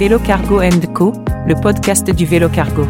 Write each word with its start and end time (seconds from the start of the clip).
Vélo 0.00 0.18
Cargo 0.18 0.62
Co, 0.94 1.12
le 1.46 1.54
podcast 1.60 2.10
du 2.10 2.24
vélo 2.24 2.48
cargo. 2.48 2.86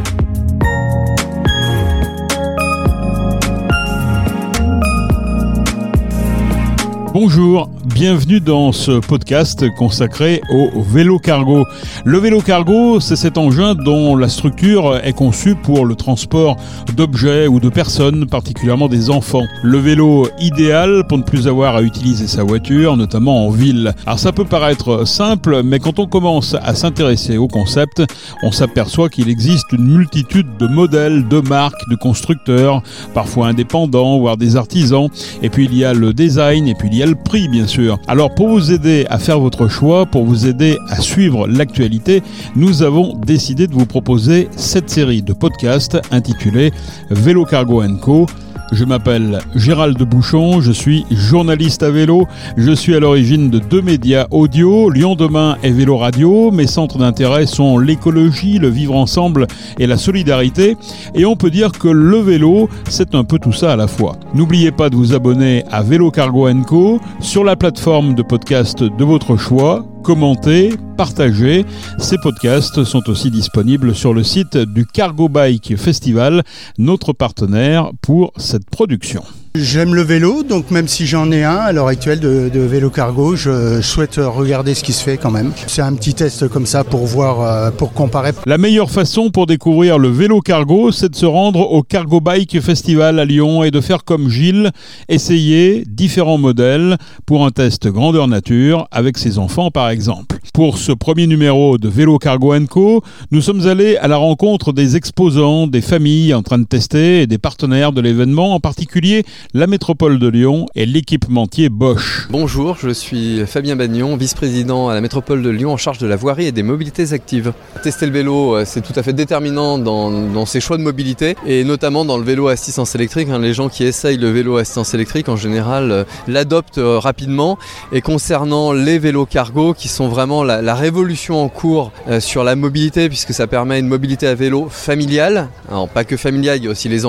Bonjour, 7.12 7.68
bienvenue 7.84 8.40
dans 8.40 8.72
ce 8.72 9.00
podcast 9.00 9.64
consacré 9.76 10.40
au 10.50 10.82
vélo 10.82 11.18
cargo. 11.18 11.64
Le 12.04 12.18
vélo 12.18 12.40
cargo, 12.40 13.00
c'est 13.00 13.16
cet 13.16 13.38
engin 13.38 13.74
dont 13.74 14.16
la 14.16 14.28
structure 14.28 14.98
est 15.02 15.12
conçue 15.12 15.54
pour 15.54 15.86
le 15.86 15.94
transport 15.94 16.56
d'objets 16.94 17.46
ou 17.46 17.60
de 17.60 17.68
personnes, 17.68 18.26
particulièrement 18.26 18.88
des 18.88 19.10
enfants. 19.10 19.44
Le 19.62 19.78
vélo 19.78 20.28
idéal 20.38 21.04
pour 21.08 21.18
ne 21.18 21.22
plus 21.22 21.48
avoir 21.48 21.76
à 21.76 21.82
utiliser 21.82 22.26
sa 22.26 22.42
voiture, 22.42 22.96
notamment 22.96 23.46
en 23.46 23.50
ville. 23.50 23.94
Alors 24.06 24.18
ça 24.18 24.32
peut 24.32 24.44
paraître 24.44 25.06
simple, 25.06 25.62
mais 25.62 25.78
quand 25.78 25.98
on 25.98 26.06
commence 26.06 26.54
à 26.62 26.74
s'intéresser 26.74 27.38
au 27.38 27.48
concept, 27.48 28.02
on 28.42 28.52
s'aperçoit 28.52 29.08
qu'il 29.08 29.28
existe 29.28 29.72
une 29.72 29.86
multitude 29.86 30.56
de 30.58 30.66
modèles, 30.66 31.28
de 31.28 31.40
marques, 31.40 31.88
de 31.90 31.96
constructeurs, 31.96 32.82
parfois 33.14 33.48
indépendants, 33.48 34.18
voire 34.18 34.36
des 34.36 34.56
artisans. 34.56 35.08
Et 35.42 35.48
puis 35.48 35.64
il 35.64 35.76
y 35.76 35.84
a 35.84 35.94
le 35.94 36.12
design, 36.12 36.68
et 36.68 36.74
puis 36.74 36.88
il 36.92 36.98
y 36.98 37.02
a 37.02 37.06
le 37.06 37.14
prix 37.14 37.48
bien 37.48 37.66
Alors 38.08 38.34
pour 38.34 38.48
vous 38.48 38.72
aider 38.72 39.06
à 39.10 39.18
faire 39.18 39.38
votre 39.38 39.68
choix, 39.68 40.06
pour 40.06 40.24
vous 40.24 40.46
aider 40.46 40.76
à 40.88 41.00
suivre 41.00 41.46
l'actualité, 41.46 42.22
nous 42.56 42.82
avons 42.82 43.16
décidé 43.16 43.66
de 43.66 43.74
vous 43.74 43.86
proposer 43.86 44.48
cette 44.56 44.90
série 44.90 45.22
de 45.22 45.32
podcasts 45.32 45.98
intitulée 46.10 46.72
Vélo 47.10 47.44
Cargo 47.44 47.82
Co 48.00 48.26
je 48.72 48.84
m'appelle 48.84 49.40
Gérald 49.54 50.00
Bouchon, 50.02 50.60
je 50.60 50.72
suis 50.72 51.04
journaliste 51.10 51.82
à 51.82 51.90
vélo, 51.90 52.26
je 52.56 52.72
suis 52.72 52.94
à 52.94 53.00
l'origine 53.00 53.50
de 53.50 53.58
deux 53.58 53.82
médias 53.82 54.26
audio, 54.30 54.90
Lyon 54.90 55.16
Demain 55.16 55.56
et 55.62 55.70
Vélo 55.70 55.96
Radio. 55.96 56.50
Mes 56.50 56.66
centres 56.66 56.98
d'intérêt 56.98 57.46
sont 57.46 57.78
l'écologie, 57.78 58.58
le 58.58 58.68
vivre 58.68 58.94
ensemble 58.94 59.46
et 59.78 59.86
la 59.86 59.96
solidarité. 59.96 60.76
Et 61.14 61.24
on 61.24 61.36
peut 61.36 61.50
dire 61.50 61.72
que 61.72 61.88
le 61.88 62.18
vélo, 62.18 62.68
c'est 62.88 63.14
un 63.14 63.24
peu 63.24 63.38
tout 63.38 63.52
ça 63.52 63.72
à 63.72 63.76
la 63.76 63.86
fois. 63.86 64.16
N'oubliez 64.34 64.70
pas 64.70 64.90
de 64.90 64.96
vous 64.96 65.14
abonner 65.14 65.64
à 65.70 65.82
Vélo 65.82 66.10
Cargo 66.10 66.48
Co 66.66 67.00
sur 67.20 67.44
la 67.44 67.56
plateforme 67.56 68.14
de 68.14 68.22
podcast 68.22 68.82
de 68.82 69.04
votre 69.04 69.36
choix 69.36 69.84
commentez, 70.02 70.70
partagez. 70.96 71.64
Ces 71.98 72.16
podcasts 72.18 72.84
sont 72.84 73.08
aussi 73.08 73.30
disponibles 73.30 73.94
sur 73.94 74.14
le 74.14 74.22
site 74.22 74.56
du 74.56 74.86
Cargo 74.86 75.28
Bike 75.28 75.76
Festival, 75.76 76.42
notre 76.78 77.12
partenaire 77.12 77.90
pour 78.00 78.32
cette 78.36 78.68
production. 78.68 79.22
J'aime 79.56 79.96
le 79.96 80.02
vélo, 80.02 80.44
donc 80.44 80.70
même 80.70 80.86
si 80.86 81.06
j'en 81.06 81.32
ai 81.32 81.42
un 81.42 81.56
à 81.56 81.72
l'heure 81.72 81.88
actuelle 81.88 82.20
de, 82.20 82.60
vélo 82.60 82.88
cargo, 82.88 83.34
je 83.34 83.80
souhaite 83.80 84.20
regarder 84.24 84.74
ce 84.74 84.84
qui 84.84 84.92
se 84.92 85.02
fait 85.02 85.16
quand 85.16 85.32
même. 85.32 85.50
C'est 85.66 85.82
un 85.82 85.92
petit 85.94 86.14
test 86.14 86.46
comme 86.46 86.66
ça 86.66 86.84
pour 86.84 87.04
voir, 87.04 87.40
euh, 87.40 87.70
pour 87.72 87.92
comparer. 87.92 88.30
La 88.46 88.58
meilleure 88.58 88.92
façon 88.92 89.30
pour 89.30 89.46
découvrir 89.46 89.98
le 89.98 90.06
vélo 90.06 90.40
cargo, 90.40 90.92
c'est 90.92 91.08
de 91.08 91.16
se 91.16 91.26
rendre 91.26 91.72
au 91.72 91.82
Cargo 91.82 92.20
Bike 92.20 92.60
Festival 92.60 93.18
à 93.18 93.24
Lyon 93.24 93.64
et 93.64 93.72
de 93.72 93.80
faire 93.80 94.04
comme 94.04 94.28
Gilles, 94.28 94.70
essayer 95.08 95.82
différents 95.84 96.38
modèles 96.38 96.96
pour 97.26 97.44
un 97.44 97.50
test 97.50 97.88
grandeur 97.88 98.28
nature 98.28 98.86
avec 98.92 99.18
ses 99.18 99.38
enfants 99.38 99.72
par 99.72 99.90
exemple. 99.90 100.38
Pour 100.54 100.78
ce 100.78 100.92
premier 100.92 101.26
numéro 101.26 101.76
de 101.76 101.88
Vélo 101.88 102.18
Cargo 102.18 102.54
Co, 102.68 103.02
nous 103.32 103.40
sommes 103.40 103.66
allés 103.66 103.96
à 103.96 104.06
la 104.06 104.16
rencontre 104.16 104.72
des 104.72 104.96
exposants, 104.96 105.66
des 105.66 105.80
familles 105.80 106.34
en 106.34 106.42
train 106.42 106.58
de 106.58 106.66
tester 106.66 107.22
et 107.22 107.26
des 107.26 107.38
partenaires 107.38 107.92
de 107.92 108.00
l'événement, 108.00 108.54
en 108.54 108.60
particulier 108.60 109.24
la 109.54 109.66
métropole 109.66 110.18
de 110.18 110.28
Lyon 110.28 110.66
et 110.74 110.86
l'équipementier 110.86 111.68
Bosch. 111.68 112.28
Bonjour, 112.30 112.76
je 112.80 112.90
suis 112.90 113.44
Fabien 113.46 113.76
Bagnon, 113.76 114.16
vice-président 114.16 114.88
à 114.88 114.94
la 114.94 115.00
métropole 115.00 115.42
de 115.42 115.50
Lyon 115.50 115.72
en 115.72 115.76
charge 115.76 115.98
de 115.98 116.06
la 116.06 116.16
voirie 116.16 116.46
et 116.46 116.52
des 116.52 116.62
mobilités 116.62 117.12
actives. 117.12 117.52
Tester 117.82 118.06
le 118.06 118.12
vélo, 118.12 118.56
euh, 118.56 118.64
c'est 118.64 118.80
tout 118.80 118.92
à 118.96 119.02
fait 119.02 119.12
déterminant 119.12 119.78
dans, 119.78 120.46
ses 120.46 120.60
choix 120.60 120.76
de 120.78 120.82
mobilité 120.82 121.36
et 121.46 121.64
notamment 121.64 122.04
dans 122.04 122.16
le 122.16 122.24
vélo 122.24 122.48
assistance 122.48 122.94
électrique. 122.94 123.28
Hein. 123.28 123.38
les 123.38 123.54
gens 123.54 123.68
qui 123.68 123.84
essayent 123.84 124.16
le 124.16 124.30
vélo 124.30 124.56
assistance 124.56 124.94
électrique 124.94 125.28
en 125.28 125.36
général 125.36 125.90
euh, 125.90 126.04
l'adoptent 126.28 126.78
euh, 126.78 126.98
rapidement. 126.98 127.58
Et 127.92 128.00
concernant 128.00 128.72
les 128.72 128.98
vélos 128.98 129.26
cargo 129.26 129.74
qui 129.74 129.88
sont 129.88 130.08
vraiment 130.08 130.44
la, 130.44 130.74
révolution 130.74 131.42
en 131.42 131.48
cours 131.48 131.90
sur 132.20 132.44
la 132.44 132.54
mobilité 132.54 133.08
puisque 133.08 133.34
ça 133.34 133.46
permet 133.46 133.78
une 133.80 133.88
mobilité 133.88 134.26
à 134.26 134.34
vélo 134.34 134.68
familiale. 134.70 135.48
Alors 135.68 135.88
pas 135.88 136.04
que 136.04 136.16
familiale, 136.16 136.58
il 136.58 136.64
y 136.64 136.68
a 136.68 136.70
aussi 136.70 136.88
les, 136.88 137.02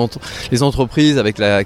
les 0.50 0.62
entreprises 0.62 1.18
avec 1.18 1.38
la 1.38 1.64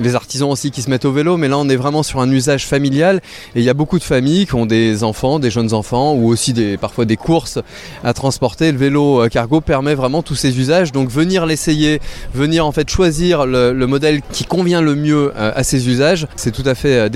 les 0.00 0.14
artisans 0.14 0.50
aussi 0.50 0.70
qui 0.70 0.82
se 0.82 0.90
mettent 0.90 1.04
au 1.04 1.12
vélo, 1.12 1.36
mais 1.36 1.48
là 1.48 1.58
on 1.58 1.68
est 1.68 1.76
vraiment 1.76 2.02
sur 2.02 2.20
un 2.20 2.30
usage 2.30 2.66
familial. 2.66 3.20
Et 3.54 3.60
il 3.60 3.64
y 3.64 3.70
a 3.70 3.74
beaucoup 3.74 3.98
de 3.98 4.04
familles 4.04 4.46
qui 4.46 4.54
ont 4.54 4.66
des 4.66 5.04
enfants, 5.04 5.38
des 5.38 5.50
jeunes 5.50 5.72
enfants 5.72 6.14
ou 6.14 6.28
aussi 6.28 6.54
parfois 6.80 7.04
des 7.04 7.16
courses 7.16 7.58
à 8.04 8.12
transporter. 8.14 8.72
Le 8.72 8.78
vélo 8.78 9.22
euh, 9.22 9.28
cargo 9.28 9.60
permet 9.60 9.94
vraiment 9.94 10.22
tous 10.22 10.34
ces 10.34 10.58
usages, 10.58 10.92
donc 10.92 11.10
venir 11.10 11.46
l'essayer, 11.46 12.00
venir 12.34 12.66
en 12.66 12.72
fait 12.72 12.88
choisir 12.88 13.46
le, 13.46 13.72
modèle 13.86 14.20
qui 14.32 14.44
convient 14.44 14.80
le 14.80 14.94
mieux 14.94 15.32
euh, 15.36 15.52
à 15.54 15.64
ces 15.64 15.88
usages, 15.88 16.26
c'est 16.36 16.52
tout 16.52 16.62
à 16.64 16.74
fait 16.74 17.10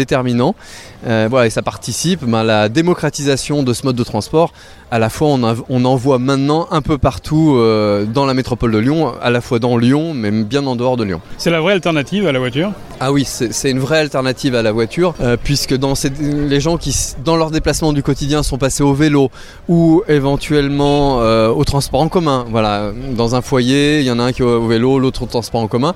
euh, 1.06 1.28
voilà, 1.30 1.46
et 1.46 1.50
ça 1.50 1.62
participe 1.62 2.24
ben, 2.24 2.38
à 2.38 2.44
la 2.44 2.68
démocratisation 2.68 3.62
de 3.62 3.72
ce 3.72 3.84
mode 3.86 3.96
de 3.96 4.04
transport 4.04 4.52
à 4.90 4.98
la 4.98 5.08
fois 5.08 5.28
on, 5.68 5.84
en 5.84 5.96
voit 5.96 6.18
maintenant 6.18 6.68
un 6.70 6.80
peu 6.80 6.98
partout 6.98 7.56
euh, 7.56 8.04
dans 8.04 8.24
la 8.24 8.34
métropole 8.34 8.72
de 8.72 8.78
Lyon, 8.78 9.12
à 9.20 9.30
la 9.30 9.40
fois 9.40 9.58
dans 9.58 9.76
Lyon, 9.76 10.14
mais 10.14 10.30
bien 10.30 10.64
en 10.66 10.76
dehors 10.76 10.96
de 10.96 11.04
Lyon. 11.04 11.20
C'est 11.38 11.50
la 11.50 11.60
vraie 11.60 11.72
alternative 11.72 12.26
à 12.26 12.32
la 12.32 12.38
voiture? 12.38 12.72
Ah 12.98 13.12
oui, 13.12 13.26
c'est 13.26 13.70
une 13.70 13.78
vraie 13.78 13.98
alternative 13.98 14.54
à 14.54 14.62
la 14.62 14.72
voiture, 14.72 15.14
euh, 15.20 15.36
puisque 15.42 15.74
dans 15.74 15.92
les 16.18 16.60
gens 16.60 16.78
qui, 16.78 16.96
dans 17.22 17.36
leur 17.36 17.50
déplacement 17.50 17.92
du 17.92 18.02
quotidien, 18.02 18.42
sont 18.42 18.56
passés 18.56 18.82
au 18.82 18.94
vélo 18.94 19.30
ou 19.68 20.02
éventuellement 20.08 21.20
euh, 21.20 21.48
au 21.48 21.64
transport 21.64 22.00
en 22.00 22.08
commun. 22.08 22.46
Voilà, 22.48 22.92
dans 23.14 23.34
un 23.34 23.42
foyer, 23.42 24.00
il 24.00 24.06
y 24.06 24.10
en 24.10 24.18
a 24.18 24.24
un 24.24 24.32
qui 24.32 24.40
est 24.40 24.46
au 24.46 24.66
vélo, 24.66 24.98
l'autre 24.98 25.24
au 25.24 25.26
transport 25.26 25.60
en 25.60 25.68
commun. 25.68 25.94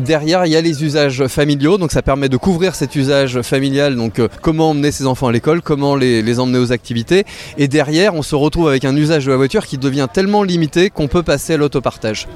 derrière, 0.00 0.46
il 0.46 0.52
y 0.52 0.56
a 0.56 0.60
les 0.60 0.84
usages 0.84 1.26
familiaux, 1.26 1.78
donc 1.78 1.90
ça 1.90 2.02
permet 2.02 2.28
de 2.28 2.36
couvrir 2.36 2.76
cet 2.76 2.94
usage 2.94 3.42
familial, 3.42 3.96
donc 3.96 4.20
comment 4.40 4.70
emmener 4.70 4.92
ses 4.92 5.06
enfants 5.06 5.26
à 5.26 5.32
l'école, 5.32 5.62
comment 5.62 5.96
les, 5.96 6.22
les 6.22 6.38
emmener 6.38 6.58
aux 6.58 6.70
activités. 6.70 7.24
Et 7.58 7.66
derrière, 7.66 8.14
on 8.14 8.22
se 8.22 8.36
retrouve 8.36 8.68
avec 8.68 8.84
un 8.84 8.94
usage 8.94 9.26
de 9.26 9.32
la 9.32 9.36
voiture 9.36 9.66
qui 9.66 9.78
devient 9.78 10.06
tellement 10.12 10.44
limité 10.44 10.90
qu'on 10.90 11.08
peut 11.08 11.24
passer 11.24 11.54
à 11.54 11.56
l'autopartage. 11.56 12.28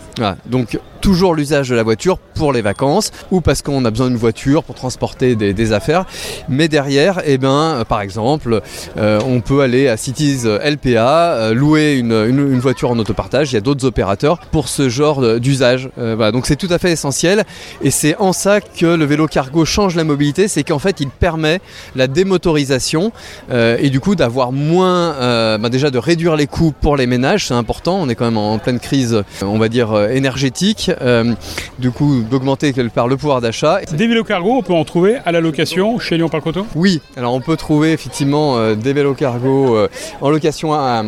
Donc 0.47 0.81
toujours 1.01 1.35
l'usage 1.35 1.69
de 1.69 1.75
la 1.75 1.83
voiture 1.83 2.19
pour 2.19 2.53
les 2.53 2.63
vacances 2.63 3.11
ou 3.31 3.41
parce 3.41 3.63
qu'on 3.63 3.85
a 3.85 3.91
besoin 3.91 4.09
d'une 4.09 4.17
voiture 4.17 4.63
pour 4.63 4.75
transporter 4.75 5.37
des, 5.37 5.73
affaires. 5.73 6.05
Mais 6.49 6.69
derrière, 6.69 7.21
eh 7.25 7.39
ben, 7.39 7.85
par 7.89 8.01
exemple, 8.01 8.61
euh, 8.97 9.21
on 9.27 9.41
peut 9.41 9.61
aller 9.61 9.89
à 9.89 9.97
Cities 9.97 10.41
LPA, 10.45 11.33
euh, 11.35 11.55
louer 11.55 11.95
une, 11.95 12.59
voiture 12.59 12.91
en 12.91 12.99
autopartage. 12.99 13.53
Il 13.53 13.55
y 13.55 13.59
a 13.59 13.61
d'autres 13.61 13.85
opérateurs 13.85 14.39
pour 14.51 14.69
ce 14.69 14.89
genre 14.89 15.39
d'usage. 15.39 15.91
Euh, 15.99 16.33
donc 16.33 16.47
c'est 16.47 16.57
tout 16.57 16.69
à 16.71 16.79
fait 16.79 16.93
essentiel 16.93 17.45
et 17.83 17.91
c'est 17.91 18.17
en 18.17 18.33
ça 18.33 18.61
que 18.61 18.87
le 18.87 19.05
vélo 19.05 19.27
cargo 19.27 19.65
change 19.65 19.95
la 19.97 20.05
mobilité, 20.05 20.49
c'est 20.49 20.63
qu'en 20.65 20.79
fait 20.79 21.01
il 21.01 21.09
permet 21.09 21.61
la 21.95 22.07
démotorisation 22.07 23.13
et 23.53 23.91
du 23.91 24.01
coup 24.01 24.15
d'avoir 24.15 24.53
moins, 24.53 25.59
bah, 25.59 25.69
déjà 25.69 25.91
de 25.91 25.99
réduire 25.99 26.37
les 26.37 26.47
coûts 26.47 26.73
pour 26.79 26.97
les 26.97 27.07
ménages, 27.07 27.47
c'est 27.47 27.55
important. 27.55 27.99
On 28.01 28.09
est 28.09 28.15
quand 28.15 28.25
même 28.25 28.37
en 28.39 28.59
pleine 28.59 28.81
crise, 28.81 29.23
on 29.43 29.59
va 29.59 29.69
dire 29.69 29.97
énergétique 30.11 30.90
euh, 31.01 31.35
du 31.79 31.91
coup 31.91 32.23
d'augmenter 32.23 32.73
par 32.95 33.09
le 33.09 33.17
pouvoir 33.17 33.41
d'achat. 33.41 33.81
Des 33.93 34.07
vélos 34.07 34.25
cargo, 34.25 34.53
on 34.57 34.63
peut 34.63 34.73
en 34.73 34.85
trouver 34.85 35.17
à 35.25 35.33
la 35.33 35.41
location 35.41 35.99
chez 35.99 36.17
Lyon 36.17 36.29
Parc 36.29 36.47
Auto? 36.47 36.67
Oui, 36.75 37.01
alors 37.17 37.35
on 37.35 37.41
peut 37.41 37.57
trouver 37.57 37.93
effectivement 37.93 38.57
euh, 38.57 38.75
des 38.75 38.93
vélos 38.93 39.15
cargo 39.15 39.77
euh, 39.77 39.89
en 40.21 40.31
location 40.31 40.73
à, 40.73 41.03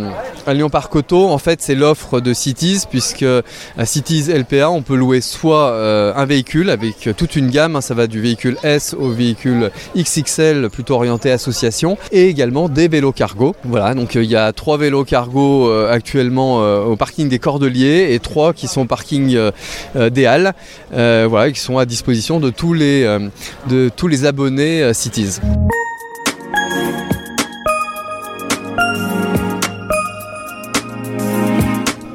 Lyon 0.49 0.71
Parc 0.71 0.95
Auto. 0.97 1.29
En 1.29 1.39
fait, 1.39 1.63
c'est 1.63 1.75
l'offre 1.75 2.21
de 2.21 2.33
Cities, 2.33 2.83
puisque 2.91 3.25
à 3.25 3.87
Cities 3.87 4.33
LPA, 4.33 4.71
on 4.71 4.83
peut 4.83 4.97
louer 4.97 5.21
soit 5.21 5.73
un 6.17 6.25
véhicule 6.25 6.69
avec 6.71 7.11
toute 7.17 7.37
une 7.37 7.49
gamme, 7.49 7.77
hein, 7.77 7.81
ça 7.81 7.95
va 7.95 8.09
du 8.09 8.21
véhicule 8.21 8.57
S 8.65 8.97
au 8.99 9.09
véhicule 9.11 9.71
XXL, 9.97 10.69
plutôt 10.69 10.95
orienté 10.95 11.31
association, 11.31 11.97
et 12.11 12.29
également 12.29 12.69
des 12.69 12.89
vélos 12.89 13.13
cargo. 13.13 13.55
Voilà, 13.65 13.95
donc 13.95 14.17
il 14.17 14.25
y 14.25 14.35
a 14.35 14.53
trois 14.53 14.79
vélos 14.79 15.05
cargo 15.05 15.71
actuellement 15.71 16.57
au 16.57 16.97
parking 16.97 17.29
des 17.29 17.39
Cordeliers 17.39 18.13
et 18.13 18.19
trois 18.19 18.53
qui 18.53 18.67
sont 18.67 18.83
au 18.83 18.87
parking 18.87 19.39
des 19.95 20.27
halles 20.27 20.55
euh, 20.93 21.27
voilà, 21.29 21.51
qui 21.51 21.61
sont 21.61 21.79
à 21.79 21.87
disposition 21.87 22.41
de 22.41 22.51
tous 22.51 22.73
les, 22.73 23.05
euh, 23.05 23.29
de 23.69 23.91
tous 23.95 24.09
les 24.09 24.25
abonnés 24.25 24.93
Cities. 24.95 25.39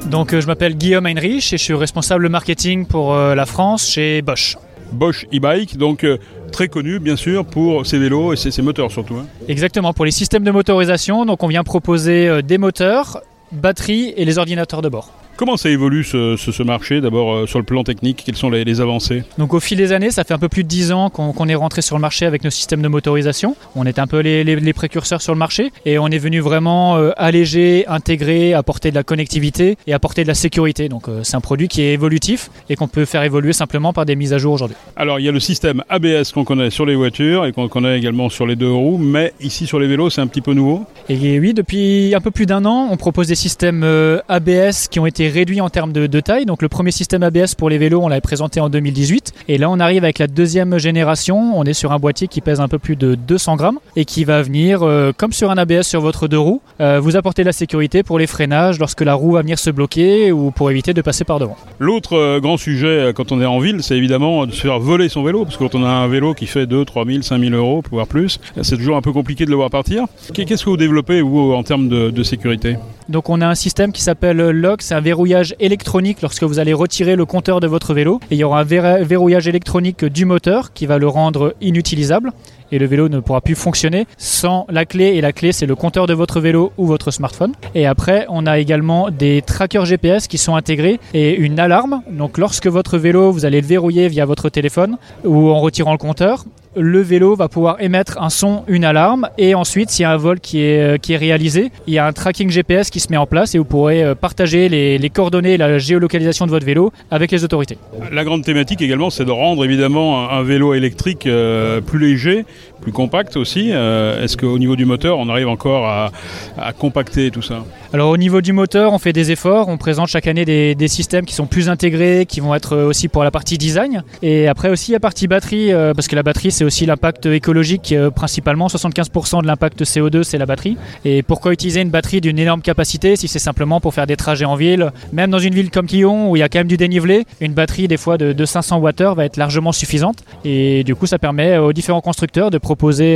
Donc 0.09 0.37
je 0.37 0.47
m'appelle 0.47 0.75
Guillaume 0.75 1.05
Heinrich 1.05 1.53
et 1.53 1.57
je 1.57 1.63
suis 1.63 1.73
responsable 1.73 2.29
marketing 2.29 2.85
pour 2.85 3.13
la 3.13 3.45
France 3.45 3.87
chez 3.89 4.21
Bosch. 4.21 4.57
Bosch 4.93 5.25
e-bike, 5.33 5.77
donc 5.77 6.05
très 6.51 6.69
connu 6.69 6.99
bien 6.99 7.17
sûr 7.17 7.45
pour 7.45 7.85
ses 7.85 7.99
vélos 7.99 8.33
et 8.33 8.37
ses, 8.37 8.61
moteurs 8.61 8.89
surtout. 8.89 9.15
Hein. 9.15 9.25
Exactement, 9.49 9.91
pour 9.93 10.05
les 10.05 10.11
systèmes 10.11 10.43
de 10.43 10.51
motorisation, 10.51 11.25
donc 11.25 11.43
on 11.43 11.47
vient 11.47 11.63
proposer 11.63 12.41
des 12.41 12.57
moteurs, 12.57 13.21
batteries 13.51 14.13
et 14.15 14.23
les 14.23 14.37
ordinateurs 14.37 14.81
de 14.81 14.89
bord. 14.89 15.11
Comment 15.37 15.55
ça 15.55 15.69
évolue 15.69 16.03
ce, 16.03 16.35
ce- 16.35 16.51
ce 16.51 16.63
marché 16.63 16.99
D'abord 16.99 17.31
euh, 17.31 17.45
sur 17.45 17.59
le 17.59 17.63
plan 17.65 17.83
technique, 17.83 18.23
quelles 18.25 18.35
sont 18.35 18.49
les, 18.49 18.63
les 18.63 18.81
avancées? 18.81 19.21
Donc 19.37 19.53
au 19.53 19.59
fil 19.59 19.77
des 19.77 19.91
années, 19.91 20.09
ça 20.09 20.23
fait 20.23 20.33
un 20.33 20.39
peu 20.39 20.49
plus 20.49 20.63
de 20.63 20.67
10 20.67 20.91
ans 20.91 21.11
qu'on 21.11 21.47
est 21.47 21.53
rentré 21.55 21.83
sur 21.83 21.95
le 21.95 22.01
marché 22.01 22.25
avec 22.25 22.43
nos 22.43 22.49
systèmes 22.49 22.81
de 22.81 22.87
motorisation. 22.87 23.55
On 23.75 23.85
est 23.85 23.99
un 23.99 24.07
peu 24.07 24.19
les, 24.19 24.43
les- 24.43 24.55
les 24.55 24.73
précurseurs 24.73 25.21
sur 25.21 25.33
le 25.33 25.39
marché 25.39 25.71
et 25.85 25.99
on 25.99 26.07
est 26.07 26.17
venu 26.17 26.39
vraiment 26.39 26.97
euh, 26.97 27.11
alléger, 27.17 27.85
intégrer, 27.87 28.53
apporter 28.55 28.89
de 28.89 28.95
la 28.95 29.03
connectivité 29.03 29.77
et 29.85 29.93
apporter 29.93 30.23
de 30.23 30.27
la 30.27 30.33
sécurité. 30.33 30.89
Donc 30.89 31.07
euh, 31.07 31.19
c'est 31.23 31.35
un 31.37 31.41
produit 31.41 31.67
qui 31.67 31.83
est 31.83 31.93
évolutif 31.93 32.49
et 32.69 32.75
qu'on 32.75 32.87
peut 32.87 33.05
faire 33.05 33.21
évoluer 33.21 33.53
simplement 33.53 33.93
par 33.93 34.05
des 34.07 34.15
mises 34.15 34.33
à 34.33 34.39
jour 34.39 34.53
aujourd'hui. 34.53 34.77
Alors 34.95 35.19
il 35.19 35.25
y 35.25 35.29
a 35.29 35.31
le 35.31 35.39
système 35.39 35.83
ABS 35.87 36.31
qu'on 36.33 36.45
connaît 36.45 36.71
sur 36.71 36.87
les 36.87 36.95
voitures 36.95 37.45
et 37.45 37.51
qu'on 37.51 37.67
connaît 37.67 37.95
également 37.97 38.29
sur 38.29 38.47
les 38.47 38.55
deux 38.55 38.71
roues, 38.71 38.97
mais 38.97 39.33
ici 39.39 39.67
sur 39.67 39.79
les 39.79 39.87
vélos 39.87 40.09
c'est 40.09 40.21
un 40.21 40.27
petit 40.27 40.41
peu 40.41 40.53
nouveau. 40.53 40.85
Et 41.09 41.39
oui, 41.39 41.53
depuis 41.53 42.15
un 42.15 42.21
peu 42.21 42.31
plus 42.31 42.47
d'un 42.47 42.65
an, 42.65 42.87
on 42.91 42.97
propose 42.97 43.27
des 43.27 43.35
systèmes 43.35 43.83
ABS 44.27 44.87
qui 44.89 44.99
ont 44.99 45.05
été 45.05 45.26
réduits 45.29 45.61
en 45.61 45.69
termes 45.69 45.93
de, 45.93 46.19
taille. 46.19 46.45
Donc 46.45 46.61
le 46.61 46.69
premier 46.69 46.91
système 46.91 47.23
ABS 47.23 47.55
pour 47.55 47.69
les 47.69 47.77
vélos, 47.77 48.01
on 48.01 48.07
l'avait 48.07 48.21
présenté 48.21 48.59
en 48.59 48.69
2018. 48.69 49.33
Et 49.47 49.57
là, 49.57 49.69
on 49.69 49.79
arrive 49.79 50.03
avec 50.03 50.19
la 50.19 50.27
deuxième 50.27 50.77
génération. 50.77 51.57
On 51.57 51.63
est 51.63 51.73
sur 51.73 51.91
un 51.91 51.99
boîtier 51.99 52.27
qui 52.27 52.41
pèse 52.41 52.59
un 52.59 52.67
peu 52.67 52.79
plus 52.79 52.95
de 52.95 53.15
200 53.15 53.55
grammes 53.55 53.79
et 53.95 54.05
qui 54.05 54.23
va 54.23 54.41
venir, 54.41 54.83
euh, 54.83 55.11
comme 55.15 55.33
sur 55.33 55.51
un 55.51 55.57
ABS 55.57 55.83
sur 55.83 56.01
votre 56.01 56.27
deux 56.27 56.39
roues, 56.39 56.61
euh, 56.81 56.99
vous 56.99 57.15
apporter 57.15 57.43
de 57.43 57.47
la 57.47 57.53
sécurité 57.53 58.03
pour 58.03 58.19
les 58.19 58.27
freinages 58.27 58.79
lorsque 58.79 59.01
la 59.01 59.13
roue 59.13 59.33
va 59.33 59.41
venir 59.41 59.59
se 59.59 59.69
bloquer 59.69 60.31
ou 60.31 60.51
pour 60.51 60.71
éviter 60.71 60.93
de 60.93 61.01
passer 61.01 61.23
par 61.23 61.39
devant. 61.39 61.57
L'autre 61.79 62.13
euh, 62.13 62.39
grand 62.39 62.57
sujet 62.57 63.11
quand 63.15 63.31
on 63.31 63.41
est 63.41 63.45
en 63.45 63.59
ville, 63.59 63.83
c'est 63.83 63.97
évidemment 63.97 64.45
de 64.45 64.51
se 64.51 64.61
faire 64.61 64.79
voler 64.79 65.09
son 65.09 65.23
vélo, 65.23 65.43
parce 65.43 65.57
que 65.57 65.63
quand 65.63 65.75
on 65.75 65.83
a 65.83 65.89
un 65.89 66.07
vélo 66.07 66.33
qui 66.33 66.47
fait 66.47 66.65
2, 66.65 66.85
3 66.85 67.05
000, 67.05 67.21
5 67.21 67.39
000 67.39 67.53
euros, 67.53 67.83
voire 67.91 68.07
plus, 68.07 68.39
c'est 68.61 68.77
toujours 68.77 68.97
un 68.97 69.01
peu 69.01 69.11
compliqué 69.11 69.45
de 69.45 69.49
le 69.49 69.55
voir 69.55 69.69
partir. 69.69 70.05
Qu'est-ce 70.33 70.63
que 70.63 70.69
vous 70.69 70.77
développez, 70.77 71.21
vous, 71.21 71.53
en 71.53 71.63
termes 71.63 71.87
de 71.87 72.23
sécurité? 72.23 72.77
Donc 73.09 73.29
on 73.29 73.39
a 73.39 73.47
un 73.47 73.55
système 73.55 73.93
qui 73.93 74.01
s'appelle 74.01 74.37
lock, 74.37 74.81
c'est 74.81 74.93
un 74.93 74.99
verrouillage 74.99 75.55
électronique 75.59 76.21
lorsque 76.21 76.43
vous 76.43 76.59
allez 76.59 76.73
retirer 76.73 77.15
le 77.15 77.25
compteur 77.25 77.61
de 77.61 77.67
votre 77.67 77.93
vélo. 77.93 78.19
Et 78.29 78.35
il 78.35 78.37
y 78.37 78.43
aura 78.43 78.61
un 78.61 78.63
verrouillage 78.63 79.47
électronique 79.47 80.03
du 80.03 80.25
moteur 80.25 80.73
qui 80.73 80.85
va 80.85 80.97
le 80.97 81.07
rendre 81.07 81.55
inutilisable. 81.61 82.33
Et 82.73 82.79
le 82.79 82.85
vélo 82.85 83.07
ne 83.07 83.21
pourra 83.21 83.39
plus 83.39 83.55
fonctionner 83.55 84.07
sans 84.17 84.65
la 84.69 84.85
clé. 84.85 85.05
Et 85.15 85.21
la 85.21 85.31
clé, 85.31 85.53
c'est 85.53 85.65
le 85.65 85.75
compteur 85.75 86.05
de 86.05 86.13
votre 86.13 86.41
vélo 86.41 86.73
ou 86.77 86.85
votre 86.85 87.11
smartphone. 87.11 87.53
Et 87.75 87.85
après, 87.85 88.25
on 88.27 88.45
a 88.45 88.59
également 88.59 89.09
des 89.09 89.41
trackers 89.41 89.85
GPS 89.85 90.27
qui 90.27 90.37
sont 90.37 90.55
intégrés 90.55 90.99
et 91.13 91.33
une 91.33 91.61
alarme. 91.61 92.01
Donc 92.11 92.37
lorsque 92.37 92.67
votre 92.67 92.97
vélo, 92.97 93.31
vous 93.31 93.45
allez 93.45 93.61
le 93.61 93.67
verrouiller 93.67 94.09
via 94.09 94.25
votre 94.25 94.49
téléphone 94.49 94.97
ou 95.23 95.49
en 95.49 95.61
retirant 95.61 95.93
le 95.93 95.97
compteur, 95.97 96.43
le 96.77 97.01
vélo 97.01 97.35
va 97.35 97.47
pouvoir 97.47 97.81
émettre 97.81 98.21
un 98.21 98.29
son, 98.29 98.63
une 98.67 98.85
alarme, 98.85 99.29
et 99.37 99.55
ensuite, 99.55 99.89
s'il 99.89 100.03
y 100.03 100.05
a 100.05 100.11
un 100.11 100.17
vol 100.17 100.39
qui 100.39 100.61
est, 100.61 100.97
euh, 100.97 101.17
réalisé, 101.17 101.71
il 101.87 101.93
y 101.93 101.97
a 101.97 102.05
un 102.05 102.13
tracking 102.13 102.49
GPS 102.49 102.89
qui 102.89 102.99
se 102.99 103.09
met 103.09 103.17
en 103.17 103.25
place 103.25 103.55
et 103.55 103.57
vous 103.57 103.65
pourrez 103.65 104.03
euh, 104.03 104.15
partager 104.15 104.69
les, 104.69 105.09
coordonnées 105.09 105.53
et 105.53 105.57
la 105.57 105.77
géolocalisation 105.77 106.45
de 106.45 106.51
votre 106.51 106.65
vélo 106.65 106.91
avec 107.09 107.31
les 107.31 107.43
autorités. 107.43 107.77
La 108.11 108.23
grande 108.23 108.43
thématique 108.43 108.81
également, 108.81 109.09
c'est 109.09 109.25
de 109.25 109.31
rendre 109.31 109.65
évidemment 109.65 110.29
un, 110.29 110.43
vélo 110.43 110.73
électrique 110.73 111.25
euh, 111.25 111.81
plus 111.81 111.99
léger, 111.99 112.45
plus 112.81 112.91
compact 112.91 113.37
aussi. 113.37 113.69
Est-ce 113.71 114.37
qu'au 114.37 114.59
niveau 114.59 114.75
du 114.75 114.85
moteur, 114.85 115.17
on 115.17 115.29
arrive 115.29 115.47
encore 115.47 115.87
à 115.87 116.73
compacter 116.73 117.31
tout 117.31 117.41
ça? 117.41 117.63
Alors 117.93 118.09
au 118.09 118.17
niveau 118.17 118.41
du 118.41 118.51
moteur, 118.51 118.91
on 118.91 118.99
fait 118.99 119.13
des 119.13 119.31
efforts, 119.31 119.69
on 119.69 119.77
présente 119.77 120.09
chaque 120.09 120.27
année 120.27 120.43
des, 120.43 120.87
systèmes 120.89 121.23
qui 121.25 121.33
sont 121.33 121.47
plus 121.47 121.69
intégrés, 121.69 122.25
qui 122.27 122.41
vont 122.41 122.53
être 122.53 122.73
euh, 122.75 122.87
aussi 122.87 123.07
pour 123.07 123.23
la 123.23 123.31
partie 123.31 123.57
design, 123.57 124.03
et 124.21 124.49
après 124.49 124.69
aussi 124.69 124.91
la 124.91 124.99
partie 124.99 125.27
batterie, 125.27 125.71
euh, 125.71 125.93
parce 125.93 126.07
que 126.07 126.15
la 126.15 126.23
batterie 126.23 126.51
c'est 126.51 126.65
aussi 126.65 126.85
l'impact 126.85 127.27
écologique, 127.27 127.93
euh, 127.93 128.09
principalement. 128.09 128.67
75% 128.67 129.41
de 129.41 129.47
l'impact 129.47 129.83
CO2 129.83 130.23
c'est 130.23 130.37
la 130.37 130.45
batterie. 130.45 130.77
Et 131.05 131.23
pourquoi 131.23 131.53
utiliser 131.53 131.81
une 131.81 131.89
batterie 131.89 132.19
d'une 132.19 132.39
énorme 132.39 132.61
capacité 132.61 133.15
si 133.15 133.29
c'est 133.29 133.39
simplement 133.39 133.79
pour 133.79 133.93
faire 133.93 134.05
des 134.05 134.17
trajets 134.17 134.45
en 134.45 134.55
ville? 134.55 134.91
Même 135.13 135.31
dans 135.31 135.39
une 135.39 135.53
ville 135.53 135.69
comme 135.69 135.87
Lyon 135.87 136.29
où 136.29 136.35
il 136.35 136.39
y 136.39 136.43
a 136.43 136.49
quand 136.49 136.59
même 136.59 136.67
du 136.67 136.77
dénivelé, 136.77 137.25
une 137.39 137.53
batterie 137.53 137.87
des 137.87 137.97
fois 137.97 138.17
de, 138.17 138.33
de 138.33 138.45
500 138.45 138.81
Wh 138.81 139.15
va 139.15 139.23
être 139.23 139.37
largement 139.37 139.71
suffisante, 139.71 140.25
et 140.43 140.83
du 140.83 140.93
coup 140.95 141.05
ça 141.05 141.19
permet 141.19 141.57
aux 141.57 141.71
différents 141.71 142.01
constructeurs 142.01 142.51
de 142.51 142.57
proposer 142.57 143.15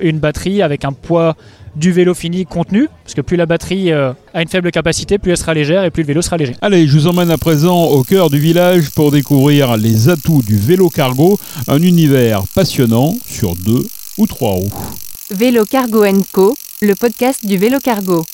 une 0.00 0.18
batterie 0.18 0.62
avec 0.62 0.84
un 0.84 0.92
poids 0.92 1.36
du 1.78 1.92
vélo 1.92 2.12
fini 2.14 2.44
contenu, 2.44 2.88
parce 3.04 3.14
que 3.14 3.20
plus 3.20 3.36
la 3.36 3.46
batterie 3.46 3.92
euh, 3.92 4.12
a 4.34 4.42
une 4.42 4.48
faible 4.48 4.70
capacité, 4.70 5.18
plus 5.18 5.30
elle 5.30 5.36
sera 5.38 5.54
légère 5.54 5.84
et 5.84 5.90
plus 5.90 6.02
le 6.02 6.08
vélo 6.08 6.22
sera 6.22 6.36
léger. 6.36 6.56
Allez, 6.60 6.86
je 6.86 6.92
vous 6.98 7.06
emmène 7.06 7.30
à 7.30 7.38
présent 7.38 7.84
au 7.84 8.02
cœur 8.02 8.30
du 8.30 8.38
village 8.38 8.90
pour 8.90 9.10
découvrir 9.10 9.76
les 9.76 10.08
atouts 10.08 10.42
du 10.42 10.56
vélo 10.56 10.88
cargo, 10.90 11.38
un 11.68 11.80
univers 11.82 12.42
passionnant 12.54 13.14
sur 13.26 13.54
deux 13.56 13.86
ou 14.18 14.26
trois 14.26 14.50
roues. 14.52 14.72
Vélo 15.30 15.64
Cargo 15.64 16.04
Co, 16.32 16.54
le 16.80 16.94
podcast 16.94 17.44
du 17.46 17.56
vélo 17.58 17.78
cargo. 17.78 18.24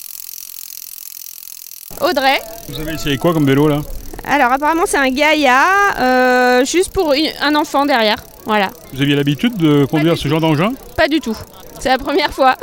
Audrey. 2.01 2.39
Vous 2.69 2.79
avez 2.79 2.93
essayé 2.93 3.17
quoi 3.17 3.33
comme 3.33 3.45
vélo 3.45 3.67
là? 3.67 3.81
Alors 4.27 4.51
apparemment 4.51 4.83
c'est 4.87 4.97
un 4.97 5.09
Gaïa, 5.09 5.61
euh, 5.99 6.65
juste 6.65 6.91
pour 6.91 7.13
une- 7.13 7.29
un 7.41 7.53
enfant 7.55 7.85
derrière. 7.85 8.17
Voilà. 8.45 8.71
Vous 8.93 9.01
aviez 9.01 9.15
l'habitude 9.15 9.55
de 9.57 9.85
conduire 9.85 10.17
ce 10.17 10.27
genre 10.27 10.39
d'engin? 10.39 10.71
Pas 10.97 11.07
du 11.07 11.19
tout. 11.19 11.37
C'est 11.79 11.89
la 11.89 11.97
première 11.97 12.31
fois. 12.31 12.55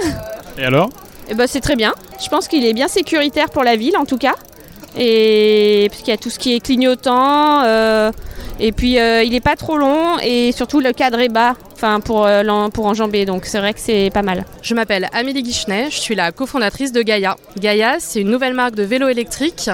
Et 0.58 0.64
alors 0.64 0.90
Et 1.28 1.34
ben 1.34 1.46
c'est 1.46 1.60
très 1.60 1.76
bien. 1.76 1.94
Je 2.22 2.28
pense 2.28 2.48
qu'il 2.48 2.64
est 2.64 2.72
bien 2.72 2.88
sécuritaire 2.88 3.50
pour 3.50 3.64
la 3.64 3.76
ville 3.76 3.96
en 3.96 4.04
tout 4.04 4.18
cas. 4.18 4.34
Et 4.96 5.86
parce 5.90 6.02
qu'il 6.02 6.10
y 6.10 6.14
a 6.14 6.18
tout 6.18 6.30
ce 6.30 6.38
qui 6.38 6.54
est 6.54 6.60
clignotant. 6.60 7.62
euh, 7.64 8.10
et 8.60 8.72
puis 8.72 8.98
euh, 8.98 9.22
il 9.22 9.34
est 9.34 9.40
pas 9.40 9.56
trop 9.56 9.76
long 9.76 10.18
et 10.22 10.52
surtout 10.52 10.80
le 10.80 10.92
cadre 10.92 11.18
est 11.20 11.30
bas. 11.30 11.54
Enfin 11.74 12.00
pour, 12.00 12.26
euh, 12.26 12.68
pour 12.68 12.86
enjamber. 12.86 13.24
Donc 13.24 13.46
c'est 13.46 13.58
vrai 13.58 13.72
que 13.72 13.80
c'est 13.80 14.10
pas 14.12 14.22
mal. 14.22 14.44
Je 14.60 14.74
m'appelle 14.74 15.08
Amélie 15.12 15.42
Guichenet, 15.42 15.90
je 15.90 15.98
suis 15.98 16.14
la 16.14 16.30
cofondatrice 16.30 16.92
de 16.92 17.02
Gaia. 17.02 17.36
Gaia, 17.58 17.96
c'est 17.98 18.20
une 18.20 18.30
nouvelle 18.30 18.54
marque 18.54 18.74
de 18.74 18.82
vélo 18.82 19.08
électrique 19.08 19.70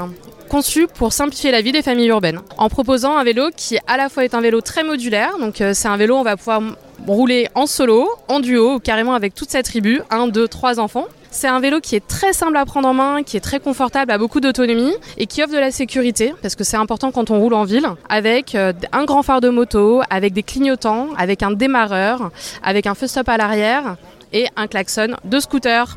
conçue 0.49 0.87
pour 0.87 1.13
simplifier 1.13 1.51
la 1.51 1.61
vie 1.61 1.73
des 1.73 1.83
familles 1.83 2.09
urbaines, 2.09 2.41
en 2.57 2.71
proposant 2.71 3.19
un 3.19 3.23
vélo 3.23 3.51
qui 3.55 3.77
à 3.87 3.99
la 3.99 4.09
fois 4.09 4.25
est 4.25 4.33
un 4.33 4.41
vélo 4.41 4.63
très 4.63 4.83
modulaire, 4.83 5.39
donc 5.39 5.57
c'est 5.75 5.89
un 5.89 5.97
vélo 5.99 6.17
on 6.17 6.23
va 6.23 6.39
pouvoir 6.39 6.63
rouler 7.07 7.49
en 7.55 7.67
solo, 7.67 8.09
en 8.29 8.41
duo 8.41 8.75
ou 8.75 8.79
carrément 8.81 9.15
avec 9.15 9.35
toute 9.35 9.51
sa 9.51 9.63
tribu, 9.63 10.01
un, 10.11 10.29
deux, 10.29 10.49
trois 10.49 10.81
enfants. 10.81 11.07
C'est 11.31 11.47
un 11.47 11.61
vélo 11.61 11.81
qui 11.81 11.95
est 11.95 12.07
très 12.07 12.33
simple 12.33 12.57
à 12.57 12.65
prendre 12.65 12.89
en 12.89 12.95
main, 12.95 13.23
qui 13.23 13.37
est 13.37 13.41
très 13.41 13.61
confortable, 13.61 14.11
a 14.11 14.19
beaucoup 14.19 14.41
d'autonomie 14.41 14.95
et 15.19 15.27
qui 15.27 15.43
offre 15.43 15.53
de 15.53 15.59
la 15.59 15.71
sécurité, 15.71 16.33
parce 16.41 16.55
que 16.55 16.65
c'est 16.65 16.79
important 16.79 17.11
quand 17.13 17.31
on 17.31 17.39
roule 17.39 17.55
en 17.55 17.65
ville, 17.65 17.87
avec 18.09 18.55
euh, 18.55 18.73
un 18.93 19.05
grand 19.05 19.23
phare 19.23 19.41
de 19.41 19.51
moto, 19.51 20.01
avec 20.09 20.33
des 20.33 20.43
clignotants, 20.43 21.09
avec 21.19 21.43
un 21.43 21.51
démarreur, 21.51 22.31
avec 22.63 22.87
un 22.87 22.95
feu 22.95 23.07
stop 23.07 23.29
à 23.29 23.37
l'arrière 23.37 23.97
et 24.33 24.47
un 24.57 24.67
klaxon 24.67 25.17
de 25.25 25.41
scooter. 25.41 25.97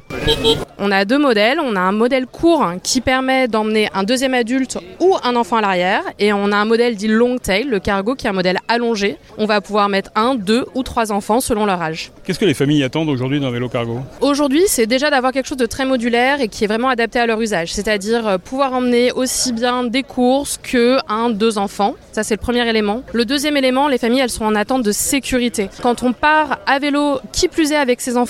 On 0.79 0.91
a 0.91 1.05
deux 1.05 1.19
modèles. 1.19 1.59
On 1.59 1.75
a 1.75 1.79
un 1.79 1.91
modèle 1.91 2.25
court 2.25 2.65
qui 2.83 3.01
permet 3.01 3.47
d'emmener 3.47 3.89
un 3.93 4.03
deuxième 4.03 4.33
adulte 4.33 4.77
ou 4.99 5.15
un 5.23 5.35
enfant 5.35 5.57
à 5.57 5.61
l'arrière. 5.61 6.03
Et 6.19 6.33
on 6.33 6.51
a 6.51 6.57
un 6.57 6.65
modèle 6.65 6.95
dit 6.95 7.07
long 7.07 7.37
tail, 7.37 7.65
le 7.65 7.79
cargo, 7.79 8.15
qui 8.15 8.27
est 8.27 8.29
un 8.29 8.33
modèle 8.33 8.59
allongé. 8.67 9.17
On 9.37 9.45
va 9.45 9.61
pouvoir 9.61 9.89
mettre 9.89 10.11
un, 10.15 10.35
deux 10.35 10.65
ou 10.75 10.83
trois 10.83 11.11
enfants 11.11 11.39
selon 11.39 11.65
leur 11.65 11.81
âge. 11.81 12.11
Qu'est-ce 12.23 12.39
que 12.39 12.45
les 12.45 12.53
familles 12.53 12.83
attendent 12.83 13.09
aujourd'hui 13.09 13.39
d'un 13.39 13.51
vélo 13.51 13.69
cargo? 13.69 14.00
Aujourd'hui, 14.21 14.63
c'est 14.67 14.88
déjà 14.88 15.09
d'avoir 15.09 15.31
quelque 15.31 15.47
chose 15.47 15.57
de 15.57 15.65
très 15.65 15.85
modulaire 15.85 16.41
et 16.41 16.47
qui 16.47 16.63
est 16.63 16.67
vraiment 16.67 16.89
adapté 16.89 17.19
à 17.19 17.25
leur 17.25 17.41
usage. 17.41 17.73
C'est-à-dire 17.73 18.27
euh, 18.27 18.38
pouvoir 18.38 18.73
emmener 18.73 19.11
aussi 19.11 19.53
bien 19.53 19.83
des 19.83 20.03
courses 20.03 20.57
que 20.61 20.97
un, 21.09 21.29
deux 21.29 21.57
enfants. 21.57 21.95
Ça, 22.11 22.23
c'est 22.23 22.35
le 22.35 22.41
premier 22.41 22.67
élément. 22.67 23.03
Le 23.13 23.25
deuxième 23.25 23.57
élément, 23.57 23.88
les 23.88 23.97
familles, 23.97 24.21
elles 24.21 24.29
sont 24.29 24.45
en 24.45 24.55
attente 24.55 24.83
de 24.83 24.91
sécurité. 24.91 25.69
Quand 25.81 26.03
on 26.03 26.13
part 26.13 26.59
à 26.65 26.79
vélo, 26.79 27.19
qui 27.31 27.47
plus 27.47 27.71
est 27.71 27.77
avec 27.77 28.01
ses 28.01 28.17
enfants, 28.17 28.20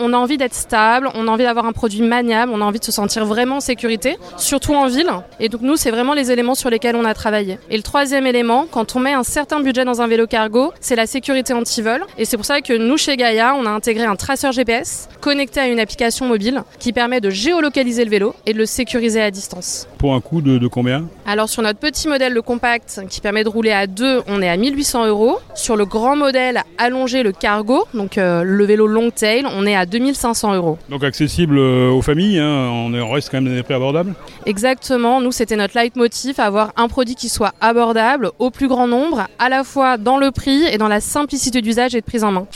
on 0.00 0.12
a 0.12 0.16
envie 0.16 0.36
d'être 0.36 0.54
stable, 0.54 1.08
on 1.14 1.28
a 1.28 1.30
envie 1.30 1.44
d'avoir 1.44 1.66
un 1.66 1.72
produit 1.72 2.02
maniable, 2.02 2.52
on 2.54 2.60
a 2.60 2.64
envie 2.64 2.78
de 2.78 2.84
se 2.84 2.92
sentir 2.92 3.24
vraiment 3.24 3.56
en 3.56 3.60
sécurité, 3.60 4.16
surtout 4.36 4.74
en 4.74 4.86
ville. 4.86 5.10
Et 5.40 5.48
donc 5.48 5.62
nous, 5.62 5.76
c'est 5.76 5.90
vraiment 5.90 6.14
les 6.14 6.30
éléments 6.30 6.54
sur 6.54 6.70
lesquels 6.70 6.96
on 6.96 7.04
a 7.04 7.14
travaillé. 7.14 7.58
Et 7.70 7.76
le 7.76 7.82
troisième 7.82 8.26
élément, 8.26 8.66
quand 8.70 8.96
on 8.96 9.00
met 9.00 9.12
un 9.12 9.22
certain 9.22 9.60
budget 9.60 9.84
dans 9.84 10.00
un 10.02 10.06
vélo 10.06 10.26
cargo, 10.26 10.72
c'est 10.80 10.96
la 10.96 11.06
sécurité 11.06 11.52
anti-vol. 11.52 12.04
Et 12.16 12.24
c'est 12.24 12.36
pour 12.36 12.46
ça 12.46 12.60
que 12.60 12.72
nous, 12.72 12.96
chez 12.96 13.16
Gaia, 13.16 13.54
on 13.54 13.66
a 13.66 13.70
intégré 13.70 14.04
un 14.04 14.16
traceur 14.16 14.52
GPS 14.52 15.08
connecté 15.20 15.60
à 15.60 15.68
une 15.68 15.80
application 15.80 16.26
mobile 16.26 16.62
qui 16.78 16.92
permet 16.92 17.20
de 17.20 17.30
géolocaliser 17.30 18.04
le 18.04 18.10
vélo 18.10 18.34
et 18.46 18.52
de 18.52 18.58
le 18.58 18.66
sécuriser 18.66 19.20
à 19.20 19.30
distance. 19.30 19.88
Pour 19.98 20.14
un 20.14 20.20
coût 20.20 20.40
de, 20.40 20.58
de 20.58 20.68
combien? 20.68 21.06
Alors 21.26 21.48
sur 21.48 21.62
notre 21.62 21.78
petit 21.78 22.08
modèle, 22.08 22.32
le 22.32 22.42
compact, 22.42 23.00
qui 23.08 23.20
permet 23.20 23.44
de 23.44 23.48
rouler 23.48 23.72
à 23.72 23.86
deux, 23.86 24.22
on 24.28 24.40
est 24.42 24.48
à 24.48 24.56
1800 24.56 25.06
euros. 25.06 25.38
Sur 25.54 25.76
le 25.76 25.84
grand 25.84 26.16
modèle 26.16 26.62
allongé, 26.78 27.22
le 27.22 27.32
cargo, 27.32 27.84
donc 27.94 28.18
euh, 28.18 28.42
le 28.42 28.64
vélo 28.64 28.86
long 28.86 29.10
tail, 29.10 29.37
on 29.46 29.64
est 29.66 29.76
à 29.76 29.86
2500 29.86 30.54
euros. 30.54 30.78
Donc 30.88 31.04
accessible 31.04 31.58
euh, 31.58 31.90
aux 31.90 32.02
familles, 32.02 32.38
hein, 32.38 32.70
on 32.72 32.92
est- 32.94 33.00
on 33.00 33.10
reste 33.10 33.30
quand 33.30 33.38
même 33.40 33.50
dans 33.50 33.54
des 33.56 33.62
prix 33.62 33.74
abordables 33.74 34.14
Exactement, 34.46 35.20
nous 35.20 35.30
c'était 35.32 35.56
notre 35.56 35.78
leitmotiv, 35.78 36.40
avoir 36.40 36.72
un 36.76 36.88
produit 36.88 37.14
qui 37.14 37.28
soit 37.28 37.52
abordable 37.60 38.30
au 38.38 38.50
plus 38.50 38.66
grand 38.68 38.86
nombre, 38.88 39.26
à 39.38 39.48
la 39.48 39.62
fois 39.64 39.96
dans 39.98 40.16
le 40.18 40.30
prix 40.30 40.62
et 40.64 40.78
dans 40.78 40.88
la 40.88 41.00
simplicité 41.00 41.60
d'usage 41.62 41.94
et 41.94 42.00
de 42.00 42.06
prise 42.06 42.24
en 42.24 42.32
main. 42.32 42.46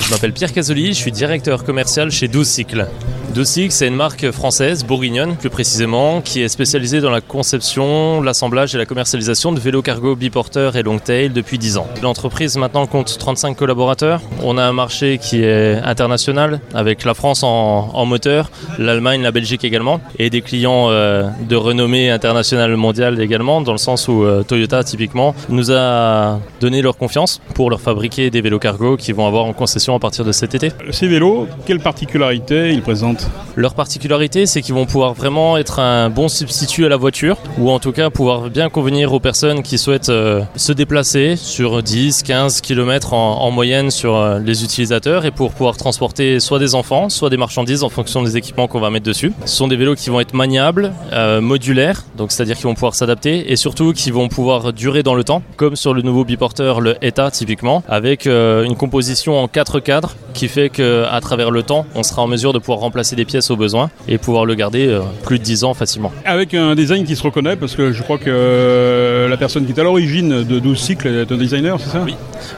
Je 0.00 0.10
m'appelle 0.10 0.32
Pierre 0.32 0.52
Casoli, 0.52 0.88
je 0.88 0.98
suis 0.98 1.12
directeur 1.12 1.64
commercial 1.64 2.10
chez 2.10 2.28
12 2.28 2.46
Cycles. 2.46 2.86
Dossic, 3.34 3.72
c'est 3.72 3.88
une 3.88 3.96
marque 3.96 4.30
française, 4.30 4.84
bourguignonne 4.84 5.36
plus 5.36 5.50
précisément, 5.50 6.22
qui 6.22 6.40
est 6.42 6.48
spécialisée 6.48 7.00
dans 7.00 7.10
la 7.10 7.20
conception, 7.20 8.22
l'assemblage 8.22 8.74
et 8.74 8.78
la 8.78 8.86
commercialisation 8.86 9.52
de 9.52 9.60
vélos 9.60 9.82
cargo 9.82 10.16
biporteurs 10.16 10.76
et 10.76 10.82
longtail 10.82 11.30
depuis 11.30 11.58
10 11.58 11.76
ans. 11.76 11.86
L'entreprise 12.02 12.56
maintenant 12.56 12.86
compte 12.86 13.18
35 13.18 13.54
collaborateurs. 13.56 14.22
On 14.42 14.56
a 14.56 14.64
un 14.64 14.72
marché 14.72 15.18
qui 15.18 15.42
est 15.42 15.76
international, 15.82 16.60
avec 16.72 17.04
la 17.04 17.12
France 17.14 17.42
en, 17.42 17.90
en 17.92 18.06
moteur, 18.06 18.50
l'Allemagne, 18.78 19.22
la 19.22 19.32
Belgique 19.32 19.64
également, 19.64 20.00
et 20.18 20.30
des 20.30 20.40
clients 20.40 20.88
euh, 20.90 21.28
de 21.48 21.56
renommée 21.56 22.10
internationale 22.10 22.74
mondiale 22.76 23.20
également, 23.20 23.60
dans 23.60 23.72
le 23.72 23.78
sens 23.78 24.08
où 24.08 24.24
euh, 24.24 24.44
Toyota 24.44 24.82
typiquement 24.82 25.34
nous 25.50 25.72
a 25.72 26.40
donné 26.60 26.80
leur 26.80 26.96
confiance 26.96 27.40
pour 27.54 27.68
leur 27.70 27.80
fabriquer 27.80 28.30
des 28.30 28.40
vélos 28.40 28.60
cargo 28.60 28.96
qui 28.96 29.12
vont 29.12 29.26
avoir 29.26 29.44
en 29.44 29.52
concession 29.52 29.85
à 29.94 30.00
partir 30.00 30.24
de 30.24 30.32
cet 30.32 30.54
été? 30.54 30.72
Ces 30.90 31.06
vélos, 31.06 31.46
quelles 31.66 31.80
particularités 31.80 32.72
ils 32.72 32.82
présentent? 32.82 33.28
Leur 33.56 33.74
particularité, 33.74 34.44
c'est 34.44 34.60
qu'ils 34.60 34.74
vont 34.74 34.84
pouvoir 34.84 35.14
vraiment 35.14 35.56
être 35.56 35.78
un 35.78 36.10
bon 36.10 36.28
substitut 36.28 36.84
à 36.84 36.90
la 36.90 36.96
voiture, 36.98 37.38
ou 37.58 37.70
en 37.70 37.78
tout 37.78 37.92
cas 37.92 38.10
pouvoir 38.10 38.50
bien 38.50 38.68
convenir 38.68 39.14
aux 39.14 39.20
personnes 39.20 39.62
qui 39.62 39.78
souhaitent 39.78 40.10
euh, 40.10 40.42
se 40.56 40.72
déplacer 40.72 41.36
sur 41.36 41.82
10, 41.82 42.22
15 42.22 42.60
km 42.60 43.14
en, 43.14 43.40
en 43.40 43.50
moyenne 43.50 43.90
sur 43.90 44.14
euh, 44.14 44.38
les 44.40 44.62
utilisateurs 44.62 45.24
et 45.24 45.30
pour 45.30 45.52
pouvoir 45.52 45.76
transporter 45.76 46.38
soit 46.38 46.58
des 46.58 46.74
enfants, 46.74 47.08
soit 47.08 47.30
des 47.30 47.38
marchandises 47.38 47.82
en 47.82 47.88
fonction 47.88 48.22
des 48.22 48.36
équipements 48.36 48.68
qu'on 48.68 48.80
va 48.80 48.90
mettre 48.90 49.06
dessus. 49.06 49.32
Ce 49.46 49.56
sont 49.56 49.68
des 49.68 49.76
vélos 49.76 49.94
qui 49.94 50.10
vont 50.10 50.20
être 50.20 50.34
maniables, 50.34 50.92
euh, 51.12 51.40
modulaires, 51.40 52.04
donc 52.16 52.32
c'est-à-dire 52.32 52.56
qu'ils 52.56 52.66
vont 52.66 52.74
pouvoir 52.74 52.94
s'adapter 52.94 53.50
et 53.50 53.56
surtout 53.56 53.92
qui 53.92 54.10
vont 54.10 54.28
pouvoir 54.28 54.74
durer 54.74 55.02
dans 55.02 55.14
le 55.14 55.24
temps, 55.24 55.42
comme 55.56 55.76
sur 55.76 55.94
le 55.94 56.02
nouveau 56.02 56.24
biporteur, 56.24 56.80
le 56.82 56.96
ETA 57.02 57.30
typiquement, 57.30 57.82
avec 57.88 58.26
une 58.26 58.76
composition 58.76 59.42
en 59.42 59.48
quatre 59.48 59.75
cadres 59.80 60.14
qui 60.34 60.48
fait 60.48 60.68
qu'à 60.68 61.18
travers 61.22 61.50
le 61.50 61.62
temps, 61.62 61.86
on 61.94 62.02
sera 62.02 62.20
en 62.22 62.26
mesure 62.26 62.52
de 62.52 62.58
pouvoir 62.58 62.80
remplacer 62.80 63.16
des 63.16 63.24
pièces 63.24 63.50
au 63.50 63.56
besoin 63.56 63.90
et 64.06 64.18
pouvoir 64.18 64.44
le 64.44 64.54
garder 64.54 64.86
euh, 64.86 65.00
plus 65.24 65.38
de 65.38 65.44
10 65.44 65.64
ans 65.64 65.72
facilement. 65.72 66.12
Avec 66.26 66.52
un 66.52 66.74
design 66.74 67.04
qui 67.04 67.16
se 67.16 67.22
reconnaît, 67.22 67.56
parce 67.56 67.74
que 67.74 67.92
je 67.92 68.02
crois 68.02 68.18
que 68.18 68.24
euh, 68.28 69.28
la 69.28 69.36
personne 69.38 69.64
qui 69.64 69.72
est 69.72 69.80
à 69.80 69.82
l'origine 69.84 70.44
de 70.44 70.58
12 70.58 70.78
cycles 70.78 71.08
est 71.08 71.32
un 71.32 71.36
designer, 71.36 71.78
c'est 71.80 71.90
ça? 71.90 72.02
Oui. 72.04 72.14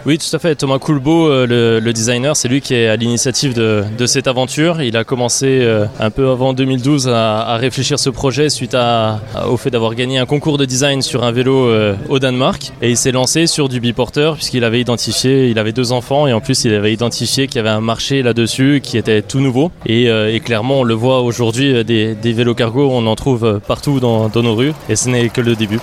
Oui, 0.07 0.19
tout 0.19 0.35
à 0.35 0.39
fait. 0.41 0.55
Thomas 0.57 0.79
Coulbeau, 0.79 1.29
euh, 1.29 1.47
le, 1.47 1.79
le 1.81 1.93
designer, 1.93 2.35
c'est 2.37 2.49
lui 2.49 2.61
qui 2.61 2.75
est 2.75 2.89
à 2.89 2.97
l'initiative 2.97 3.55
de, 3.55 3.85
de 3.97 4.07
cette 4.07 4.27
aventure. 4.27 4.83
Il 4.83 4.97
a 4.97 5.05
commencé 5.05 5.67
un 6.01 6.11
peu 6.11 6.29
avant 6.31 6.53
2012 6.53 7.09
à, 7.09 7.41
à 7.43 7.57
réfléchir 7.57 7.99
ce 7.99 8.11
projet 8.11 8.49
suite 8.49 8.75
à, 8.75 9.21
à- 9.35 9.49
au 9.49 9.57
fait 9.57 9.71
d'avoir 9.71 9.95
gagné 9.95 10.19
un 10.19 10.27
concours 10.27 10.59
de 10.59 10.65
design 10.65 11.01
sur 11.03 11.23
un 11.25 11.31
vélo 11.33 11.71
au 12.09 12.19
Danemark. 12.19 12.73
Et 12.83 12.91
il 12.91 12.97
s'est 12.97 13.13
lancé 13.13 13.47
sur 13.47 13.69
du 13.69 13.81
biporteur 13.81 14.35
puisqu'il 14.35 14.65
avait 14.65 14.81
identifié, 14.81 15.49
il 15.49 15.59
avait 15.59 15.73
deux 15.73 15.93
enfants 15.93 16.27
et 16.27 16.33
en 16.33 16.41
plus 16.41 16.65
il 16.65 16.75
avait 16.75 16.93
identifié 16.93 17.08
qu'il 17.11 17.57
y 17.57 17.59
avait 17.59 17.69
un 17.69 17.81
marché 17.81 18.23
là-dessus 18.23 18.81
qui 18.83 18.99
était 18.99 19.23
tout 19.23 19.41
nouveau. 19.41 19.71
Et, 19.87 20.09
euh, 20.09 20.39
clairement, 20.39 20.81
on 20.81 20.85
le 20.85 20.95
voit 20.95 21.23
aujourd'hui, 21.23 21.75
euh, 21.75 21.85
des, 21.85 22.33
vélos 22.33 22.55
cargo, 22.55 22.89
on 22.91 23.07
en 23.07 23.15
trouve 23.15 23.45
euh, 23.45 23.59
partout 23.59 24.01
dans, 24.01 24.29
nos 24.29 24.55
rues 24.55 24.73
et 24.89 24.97
ce 24.97 25.09
n'est 25.09 25.29
que 25.29 25.41
le 25.41 25.57
début. 25.57 25.81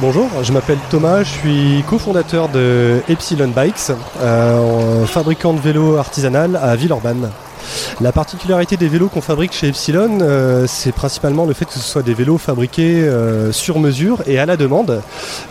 Bonjour, 0.00 0.28
je 0.42 0.52
m'appelle 0.52 0.78
Thomas, 0.90 1.24
je 1.24 1.30
suis 1.30 1.84
cofondateur 1.88 2.48
de 2.48 3.00
Epsilon 3.08 3.48
Bikes, 3.48 3.92
fabricant 5.06 5.54
de 5.54 5.60
vélos 5.60 5.96
artisanal 5.96 6.56
à 6.56 6.76
Villeurbanne. 6.76 7.30
La 8.00 8.12
particularité 8.12 8.76
des 8.76 8.88
vélos 8.88 9.08
qu'on 9.08 9.20
fabrique 9.20 9.52
chez 9.52 9.68
Epsilon, 9.68 10.20
euh, 10.22 10.66
c'est 10.68 10.92
principalement 10.92 11.46
le 11.46 11.52
fait 11.52 11.64
que 11.64 11.72
ce 11.72 11.80
soit 11.80 12.02
des 12.02 12.14
vélos 12.14 12.38
fabriqués 12.38 13.02
euh, 13.02 13.52
sur 13.52 13.78
mesure 13.78 14.22
et 14.26 14.38
à 14.38 14.46
la 14.46 14.56
demande. 14.56 15.02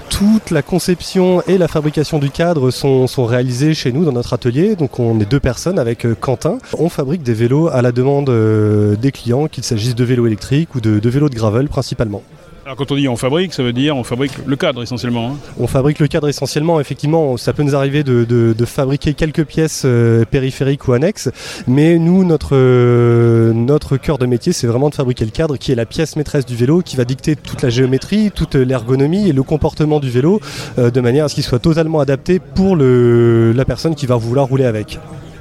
Toute 0.09 0.51
la 0.51 0.61
conception 0.61 1.41
et 1.47 1.57
la 1.57 1.67
fabrication 1.67 2.19
du 2.19 2.29
cadre 2.29 2.71
sont, 2.71 3.07
réalisées 3.25 3.73
chez 3.73 3.91
nous 3.91 4.05
dans 4.05 4.13
notre 4.13 4.33
atelier. 4.33 4.75
Donc 4.75 4.99
on 4.99 5.19
est 5.19 5.29
deux 5.29 5.39
personnes 5.39 5.79
avec 5.79 6.05
euh, 6.05 6.15
Quentin. 6.19 6.59
On 6.77 6.89
fabrique 6.89 7.23
des 7.23 7.33
vélos 7.33 7.67
à 7.67 7.81
la 7.81 7.91
demande 7.91 8.29
des 8.29 9.11
clients, 9.11 9.47
qu'il 9.47 9.63
s'agisse 9.63 9.95
de 9.95 10.03
vélos 10.03 10.27
électriques 10.27 10.75
ou 10.75 10.81
de 10.81 11.09
vélos 11.09 11.29
de 11.29 11.35
gravel 11.35 11.67
principalement. 11.67 12.23
Alors 12.67 12.75
quand 12.75 12.91
on 12.91 12.95
dit 12.95 13.07
on 13.07 13.15
fabrique, 13.15 13.53
ça 13.53 13.63
veut 13.63 13.71
dire 13.71 13.95
on 13.95 14.03
fabrique 14.03 14.33
le 14.45 14.57
cadre 14.57 14.83
essentiellement. 14.83 15.31
hein. 15.31 15.37
On 15.57 15.67
fabrique 15.67 15.99
le 15.99 16.07
cadre 16.07 16.27
essentiellement, 16.27 16.81
effectivement, 16.81 17.37
ça 17.37 17.53
peut 17.53 17.63
nous 17.63 17.77
arriver 17.77 18.03
de, 18.03 18.65
fabriquer 18.65 19.13
quelques 19.13 19.45
pièces 19.45 19.83
euh, 19.85 20.25
périphériques 20.25 20.85
ou 20.89 20.91
annexes, 20.91 21.29
mais 21.65 21.97
nous, 21.97 22.25
notre, 22.25 22.57
euh, 22.57 23.53
notre 23.53 23.95
cœur 23.95 24.17
de 24.17 24.25
métier, 24.25 24.51
c'est 24.51 24.67
vraiment 24.67 24.89
de 24.89 24.95
fabriquer 24.95 25.23
le 25.23 25.31
cadre 25.31 25.55
qui 25.55 25.71
est 25.71 25.75
la 25.75 25.85
pièce 25.85 26.17
maîtresse 26.17 26.45
du 26.45 26.57
vélo, 26.57 26.81
qui 26.81 26.97
va 26.97 27.05
dicter 27.05 27.37
toute 27.37 27.61
la 27.61 27.69
géométrie, 27.69 28.31
toute 28.31 28.55
l'ergonomie 28.55 29.29
et 29.29 29.31
le 29.31 29.43
comportement 29.43 30.01
du 30.01 30.09
vélo, 30.09 30.41
euh, 30.77 30.91
de 30.91 30.99
manière 30.99 31.23
à 31.23 31.29
ce 31.29 31.35
qu'il 31.35 31.45
soit 31.45 31.59
totalement 31.59 32.01
adapté 32.01 32.39
pour 32.39 32.75
la 32.75 33.63
personne 33.63 33.95
qui 33.95 34.07
va 34.07 34.17
vouloir 34.17 34.45
rouler 34.45 34.65
avec. 34.65 34.99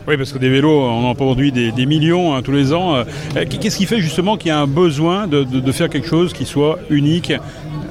Oui, 0.08 0.16
parce 0.16 0.32
que 0.32 0.38
des 0.38 0.48
vélos, 0.48 0.70
on 0.70 1.04
en 1.04 1.14
produit 1.16 1.50
des, 1.50 1.86
millions 1.86 2.34
hein, 2.34 2.42
tous 2.42 2.52
les 2.52 2.72
ans. 2.72 2.94
Euh, 2.94 3.04
Qu'est-ce 3.48 3.76
qui 3.76 3.86
fait 3.86 4.00
justement 4.00 4.36
qu'il 4.36 4.48
y 4.48 4.52
a 4.52 4.58
un 4.60 4.68
besoin 4.68 5.26
de, 5.26 5.72
faire 5.72 5.88
quelque 5.88 6.06
chose 6.06 6.32
qui 6.32 6.44
soit 6.44 6.78
unique, 6.90 7.32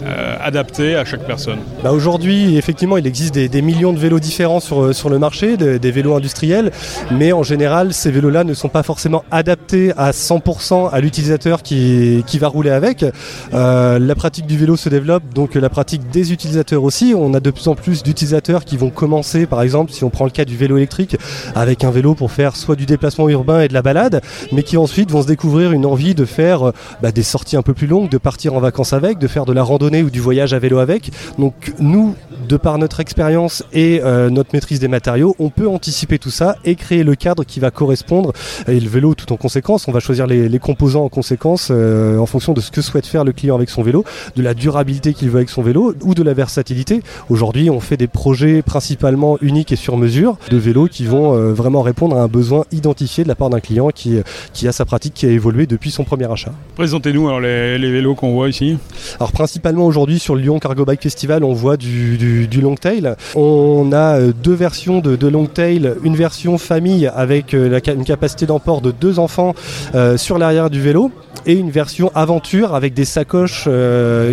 euh, 0.03 0.37
adapté 0.41 0.95
à 0.95 1.03
chaque 1.03 1.27
personne? 1.27 1.59
Bah 1.83 1.91
Aujourd'hui, 1.91 2.55
effectivement, 2.55 2.95
il 2.95 3.05
existe 3.05 3.35
des, 3.35 3.61
millions 3.61 3.91
de 3.91 3.99
vélos 3.99 4.19
différents 4.19 4.61
sur, 4.61 4.81
euh, 4.81 5.09
le 5.09 5.19
marché, 5.19 5.57
de- 5.57 5.77
des 5.77 5.91
vélos 5.91 6.15
industriels, 6.15 6.71
mais 7.11 7.33
en 7.33 7.43
général, 7.43 7.93
ces 7.93 8.11
vélos-là 8.11 8.45
ne 8.45 8.53
sont 8.53 8.69
pas 8.69 8.83
forcément 8.83 9.25
adaptés 9.29 9.91
à 9.97 10.11
100% 10.13 10.87
à 10.87 11.01
l'utilisateur 11.01 11.63
qui, 11.63 12.23
va 12.39 12.47
rouler 12.47 12.69
avec. 12.71 13.05
La 13.51 14.15
pratique 14.15 14.45
du 14.45 14.57
vélo 14.57 14.77
se 14.77 14.87
développe, 14.87 15.23
donc 15.33 15.55
la 15.55 15.69
pratique 15.69 16.09
des 16.11 16.31
utilisateurs 16.31 16.83
aussi. 16.83 17.13
On 17.15 17.33
a 17.33 17.39
de 17.41 17.51
plus 17.51 17.67
en 17.67 17.75
plus 17.75 18.03
d'utilisateurs 18.03 18.63
qui 18.63 18.77
vont 18.77 18.89
commencer, 18.89 19.45
par 19.45 19.61
exemple, 19.61 19.91
si 19.91 20.03
on 20.03 20.09
prend 20.09 20.25
le 20.25 20.31
cas 20.31 20.45
du 20.45 20.55
vélo 20.55 20.77
électrique, 20.77 21.17
avec 21.55 21.83
un 21.83 21.91
vélo 21.91 22.04
pour 22.13 22.31
faire 22.31 22.55
soit 22.55 22.75
du 22.75 22.85
déplacement 22.85 23.27
urbain 23.29 23.61
et 23.61 23.67
de 23.67 23.73
la 23.73 23.81
balade, 23.81 24.21
mais 24.51 24.63
qui 24.63 24.77
ensuite 24.77 25.09
vont 25.09 25.21
se 25.21 25.27
découvrir 25.27 25.71
une 25.71 25.85
envie 25.85 26.13
de 26.13 26.25
faire 26.25 26.67
euh, 26.67 26.71
bah, 27.01 27.11
des 27.11 27.23
sorties 27.23 27.57
un 27.57 27.61
peu 27.61 27.73
plus 27.73 27.87
longues, 27.87 28.09
de 28.09 28.17
partir 28.17 28.53
en 28.53 28.59
vacances 28.59 28.93
avec, 28.93 29.17
de 29.17 29.27
faire 29.27 29.45
de 29.45 29.53
la 29.53 29.63
randonnée 29.63 30.03
ou 30.03 30.09
du 30.09 30.19
voyage 30.19 30.53
à 30.53 30.59
vélo 30.59 30.79
avec. 30.79 31.11
Donc 31.39 31.73
nous, 31.79 32.15
de 32.45 32.57
par 32.57 32.77
notre 32.77 32.99
expérience 32.99 33.63
et 33.73 34.01
euh, 34.03 34.29
notre 34.29 34.51
maîtrise 34.53 34.79
des 34.79 34.87
matériaux, 34.87 35.35
on 35.39 35.49
peut 35.49 35.67
anticiper 35.67 36.19
tout 36.19 36.29
ça 36.29 36.57
et 36.63 36.75
créer 36.75 37.03
le 37.03 37.15
cadre 37.15 37.43
qui 37.43 37.59
va 37.59 37.71
correspondre 37.71 38.33
et 38.67 38.79
le 38.79 38.89
vélo 38.89 39.15
tout 39.15 39.31
en 39.33 39.37
conséquence. 39.37 39.87
On 39.87 39.91
va 39.91 39.99
choisir 39.99 40.27
les, 40.27 40.47
les 40.49 40.59
composants 40.59 41.03
en 41.03 41.09
conséquence 41.09 41.69
euh, 41.71 42.17
en 42.17 42.25
fonction 42.25 42.53
de 42.53 42.61
ce 42.61 42.71
que 42.71 42.81
souhaite 42.81 43.05
faire 43.05 43.23
le 43.23 43.31
client 43.31 43.55
avec 43.55 43.69
son 43.69 43.83
vélo, 43.83 44.03
de 44.35 44.43
la 44.43 44.53
durabilité 44.53 45.13
qu'il 45.13 45.29
veut 45.29 45.37
avec 45.37 45.49
son 45.49 45.61
vélo 45.61 45.93
ou 46.03 46.13
de 46.13 46.23
la 46.23 46.33
versatilité. 46.33 47.01
Aujourd'hui, 47.29 47.69
on 47.69 47.79
fait 47.79 47.97
des 47.97 48.07
projets 48.07 48.61
principalement 48.61 49.37
uniques 49.41 49.71
et 49.71 49.75
sur 49.75 49.97
mesure 49.97 50.37
de 50.49 50.57
vélos 50.57 50.87
qui 50.87 51.05
vont 51.05 51.35
euh, 51.35 51.53
vraiment 51.53 51.81
répondre 51.81 52.17
à 52.17 52.21
un 52.21 52.27
besoin 52.27 52.65
identifié 52.71 53.23
de 53.23 53.29
la 53.29 53.35
part 53.35 53.49
d'un 53.49 53.59
client 53.59 53.89
qui, 53.89 54.19
qui 54.53 54.67
a 54.67 54.71
sa 54.71 54.85
pratique 54.85 55.13
qui 55.13 55.25
a 55.25 55.29
évolué 55.29 55.65
depuis 55.65 55.91
son 55.91 56.03
premier 56.03 56.31
achat. 56.31 56.51
Présentez-nous 56.75 57.27
alors 57.27 57.39
les, 57.39 57.77
les 57.77 57.91
vélos 57.91 58.15
qu'on 58.15 58.33
voit 58.33 58.49
ici. 58.49 58.77
Alors 59.19 59.31
principalement 59.31 59.85
aujourd'hui 59.85 60.19
sur 60.19 60.35
le 60.35 60.41
Lyon 60.41 60.59
Cargo 60.59 60.85
Bike 60.85 61.01
Festival, 61.01 61.43
on 61.43 61.53
voit 61.53 61.77
du, 61.77 62.17
du, 62.17 62.34
du 62.47 62.61
long 62.61 62.75
tail. 62.75 63.15
On 63.35 63.91
a 63.91 64.19
euh, 64.19 64.33
deux 64.33 64.53
versions 64.53 64.99
de, 64.99 65.27
long 65.27 65.45
tail, 65.45 65.93
une 66.03 66.15
version 66.15 66.57
famille 66.57 67.07
avec 67.07 67.53
euh, 67.53 67.79
une 67.87 68.05
capacité 68.05 68.45
d'emport 68.45 68.81
de 68.81 68.91
deux 68.91 69.19
enfants 69.19 69.53
euh, 69.95 70.17
sur 70.17 70.37
l'arrière 70.37 70.69
du 70.69 70.81
vélo. 70.81 71.11
Et 71.47 71.53
une 71.53 71.69
version 71.69 72.11
aventure 72.15 72.73
avec 72.73 72.95
des 72.95 73.05
sacoches 73.05 73.69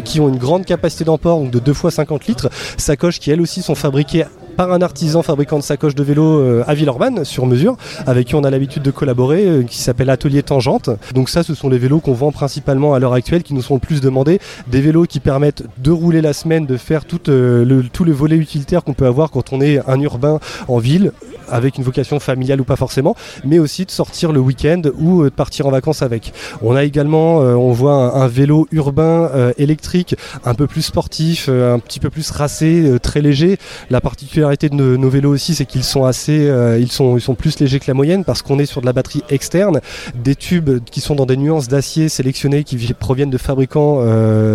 qui 0.02 0.20
ont 0.20 0.30
une 0.30 0.38
grande 0.38 0.64
capacité 0.64 1.04
d'emport, 1.04 1.42
de 1.42 1.58
2 1.58 1.74
fois 1.74 1.90
50 1.90 2.26
litres, 2.26 2.48
sacoches 2.78 3.18
qui 3.18 3.30
elles 3.30 3.42
aussi 3.42 3.60
sont 3.60 3.74
fabriquées 3.74 4.24
par 4.56 4.72
un 4.72 4.82
artisan 4.82 5.22
fabricant 5.22 5.58
de 5.58 5.62
sacoches 5.62 5.94
de 5.94 6.02
vélo 6.02 6.38
euh, 6.38 6.64
à 6.66 6.74
Villeurbanne 6.74 7.24
sur 7.24 7.46
mesure, 7.46 7.76
avec 8.06 8.28
qui 8.28 8.34
on 8.34 8.44
a 8.44 8.50
l'habitude 8.50 8.82
de 8.82 8.90
collaborer, 8.90 9.46
euh, 9.46 9.62
qui 9.62 9.78
s'appelle 9.78 10.10
Atelier 10.10 10.42
Tangente. 10.42 10.90
Donc 11.14 11.28
ça, 11.28 11.42
ce 11.42 11.54
sont 11.54 11.68
les 11.68 11.78
vélos 11.78 12.00
qu'on 12.00 12.12
vend 12.12 12.32
principalement 12.32 12.94
à 12.94 12.98
l'heure 12.98 13.14
actuelle, 13.14 13.42
qui 13.42 13.54
nous 13.54 13.62
sont 13.62 13.74
le 13.74 13.80
plus 13.80 14.00
demandés, 14.00 14.40
des 14.68 14.80
vélos 14.80 15.04
qui 15.04 15.20
permettent 15.20 15.64
de 15.78 15.90
rouler 15.90 16.20
la 16.20 16.32
semaine, 16.32 16.66
de 16.66 16.76
faire 16.76 17.04
tout, 17.04 17.28
euh, 17.28 17.64
le, 17.64 17.82
tout 17.84 18.04
le 18.04 18.12
volet 18.12 18.36
utilitaire 18.36 18.84
qu'on 18.84 18.94
peut 18.94 19.06
avoir 19.06 19.30
quand 19.30 19.52
on 19.52 19.60
est 19.60 19.80
un 19.88 20.00
urbain 20.00 20.38
en 20.68 20.78
ville, 20.78 21.12
avec 21.48 21.78
une 21.78 21.84
vocation 21.84 22.20
familiale 22.20 22.60
ou 22.60 22.64
pas 22.64 22.76
forcément, 22.76 23.14
mais 23.44 23.58
aussi 23.58 23.84
de 23.84 23.90
sortir 23.90 24.32
le 24.32 24.40
week-end 24.40 24.82
ou 24.98 25.22
euh, 25.22 25.24
de 25.24 25.34
partir 25.34 25.66
en 25.66 25.70
vacances 25.70 26.02
avec. 26.02 26.32
On 26.62 26.74
a 26.74 26.84
également, 26.84 27.42
euh, 27.42 27.54
on 27.54 27.72
voit 27.72 28.16
un, 28.16 28.28
vélo 28.28 28.66
urbain 28.72 29.30
euh, 29.34 29.52
électrique, 29.58 30.14
un 30.44 30.54
peu 30.54 30.66
plus 30.66 30.82
sportif, 30.82 31.48
un 31.48 31.78
petit 31.78 32.00
peu 32.00 32.10
plus 32.10 32.30
racé, 32.30 32.96
très 33.02 33.20
léger. 33.20 33.58
La 33.90 34.00
particularité 34.00 34.68
de 34.68 34.74
nos, 34.74 35.10
vélos 35.10 35.32
aussi, 35.32 35.54
c'est 35.54 35.66
qu'ils 35.66 35.84
sont 35.84 36.04
assez, 36.04 36.50
ils 36.78 36.90
sont, 36.90 37.16
ils 37.16 37.20
sont 37.20 37.34
plus 37.34 37.58
légers 37.60 37.80
que 37.80 37.86
la 37.88 37.94
moyenne 37.94 38.24
parce 38.24 38.42
qu'on 38.42 38.58
est 38.58 38.66
sur 38.66 38.80
de 38.80 38.86
la 38.86 38.92
batterie 38.92 39.22
externe, 39.28 39.80
des 40.14 40.34
tubes 40.34 40.80
qui 40.90 41.00
sont 41.00 41.14
dans 41.14 41.26
des 41.26 41.36
nuances 41.36 41.68
d'acier 41.68 42.08
sélectionnées 42.08 42.64
qui 42.64 42.76
vi- 42.76 42.94
proviennent 42.94 43.30
de 43.30 43.38
fabricants 43.38 44.02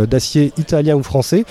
d'acier 0.06 0.53
italiens 0.58 0.96
ou 0.96 1.03
français, 1.03 1.46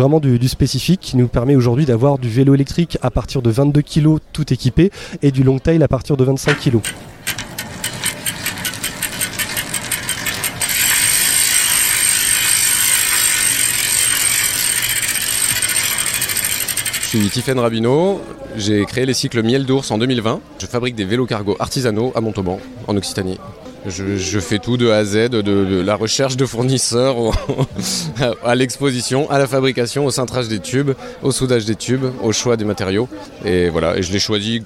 vraiment 0.00 0.20
du, 0.20 0.38
du 0.38 0.48
spécifique 0.48 1.00
qui 1.00 1.16
nous 1.16 1.28
permet 1.28 1.56
aujourd'hui 1.56 1.84
d'avoir 1.84 2.18
du 2.18 2.30
vélo 2.30 2.54
électrique 2.54 2.96
à 3.02 3.10
partir 3.10 3.42
de 3.42 3.50
22 3.50 3.82
kg 3.82 4.16
tout 4.32 4.52
équipé 4.52 4.79
et 5.22 5.30
du 5.30 5.42
long 5.42 5.58
tail 5.58 5.82
à 5.82 5.88
partir 5.88 6.16
de 6.16 6.24
25 6.24 6.58
kg. 6.58 6.80
suis 17.10 17.28
Tiffaine 17.28 17.58
Rabineau, 17.58 18.20
j'ai 18.56 18.84
créé 18.84 19.04
les 19.04 19.14
cycles 19.14 19.42
Miel 19.42 19.66
d'ours 19.66 19.90
en 19.90 19.98
2020. 19.98 20.40
Je 20.60 20.66
fabrique 20.66 20.94
des 20.94 21.04
vélos 21.04 21.26
cargo 21.26 21.56
artisanaux 21.58 22.12
à 22.14 22.20
Montauban, 22.20 22.60
en 22.86 22.96
Occitanie. 22.96 23.36
Je, 23.86 24.16
je 24.16 24.40
fais 24.40 24.58
tout 24.58 24.76
de 24.76 24.90
A 24.90 24.96
à 24.98 25.04
Z, 25.04 25.30
de, 25.30 25.40
de 25.40 25.80
la 25.80 25.94
recherche 25.96 26.36
de 26.36 26.44
fournisseurs 26.44 27.16
au- 27.18 27.32
à 28.44 28.54
l'exposition, 28.54 29.30
à 29.30 29.38
la 29.38 29.46
fabrication, 29.46 30.04
au 30.04 30.10
cintrage 30.10 30.48
des 30.48 30.58
tubes, 30.58 30.90
au 31.22 31.32
soudage 31.32 31.64
des 31.64 31.74
tubes, 31.76 32.04
au 32.22 32.32
choix 32.32 32.56
des 32.56 32.64
matériaux. 32.64 33.08
Et 33.44 33.68
voilà, 33.70 33.96
et 33.96 34.02
je 34.02 34.12
l'ai 34.12 34.18
choisi 34.18 34.62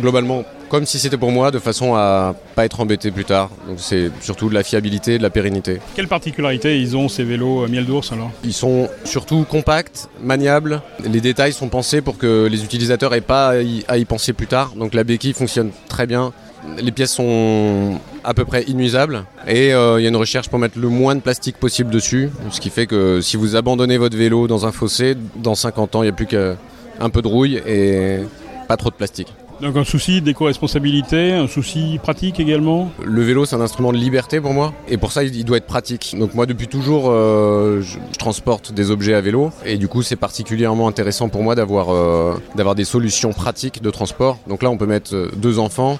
globalement 0.00 0.44
comme 0.68 0.84
si 0.84 0.98
c'était 0.98 1.16
pour 1.16 1.30
moi, 1.32 1.50
de 1.50 1.58
façon 1.58 1.94
à 1.94 2.34
pas 2.54 2.66
être 2.66 2.80
embêté 2.80 3.10
plus 3.10 3.24
tard. 3.24 3.48
Donc 3.66 3.78
c'est 3.80 4.10
surtout 4.20 4.50
de 4.50 4.54
la 4.54 4.62
fiabilité, 4.62 5.16
de 5.16 5.22
la 5.22 5.30
pérennité. 5.30 5.78
Quelle 5.94 6.08
particularité 6.08 6.78
ils 6.78 6.94
ont 6.94 7.08
ces 7.08 7.24
vélos 7.24 7.62
euh, 7.64 7.68
miel 7.68 7.86
d'ours 7.86 8.12
alors? 8.12 8.30
Ils 8.44 8.52
sont 8.52 8.90
surtout 9.04 9.44
compacts, 9.48 10.08
maniables. 10.22 10.82
Les 11.10 11.22
détails 11.22 11.54
sont 11.54 11.68
pensés 11.70 12.02
pour 12.02 12.18
que 12.18 12.46
les 12.50 12.64
utilisateurs 12.64 13.14
aient 13.14 13.22
pas 13.22 13.48
à 13.50 13.56
y, 13.62 13.82
à 13.88 13.96
y 13.96 14.04
penser 14.04 14.34
plus 14.34 14.46
tard. 14.46 14.72
Donc 14.76 14.92
la 14.92 15.04
béquille 15.04 15.32
fonctionne 15.32 15.70
très 15.88 16.06
bien. 16.06 16.34
Les 16.78 16.92
pièces 16.92 17.12
sont 17.12 18.00
à 18.24 18.34
peu 18.34 18.44
près 18.44 18.64
inuisables 18.64 19.24
et 19.46 19.72
euh, 19.72 20.00
il 20.00 20.02
y 20.02 20.06
a 20.06 20.08
une 20.08 20.16
recherche 20.16 20.48
pour 20.48 20.58
mettre 20.58 20.78
le 20.78 20.88
moins 20.88 21.14
de 21.14 21.20
plastique 21.20 21.56
possible 21.56 21.90
dessus. 21.90 22.30
Ce 22.50 22.60
qui 22.60 22.70
fait 22.70 22.86
que 22.86 23.20
si 23.20 23.36
vous 23.36 23.56
abandonnez 23.56 23.98
votre 23.98 24.16
vélo 24.16 24.48
dans 24.48 24.66
un 24.66 24.72
fossé, 24.72 25.16
dans 25.36 25.54
50 25.54 25.96
ans, 25.96 26.02
il 26.02 26.06
n'y 26.06 26.10
a 26.10 26.14
plus 26.14 26.26
qu'un 26.26 27.10
peu 27.10 27.22
de 27.22 27.28
rouille 27.28 27.62
et 27.66 28.18
pas 28.66 28.76
trop 28.76 28.90
de 28.90 28.94
plastique. 28.94 29.28
Donc 29.60 29.76
un 29.76 29.84
souci 29.84 30.22
d'éco-responsabilité, 30.22 31.32
un 31.32 31.48
souci 31.48 31.98
pratique 32.00 32.38
également? 32.38 32.92
Le 33.04 33.22
vélo, 33.22 33.44
c'est 33.44 33.56
un 33.56 33.60
instrument 33.60 33.92
de 33.92 33.96
liberté 33.96 34.40
pour 34.40 34.52
moi, 34.52 34.72
et 34.88 34.98
pour 34.98 35.10
ça, 35.10 35.24
il 35.24 35.44
doit 35.44 35.56
être 35.56 35.66
pratique. 35.66 36.14
Donc 36.16 36.34
moi, 36.34 36.46
depuis 36.46 36.68
toujours, 36.68 37.10
euh, 37.10 37.80
je, 37.80 37.98
je 38.12 38.18
transporte 38.18 38.72
des 38.72 38.92
objets 38.92 39.14
à 39.14 39.20
vélo, 39.20 39.50
et 39.66 39.76
du 39.76 39.88
coup, 39.88 40.02
c'est 40.02 40.14
particulièrement 40.14 40.86
intéressant 40.86 41.28
pour 41.28 41.42
moi 41.42 41.56
d'avoir 41.56 41.88
euh, 41.90 42.34
des 42.76 42.84
solutions 42.84 43.32
pratiques 43.32 43.82
de 43.82 43.90
transport. 43.90 44.38
Donc 44.46 44.62
là, 44.62 44.70
on 44.70 44.76
peut 44.76 44.86
mettre 44.86 45.28
deux 45.36 45.58
enfants, 45.58 45.98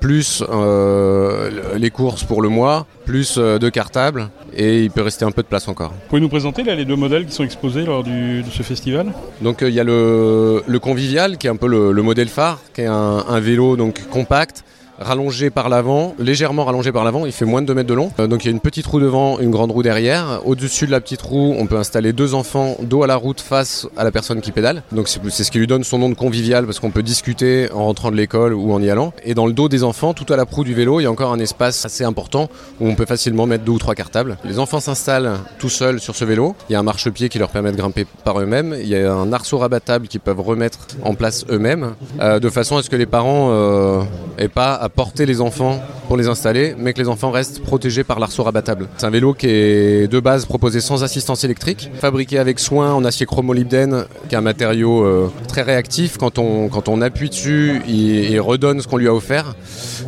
plus 0.00 0.42
euh, 0.48 1.50
les 1.76 1.90
courses 1.90 2.24
pour 2.24 2.40
le 2.42 2.48
mois, 2.48 2.86
plus 3.04 3.36
euh, 3.38 3.58
deux 3.58 3.70
cartables, 3.70 4.30
et 4.56 4.82
il 4.82 4.90
peut 4.90 5.02
rester 5.02 5.24
un 5.24 5.30
peu 5.30 5.42
de 5.42 5.46
place 5.46 5.68
encore. 5.68 5.90
Vous 5.90 6.08
pouvez 6.08 6.20
nous 6.20 6.28
présenter 6.28 6.64
là 6.64 6.74
les 6.74 6.84
deux 6.84 6.96
modèles 6.96 7.26
qui 7.26 7.32
sont 7.32 7.44
exposés 7.44 7.84
lors 7.84 8.02
du- 8.02 8.42
de 8.42 8.50
ce 8.50 8.62
festival? 8.62 9.12
Donc 9.42 9.62
euh, 9.62 9.68
il 9.68 9.74
y 9.74 9.80
a 9.80 9.84
le, 9.84 10.62
le 10.66 10.78
convivial 10.78 11.36
qui 11.38 11.46
est 11.46 11.50
un 11.50 11.56
peu 11.56 11.68
le, 11.68 11.92
le 11.92 12.02
modèle 12.02 12.28
phare, 12.28 12.60
qui 12.74 12.80
est 12.82 12.86
un, 12.86 13.24
un 13.28 13.40
vélo 13.40 13.76
donc 13.76 14.00
compact, 14.08 14.64
rallongé 15.00 15.50
par 15.50 15.68
l'avant, 15.68 16.14
légèrement 16.18 16.64
rallongé 16.64 16.92
par 16.92 17.04
l'avant, 17.04 17.26
il 17.26 17.32
fait 17.32 17.44
moins 17.44 17.62
de 17.62 17.66
2 17.66 17.74
mètres 17.74 17.88
de 17.88 17.94
long. 17.94 18.12
Euh, 18.20 18.26
donc 18.26 18.44
il 18.44 18.46
y 18.46 18.48
a 18.48 18.52
une 18.52 18.60
petite 18.60 18.86
roue 18.86 19.00
devant, 19.00 19.38
une 19.38 19.50
grande 19.50 19.70
roue 19.70 19.82
derrière. 19.82 20.40
Au-dessus 20.44 20.86
de 20.86 20.90
la 20.90 21.00
petite 21.00 21.22
roue, 21.22 21.54
on 21.58 21.66
peut 21.66 21.76
installer 21.76 22.12
deux 22.12 22.34
enfants 22.34 22.76
dos 22.82 23.02
à 23.02 23.06
la 23.06 23.16
route 23.16 23.40
face 23.40 23.88
à 23.96 24.04
la 24.04 24.10
personne 24.10 24.40
qui 24.40 24.52
pédale. 24.52 24.82
Donc 24.92 25.08
c'est 25.08 25.44
ce 25.44 25.50
qui 25.50 25.58
lui 25.58 25.66
donne 25.66 25.84
son 25.84 25.98
nom 25.98 26.08
de 26.08 26.14
convivial 26.14 26.66
parce 26.66 26.78
qu'on 26.80 26.90
peut 26.90 27.02
discuter 27.02 27.70
en 27.72 27.84
rentrant 27.84 28.10
de 28.10 28.16
l'école 28.16 28.54
ou 28.54 28.72
en 28.72 28.82
y 28.82 28.90
allant. 28.90 29.12
Et 29.24 29.34
dans 29.34 29.46
le 29.46 29.52
dos 29.52 29.68
des 29.68 29.84
enfants, 29.84 30.12
tout 30.12 30.30
à 30.32 30.36
la 30.36 30.46
proue 30.46 30.64
du 30.64 30.74
vélo, 30.74 31.00
il 31.00 31.04
y 31.04 31.06
a 31.06 31.10
encore 31.10 31.32
un 31.32 31.38
espace 31.38 31.84
assez 31.84 32.04
important 32.04 32.48
où 32.80 32.86
on 32.86 32.94
peut 32.94 33.06
facilement 33.06 33.46
mettre 33.46 33.64
deux 33.64 33.72
ou 33.72 33.78
trois 33.78 33.94
cartables. 33.94 34.36
Les 34.44 34.58
enfants 34.58 34.80
s'installent 34.80 35.38
tout 35.58 35.68
seuls 35.70 36.00
sur 36.00 36.14
ce 36.14 36.24
vélo. 36.24 36.54
Il 36.68 36.74
y 36.74 36.76
a 36.76 36.78
un 36.78 36.82
marchepied 36.82 37.28
qui 37.28 37.38
leur 37.38 37.48
permet 37.48 37.72
de 37.72 37.76
grimper 37.76 38.06
par 38.24 38.38
eux-mêmes. 38.40 38.76
Il 38.78 38.88
y 38.88 38.96
a 38.96 39.12
un 39.12 39.32
arceau 39.32 39.58
rabattable 39.58 40.08
qu'ils 40.08 40.20
peuvent 40.20 40.40
remettre 40.40 40.86
en 41.02 41.14
place 41.14 41.46
eux-mêmes, 41.50 41.94
euh, 42.20 42.38
de 42.38 42.50
façon 42.50 42.76
à 42.76 42.82
ce 42.82 42.90
que 42.90 42.96
les 42.96 43.06
parents 43.06 43.48
euh, 43.50 44.02
aient 44.38 44.48
pas 44.48 44.74
à 44.74 44.89
porter 44.90 45.26
les 45.26 45.40
enfants 45.40 45.80
pour 46.08 46.16
les 46.16 46.28
installer, 46.28 46.74
mais 46.78 46.92
que 46.92 47.00
les 47.00 47.08
enfants 47.08 47.30
restent 47.30 47.62
protégés 47.62 48.04
par 48.04 48.18
l'arceau 48.18 48.42
rabattable. 48.42 48.88
C'est 48.96 49.06
un 49.06 49.10
vélo 49.10 49.34
qui 49.34 49.46
est 49.46 50.10
de 50.10 50.20
base 50.20 50.44
proposé 50.44 50.80
sans 50.80 51.04
assistance 51.04 51.44
électrique, 51.44 51.90
fabriqué 52.00 52.38
avec 52.38 52.58
soin 52.58 52.92
en 52.92 53.04
acier 53.04 53.26
chromolybdène, 53.26 54.06
qui 54.28 54.34
est 54.34 54.38
un 54.38 54.42
matériau 54.42 55.04
euh, 55.04 55.32
très 55.48 55.62
réactif. 55.62 56.18
Quand 56.18 56.38
on, 56.38 56.68
quand 56.68 56.88
on 56.88 57.00
appuie 57.00 57.28
dessus, 57.28 57.80
il, 57.88 58.40
redonne 58.40 58.80
ce 58.80 58.88
qu'on 58.88 58.96
lui 58.96 59.08
a 59.08 59.14
offert. 59.14 59.54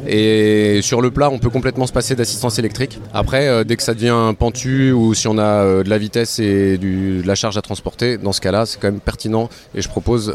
Et 0.08 0.80
sur 0.82 1.00
le 1.00 1.10
plat, 1.10 1.30
on 1.30 1.38
peut 1.38 1.50
complètement 1.50 1.86
se 1.86 1.92
passer 1.92 2.14
d'assistance 2.14 2.58
électrique. 2.58 2.98
Après, 3.12 3.46
euh, 3.46 3.62
dès 3.62 3.76
que 3.76 3.82
ça 3.82 3.94
devient 3.94 4.34
pentu 4.38 4.90
ou 4.92 5.14
si 5.14 5.28
on 5.28 5.38
a 5.38 5.42
euh, 5.42 5.82
de 5.82 5.90
la 5.90 5.98
vitesse 5.98 6.38
et 6.38 6.78
de 6.78 7.26
la 7.26 7.34
charge 7.34 7.56
à 7.56 7.62
transporter, 7.62 8.18
dans 8.18 8.32
ce 8.32 8.40
cas-là, 8.40 8.66
c'est 8.66 8.80
quand 8.80 8.88
même 8.88 9.00
pertinent. 9.00 9.48
Et 9.74 9.82
je 9.82 9.88
propose 9.88 10.32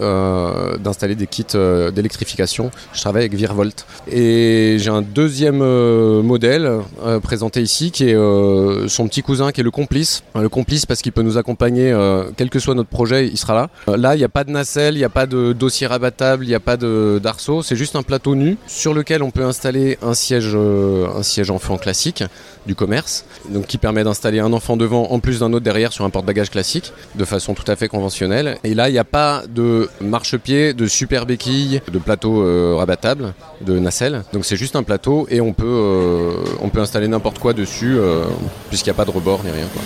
d'installer 0.80 1.16
des 1.16 1.27
kits 1.27 1.46
d'électrification. 1.94 2.72
Je 2.94 3.01
travaille 3.01 3.24
avec 3.24 3.34
Virvolt. 3.34 3.86
Et 4.12 4.37
j'ai 4.77 4.89
un 4.89 5.01
deuxième 5.01 5.62
euh, 5.62 6.22
modèle 6.22 6.70
euh, 7.03 7.20
présenté 7.20 7.62
ici 7.62 7.91
qui 7.91 8.10
est 8.10 8.15
euh, 8.15 8.88
son 8.88 9.08
petit 9.08 9.22
cousin 9.22 9.51
qui 9.51 9.62
est 9.62 9.63
le 9.63 9.72
complice. 9.72 10.24
Le 10.36 10.50
complice 10.50 10.86
parce 10.86 11.01
qu'il 11.01 11.12
peut 11.12 11.22
nous 11.22 11.38
accompagner, 11.38 11.94
quel 12.38 12.50
que 12.50 12.60
soit 12.60 12.75
notre 12.75 12.89
projet, 12.89 13.27
il 13.27 13.38
sera 13.38 13.53
là. 13.53 13.98
Là, 13.98 14.16
il 14.16 14.20
n'y 14.20 14.24
a 14.24 14.29
pas 14.29 14.44
de 14.44 14.51
nacelle, 14.51 14.96
il 14.96 15.00
n'y 15.00 15.03
a 15.03 15.09
pas 15.09 15.25
de 15.25 15.53
dossier 15.53 15.88
rabattable, 15.88 16.46
il 16.46 16.48
n'y 16.48 16.55
a 16.55 16.59
pas 16.59 16.77
d'arceau. 16.77 17.62
C'est 17.64 17.75
juste 17.75 17.96
un 17.96 18.03
plateau 18.03 18.35
nu 18.35 18.57
sur 18.68 18.94
lequel 18.94 19.24
on 19.24 19.31
peut 19.31 19.44
installer 19.44 19.98
un 20.01 20.14
siège, 20.14 20.55
un 20.55 21.24
siège 21.24 21.50
enfant 21.50 21.77
classique 21.77 22.24
du 22.66 22.75
commerce, 22.75 23.25
donc 23.50 23.66
qui 23.66 23.77
permet 23.77 24.03
d'installer 24.03 24.40
un 24.40 24.53
enfant 24.53 24.77
devant 24.77 25.12
en 25.12 25.20
plus 25.20 25.40
d'un 25.40 25.53
autre 25.53 25.64
derrière 25.64 25.94
sur 25.94 26.05
un 26.05 26.09
porte-bagages 26.09 26.51
classique, 26.51 26.94
de 27.16 27.25
façon 27.25 27.53
tout 27.53 27.70
à 27.70 27.75
fait 27.75 27.88
conventionnelle. 27.88 28.57
Et 28.64 28.74
là, 28.74 28.90
il 28.90 28.94
n'y 28.94 29.00
a 29.00 29.05
pas 29.05 29.44
de 29.50 29.90
marchepied, 30.01 30.74
de 30.74 30.85
super 30.88 31.25
béquille, 31.25 31.81
de 31.92 32.00
plateau 32.00 32.77
rabattable, 32.77 33.33
de 33.62 33.79
nacelle. 33.79 34.24
Donc 34.33 34.46
c'est 34.46 34.57
juste 34.57 34.75
un 34.75 34.83
plateau 34.83 35.25
et 35.29 35.40
on 35.40 35.53
peut, 35.53 35.66
euh, 35.66 36.44
on 36.61 36.70
peut 36.70 36.79
installer 36.79 37.07
n'importe 37.07 37.40
quoi 37.40 37.53
dessus, 37.53 37.96
euh, 37.98 38.25
puisqu'il 38.70 38.90
n'y 38.90 38.96
a 38.96 38.98
pas 38.98 39.05
de 39.05 39.11
rebord 39.11 39.44
ni 39.44 39.51
rien. 39.51 39.68
quoi. 39.74 39.81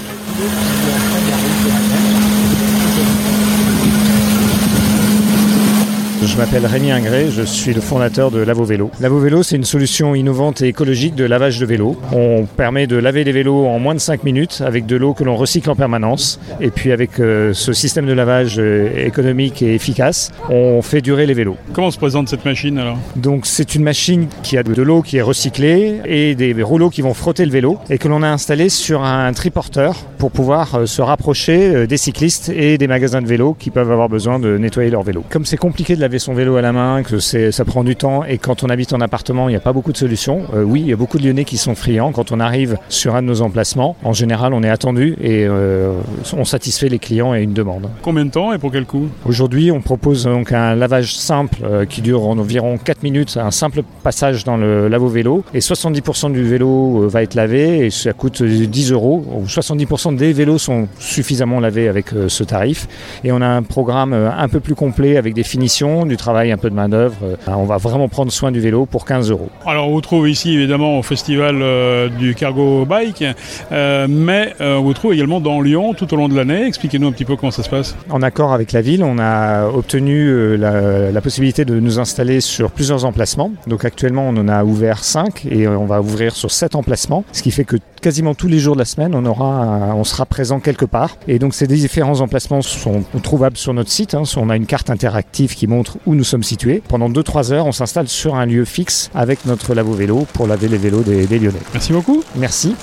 Je 6.23 6.37
m'appelle 6.37 6.67
Rémi 6.67 6.91
Ingré, 6.91 7.31
je 7.31 7.41
suis 7.41 7.73
le 7.73 7.81
fondateur 7.81 8.29
de 8.29 8.39
Lavo 8.39 8.63
Vélo. 8.63 8.91
Lavo 8.99 9.19
Vélo, 9.19 9.41
c'est 9.41 9.55
une 9.55 9.63
solution 9.63 10.13
innovante 10.13 10.61
et 10.61 10.67
écologique 10.67 11.15
de 11.15 11.25
lavage 11.25 11.59
de 11.59 11.65
vélo. 11.65 11.97
On 12.11 12.45
permet 12.45 12.85
de 12.85 12.95
laver 12.95 13.23
les 13.23 13.31
vélos 13.31 13.65
en 13.65 13.79
moins 13.79 13.95
de 13.95 13.99
5 13.99 14.23
minutes 14.23 14.61
avec 14.63 14.85
de 14.85 14.95
l'eau 14.95 15.15
que 15.15 15.23
l'on 15.23 15.35
recycle 15.35 15.71
en 15.71 15.75
permanence. 15.75 16.39
Et 16.59 16.69
puis 16.69 16.91
avec 16.91 17.19
euh, 17.19 17.53
ce 17.53 17.73
système 17.73 18.05
de 18.05 18.13
lavage 18.13 18.57
euh, 18.59 19.03
économique 19.03 19.63
et 19.63 19.73
efficace, 19.73 20.31
on 20.49 20.83
fait 20.83 21.01
durer 21.01 21.25
les 21.25 21.33
vélos. 21.33 21.57
Comment 21.73 21.89
se 21.89 21.97
présente 21.97 22.29
cette 22.29 22.45
machine 22.45 22.77
alors? 22.77 22.99
Donc 23.15 23.47
c'est 23.47 23.73
une 23.73 23.83
machine 23.83 24.27
qui 24.43 24.59
a 24.59 24.63
de 24.63 24.81
l'eau 24.83 25.01
qui 25.01 25.17
est 25.17 25.23
recyclée 25.23 26.01
et 26.05 26.35
des 26.35 26.53
rouleaux 26.61 26.91
qui 26.91 27.01
vont 27.01 27.15
frotter 27.15 27.45
le 27.45 27.51
vélo 27.51 27.79
et 27.89 27.97
que 27.97 28.07
l'on 28.07 28.21
a 28.21 28.29
installé 28.29 28.69
sur 28.69 29.03
un 29.03 29.33
triporteur 29.33 29.95
pour 30.21 30.29
pouvoir 30.29 30.75
euh, 30.75 30.85
se 30.85 31.01
rapprocher 31.01 31.75
euh, 31.75 31.87
des 31.87 31.97
cyclistes 31.97 32.49
et 32.49 32.77
des 32.77 32.85
magasins 32.85 33.23
de 33.23 33.27
vélos 33.27 33.55
qui 33.57 33.71
peuvent 33.71 33.91
avoir 33.91 34.07
besoin 34.07 34.37
de 34.37 34.55
nettoyer 34.55 34.91
leur 34.91 35.01
vélo. 35.01 35.23
Comme 35.31 35.45
c'est 35.45 35.57
compliqué 35.57 35.95
de 35.95 36.01
laver 36.11 36.19
son 36.19 36.33
vélo 36.33 36.57
à 36.57 36.61
la 36.61 36.73
main, 36.73 37.03
que 37.03 37.19
ça 37.19 37.63
prend 37.63 37.85
du 37.85 37.95
temps 37.95 38.25
et 38.25 38.37
quand 38.37 38.63
on 38.63 38.69
habite 38.69 38.91
en 38.91 38.99
appartement, 38.99 39.47
il 39.47 39.53
n'y 39.53 39.57
a 39.57 39.61
pas 39.61 39.71
beaucoup 39.71 39.93
de 39.93 39.97
solutions. 39.97 40.41
Euh, 40.53 40.61
oui, 40.61 40.81
il 40.81 40.87
y 40.87 40.91
a 40.91 40.97
beaucoup 40.97 41.17
de 41.17 41.23
Lyonnais 41.23 41.45
qui 41.45 41.55
sont 41.55 41.73
friands. 41.73 42.11
Quand 42.11 42.33
on 42.33 42.41
arrive 42.41 42.77
sur 42.89 43.15
un 43.15 43.21
de 43.21 43.27
nos 43.27 43.41
emplacements, 43.41 43.95
en 44.03 44.11
général, 44.11 44.53
on 44.53 44.61
est 44.61 44.69
attendu 44.69 45.15
et 45.21 45.45
euh, 45.47 45.93
on 46.35 46.43
satisfait 46.43 46.89
les 46.89 46.99
clients 46.99 47.33
et 47.33 47.41
une 47.41 47.53
demande. 47.53 47.89
Combien 48.01 48.25
de 48.25 48.29
temps 48.29 48.51
et 48.51 48.57
pour 48.57 48.73
quel 48.73 48.85
coût? 48.85 49.07
Aujourd'hui, 49.23 49.71
on 49.71 49.79
propose 49.79 50.25
donc 50.25 50.51
un 50.51 50.75
lavage 50.75 51.15
simple 51.15 51.59
euh, 51.63 51.85
qui 51.85 52.01
dure 52.01 52.27
en 52.27 52.37
environ 52.37 52.77
4 52.77 53.03
minutes, 53.03 53.37
un 53.41 53.51
simple 53.51 53.81
passage 54.03 54.43
dans 54.43 54.57
le 54.57 54.89
lavo-vélo. 54.89 55.45
Et 55.53 55.59
70% 55.59 56.33
du 56.33 56.43
vélo 56.43 57.07
va 57.07 57.23
être 57.23 57.35
lavé 57.35 57.85
et 57.85 57.89
ça 57.89 58.11
coûte 58.11 58.41
euh, 58.41 58.65
10 58.67 58.91
euros. 58.91 59.23
Ou 59.33 59.45
70% 59.45 60.17
des 60.17 60.33
vélos 60.33 60.57
sont 60.57 60.89
suffisamment 60.99 61.61
lavés 61.61 61.87
avec 61.87 62.07
ce 62.27 62.43
tarif. 62.43 62.89
Et 63.23 63.31
on 63.31 63.39
a 63.39 63.47
un 63.47 63.63
programme 63.63 64.11
un 64.13 64.49
peu 64.49 64.59
plus 64.59 64.75
complet 64.75 65.15
avec 65.15 65.33
des 65.33 65.43
finitions, 65.43 66.00
du 66.05 66.17
travail, 66.17 66.51
un 66.51 66.57
peu 66.57 66.69
de 66.69 66.75
main-d'œuvre. 66.75 67.15
Euh, 67.23 67.35
On 67.47 67.65
va 67.65 67.77
vraiment 67.77 68.07
prendre 68.07 68.31
soin 68.31 68.51
du 68.51 68.59
vélo 68.59 68.85
pour 68.85 69.05
15 69.05 69.29
euros. 69.31 69.49
Alors 69.65 69.87
on 69.87 69.91
vous 69.91 70.01
trouve 70.01 70.29
ici 70.29 70.53
évidemment 70.53 70.99
au 70.99 71.03
festival 71.03 71.61
euh, 71.61 72.09
du 72.09 72.35
Cargo 72.35 72.85
Bike, 72.85 73.23
euh, 73.71 74.07
mais 74.09 74.53
on 74.59 74.81
vous 74.81 74.93
trouve 74.93 75.13
également 75.13 75.39
dans 75.39 75.61
Lyon 75.61 75.93
tout 75.93 76.13
au 76.13 76.17
long 76.17 76.29
de 76.29 76.35
l'année. 76.35 76.65
Expliquez-nous 76.65 77.07
un 77.07 77.11
petit 77.11 77.25
peu 77.25 77.35
comment 77.35 77.51
ça 77.51 77.63
se 77.63 77.69
passe. 77.69 77.95
En 78.09 78.21
accord 78.21 78.53
avec 78.53 78.71
la 78.71 78.81
ville, 78.81 79.03
on 79.03 79.17
a 79.19 79.67
obtenu 79.67 80.57
la, 80.57 81.11
la 81.11 81.21
possibilité 81.21 81.65
de 81.65 81.79
nous 81.79 81.99
installer 81.99 82.41
sur 82.41 82.71
plusieurs 82.71 83.05
emplacements. 83.05 83.51
Donc 83.67 83.85
actuellement, 83.85 84.27
on 84.27 84.37
en 84.37 84.47
a 84.47 84.63
ouvert 84.63 85.03
5 85.03 85.45
et 85.49 85.67
on 85.67 85.85
va 85.85 86.01
ouvrir 86.01 86.35
sur 86.35 86.51
7 86.51 86.75
emplacements, 86.75 87.23
ce 87.31 87.41
qui 87.41 87.51
fait 87.51 87.65
que 87.65 87.77
quasiment 88.01 88.35
tous 88.35 88.47
les 88.47 88.59
jours 88.59 88.73
de 88.75 88.79
la 88.79 88.85
semaine, 88.85 89.13
on, 89.15 89.25
aura, 89.25 89.45
un- 89.63 89.93
on 89.95 90.03
sera 90.03 90.25
présent 90.25 90.59
quelque 90.59 90.85
part. 90.85 91.17
Et 91.27 91.39
donc 91.39 91.53
ces 91.53 91.67
différents 91.67 92.19
emplacements 92.21 92.61
sont 92.61 93.03
trouvables 93.23 93.57
sur 93.57 93.73
notre 93.73 93.89
site. 93.91 94.15
hein. 94.15 94.23
On 94.37 94.49
a 94.49 94.55
une 94.55 94.65
carte 94.65 94.89
interactive 94.89 95.55
qui 95.55 95.67
montre 95.67 95.97
où 96.05 96.15
nous 96.15 96.23
sommes 96.23 96.43
situés. 96.43 96.81
Pendant 96.87 97.09
2-3 97.09 97.51
heures, 97.53 97.65
on 97.67 97.71
s'installe 97.71 98.07
sur 98.07 98.35
un 98.35 98.45
lieu 98.45 98.65
fixe 98.65 99.09
avec 99.15 99.45
notre 99.45 99.73
lavo 99.73 99.93
vélo 99.93 100.25
pour 100.33 100.47
laver 100.47 100.67
les 100.67 100.77
vélos 100.77 101.01
des, 101.03 101.25
des 101.27 101.39
Lyonnais. 101.39 101.59
Merci 101.73 101.93
beaucoup. 101.93 102.23
Merci. 102.35 102.75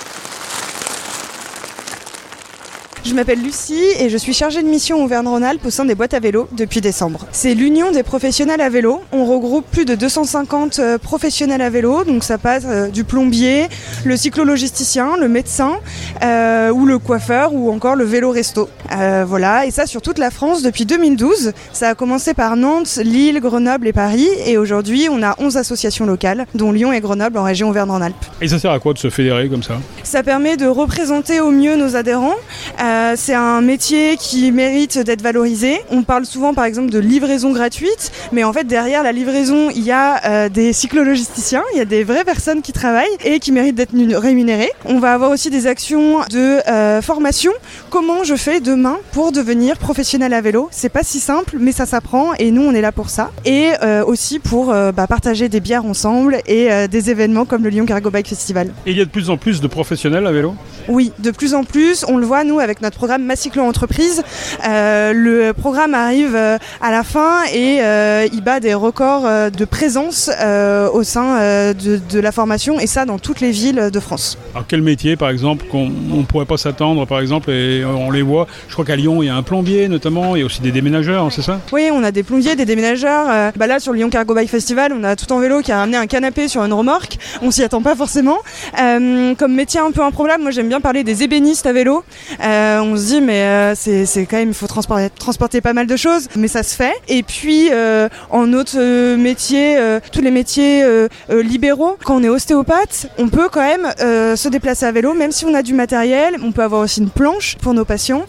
Je 3.09 3.15
m'appelle 3.15 3.41
Lucie 3.43 3.81
et 3.99 4.11
je 4.11 4.19
suis 4.19 4.35
chargée 4.35 4.63
de 4.63 4.69
mission 4.69 5.03
Auvergne-Rhône-Alpes 5.03 5.65
au 5.65 5.71
sein 5.71 5.87
des 5.87 5.95
boîtes 5.95 6.13
à 6.13 6.21
vélo 6.21 6.47
depuis 6.53 6.83
décembre. 6.83 7.21
C'est 7.33 7.55
l'union 7.55 7.91
des 7.91 8.03
professionnels 8.03 8.61
à 8.61 8.69
vélo. 8.69 9.01
On 9.13 9.25
regroupe 9.25 9.65
plus 9.71 9.87
de 9.87 9.95
250 9.95 10.79
euh, 10.79 10.99
professionnels 10.99 11.63
à 11.63 11.71
vélo, 11.71 12.05
donc 12.05 12.23
ça 12.23 12.37
passe 12.37 12.65
euh, 12.67 12.89
du 12.89 13.05
plombier, 13.05 13.69
le 14.05 14.15
cyclologisticien, 14.19 15.17
le 15.17 15.27
médecin 15.27 15.79
euh, 16.23 16.71
ou 16.71 16.85
le 16.85 16.99
coiffeur 16.99 17.55
ou 17.55 17.73
encore 17.73 17.97
le 17.97 18.05
vélo 18.05 18.31
resto. 18.31 18.69
Euh, 18.93 19.25
voilà, 19.27 19.65
et 19.65 19.71
ça 19.71 19.87
sur 19.87 20.03
toute 20.03 20.19
la 20.19 20.31
France 20.31 20.61
depuis 20.61 20.85
2012. 20.85 21.53
Ça 21.73 21.89
a 21.89 21.95
commencé 21.95 22.35
par 22.35 22.57
Nantes, 22.57 22.97
Lille, 23.03 23.41
Grenoble 23.41 23.87
et 23.89 23.95
Paris 23.95 24.29
et 24.45 24.59
aujourd'hui 24.59 25.09
on 25.11 25.23
a 25.23 25.35
11 25.39 25.57
associations 25.57 26.05
locales 26.05 26.45
dont 26.55 26.73
Lyon 26.73 26.93
et 26.93 27.01
Grenoble 27.01 27.39
en 27.39 27.45
région 27.45 27.71
Auvergne-Rhône-Alpes. 27.71 28.27
Et 28.43 28.49
ça 28.49 28.59
sert 28.59 28.71
à 28.71 28.81
quoi 28.81 28.93
de 28.93 28.99
se 28.99 29.09
fédérer 29.09 29.49
comme 29.49 29.63
ça? 29.63 29.79
Ça 30.03 30.23
permet 30.23 30.59
de 30.59 30.67
représenter 30.67 31.41
au 31.41 31.51
mieux 31.51 31.77
nos 31.77 31.97
adhérents. 31.97 32.37
Euh, 32.81 32.98
c'est 33.17 33.35
un 33.35 33.61
métier 33.61 34.17
qui 34.17 34.53
mérite 34.53 34.99
d'être 34.99 35.23
valorisé. 35.23 35.81
On 35.91 36.03
parle 36.03 36.25
souvent 36.25 36.55
par 36.55 36.65
exemple 36.65 36.91
de 36.91 36.99
livraison 36.99 37.53
gratuite, 37.53 38.13
mais 38.33 38.45
en 38.45 38.53
fait 38.53 38.65
derrière 38.65 39.03
la 39.03 39.13
livraison, 39.13 39.71
il 39.75 39.85
y 39.85 39.93
a 39.93 40.25
euh, 40.25 40.49
des 40.49 40.73
cyclologisticiens, 40.73 41.63
il 41.75 41.79
y 41.79 41.81
a 41.81 41.85
des 41.85 42.05
vraies 42.05 42.25
personnes 42.25 42.63
qui 42.63 42.73
travaillent 42.73 43.07
et 43.25 43.41
qui 43.41 43.53
méritent 43.53 43.75
d'être 43.75 43.95
rémunérées. 44.17 44.71
On 44.85 44.99
va 44.99 45.13
avoir 45.13 45.31
aussi 45.31 45.51
des 45.51 45.67
actions 45.67 46.21
de 46.31 46.61
euh, 46.69 47.03
formation. 47.03 47.53
Comment 47.91 48.25
je 48.25 48.35
fais 48.35 48.61
demain 48.61 48.99
pour 49.13 49.33
devenir 49.33 49.77
professionnel 49.79 50.33
à 50.33 50.41
vélo? 50.41 50.69
C'est 50.71 50.89
pas 50.89 51.03
si 51.03 51.21
simple, 51.21 51.57
mais 51.59 51.73
ça 51.73 51.87
s'apprend 51.87 52.35
et 52.35 52.51
nous 52.51 52.63
on 52.63 52.73
est 52.75 52.81
là 52.81 52.93
pour 52.93 53.11
ça. 53.11 53.31
Et 53.45 53.71
euh, 53.83 54.05
aussi 54.05 54.39
pour 54.39 54.73
euh, 54.73 54.93
bah, 54.93 55.07
partager 55.07 55.49
des 55.49 55.61
bières 55.61 55.85
ensemble 55.85 56.39
et 56.47 56.73
euh, 56.73 56.87
des 56.87 57.11
événements 57.11 57.45
comme 57.45 57.65
le 57.65 57.71
Lyon 57.71 57.87
Cargo 57.87 58.11
Bike 58.11 58.29
Festival. 58.29 58.69
Et 58.87 58.93
il 58.93 58.99
y 58.99 59.01
a 59.01 59.05
de 59.05 59.11
plus 59.11 59.31
en 59.31 59.37
plus 59.37 59.61
de 59.61 59.67
professionnels 59.67 60.27
à 60.27 60.33
vélo? 60.33 60.55
Oui, 60.89 61.13
de 61.19 61.31
plus 61.31 61.55
en 61.55 61.65
plus, 61.65 62.05
on 62.09 62.17
le 62.17 62.27
voit 62.27 62.45
nous 62.45 62.59
avec 62.59 62.78
notre 62.83 62.97
programme 62.97 63.25
Macyclo 63.25 63.63
Entreprise. 63.63 64.23
Euh, 64.67 65.13
le 65.13 65.53
programme 65.53 65.95
arrive 65.95 66.35
euh, 66.35 66.59
à 66.81 66.91
la 66.91 67.03
fin 67.03 67.45
et 67.53 67.79
euh, 67.81 68.27
il 68.33 68.43
bat 68.43 68.61
des 68.61 68.75
records 68.75 69.27
de 69.51 69.65
présence 69.65 70.31
euh, 70.41 70.89
au 70.91 71.03
sein 71.03 71.39
de, 71.73 72.01
de 72.11 72.21
la 72.21 72.33
formation 72.33 72.79
et 72.81 72.87
ça 72.87 73.05
dans 73.05 73.19
toutes 73.19 73.41
les 73.41 73.51
villes 73.51 73.91
de 73.93 74.01
France. 74.01 74.39
Alors 74.55 74.67
quel 74.67 74.83
métier 74.83 75.17
par 75.17 75.31
exemple 75.31 75.67
qu'on 75.71 75.89
ne 75.89 76.23
pourrait 76.25 76.47
pas 76.47 76.57
s'attendre 76.57 77.07
par 77.07 77.21
exemple 77.21 77.51
et 77.51 77.85
on 77.85 78.11
les 78.11 78.23
voit 78.23 78.47
Je 78.69 78.73
crois 78.73 78.85
qu'à 78.85 78.97
Lyon 78.97 79.23
il 79.23 79.27
y 79.27 79.29
a 79.29 79.35
un 79.35 79.43
plombier 79.43 79.89
notamment, 79.89 80.37
il 80.37 80.41
y 80.41 80.43
a 80.43 80.47
aussi 80.47 80.61
des 80.61 80.73
déménageurs, 80.73 81.33
c'est 81.33 81.43
ça? 81.43 81.61
Oui, 81.73 81.91
on 81.93 82.03
a 82.05 82.13
des 82.13 82.23
plombiers, 82.23 82.57
des 82.57 82.65
déménageurs. 82.65 83.53
Bah 83.57 83.67
là, 83.67 83.81
sur 83.81 83.93
le 83.93 83.99
Lyon 83.99 84.11
Cargo 84.11 84.35
Bike 84.35 84.51
Festival, 84.51 84.93
on 84.93 85.05
a 85.05 85.17
tout 85.17 85.31
en 85.33 85.39
vélo 85.39 85.61
qui 85.61 85.73
a 85.73 85.83
amené 85.83 85.97
un 85.97 86.07
canapé 86.07 86.49
sur 86.49 86.63
une 86.65 86.73
remorque. 86.73 87.19
On 87.43 87.51
s'y 87.51 87.63
attend 87.63 87.83
pas 87.83 87.95
forcément. 87.95 88.39
Comme 88.77 89.55
métier 89.55 89.81
un 89.81 89.91
peu 89.91 90.03
improbable, 90.03 90.43
moi 90.43 90.51
j'aime 90.51 90.69
bien 90.69 90.81
parler 90.81 91.05
des 91.05 91.23
ébénistes 91.23 91.67
à 91.67 91.73
vélo. 91.73 92.05
Euh, 92.43 92.68
on 92.83 92.97
se 92.97 93.07
dit, 93.07 93.21
mais 93.21 93.43
euh, 93.43 93.75
c'est 93.75 94.27
quand 94.27 94.37
même, 94.37 94.49
il 94.49 94.55
faut 94.55 94.67
transporter, 94.67 95.11
transporter 95.11 95.61
pas 95.61 95.73
mal 95.73 95.87
de 95.87 95.97
choses, 95.97 96.29
mais 96.37 96.49
ça 96.49 96.63
se 96.63 96.75
fait. 96.75 96.95
Et 97.09 97.23
puis, 97.23 97.69
euh, 97.73 98.09
en 98.31 98.53
autre 98.53 98.73
euh, 98.77 99.17
métier, 99.17 99.77
euh, 99.79 100.01
tous 100.13 100.21
les 100.21 100.31
métiers 100.31 100.83
euh, 100.83 101.09
euh, 101.31 101.43
libéraux, 101.43 101.97
quand 102.05 102.17
on 102.17 102.23
est 102.23 102.29
ostéopathe, 102.29 103.07
on 103.19 103.29
peut 103.29 103.49
quand 103.51 103.61
même 103.61 103.89
euh, 104.01 104.37
se 104.37 104.49
déplacer 104.49 104.87
à 104.87 104.93
vélo, 104.93 105.15
même 105.15 105.33
si 105.33 105.45
on 105.45 105.55
a 105.55 105.63
du 105.63 105.75
matériel. 105.75 106.37
On 106.43 106.53
peut 106.53 106.63
avoir 106.63 106.83
aussi 106.83 107.01
une 107.01 107.11
planche 107.11 107.57
pour 107.61 107.75
nos 107.75 107.85
patients. 107.85 108.25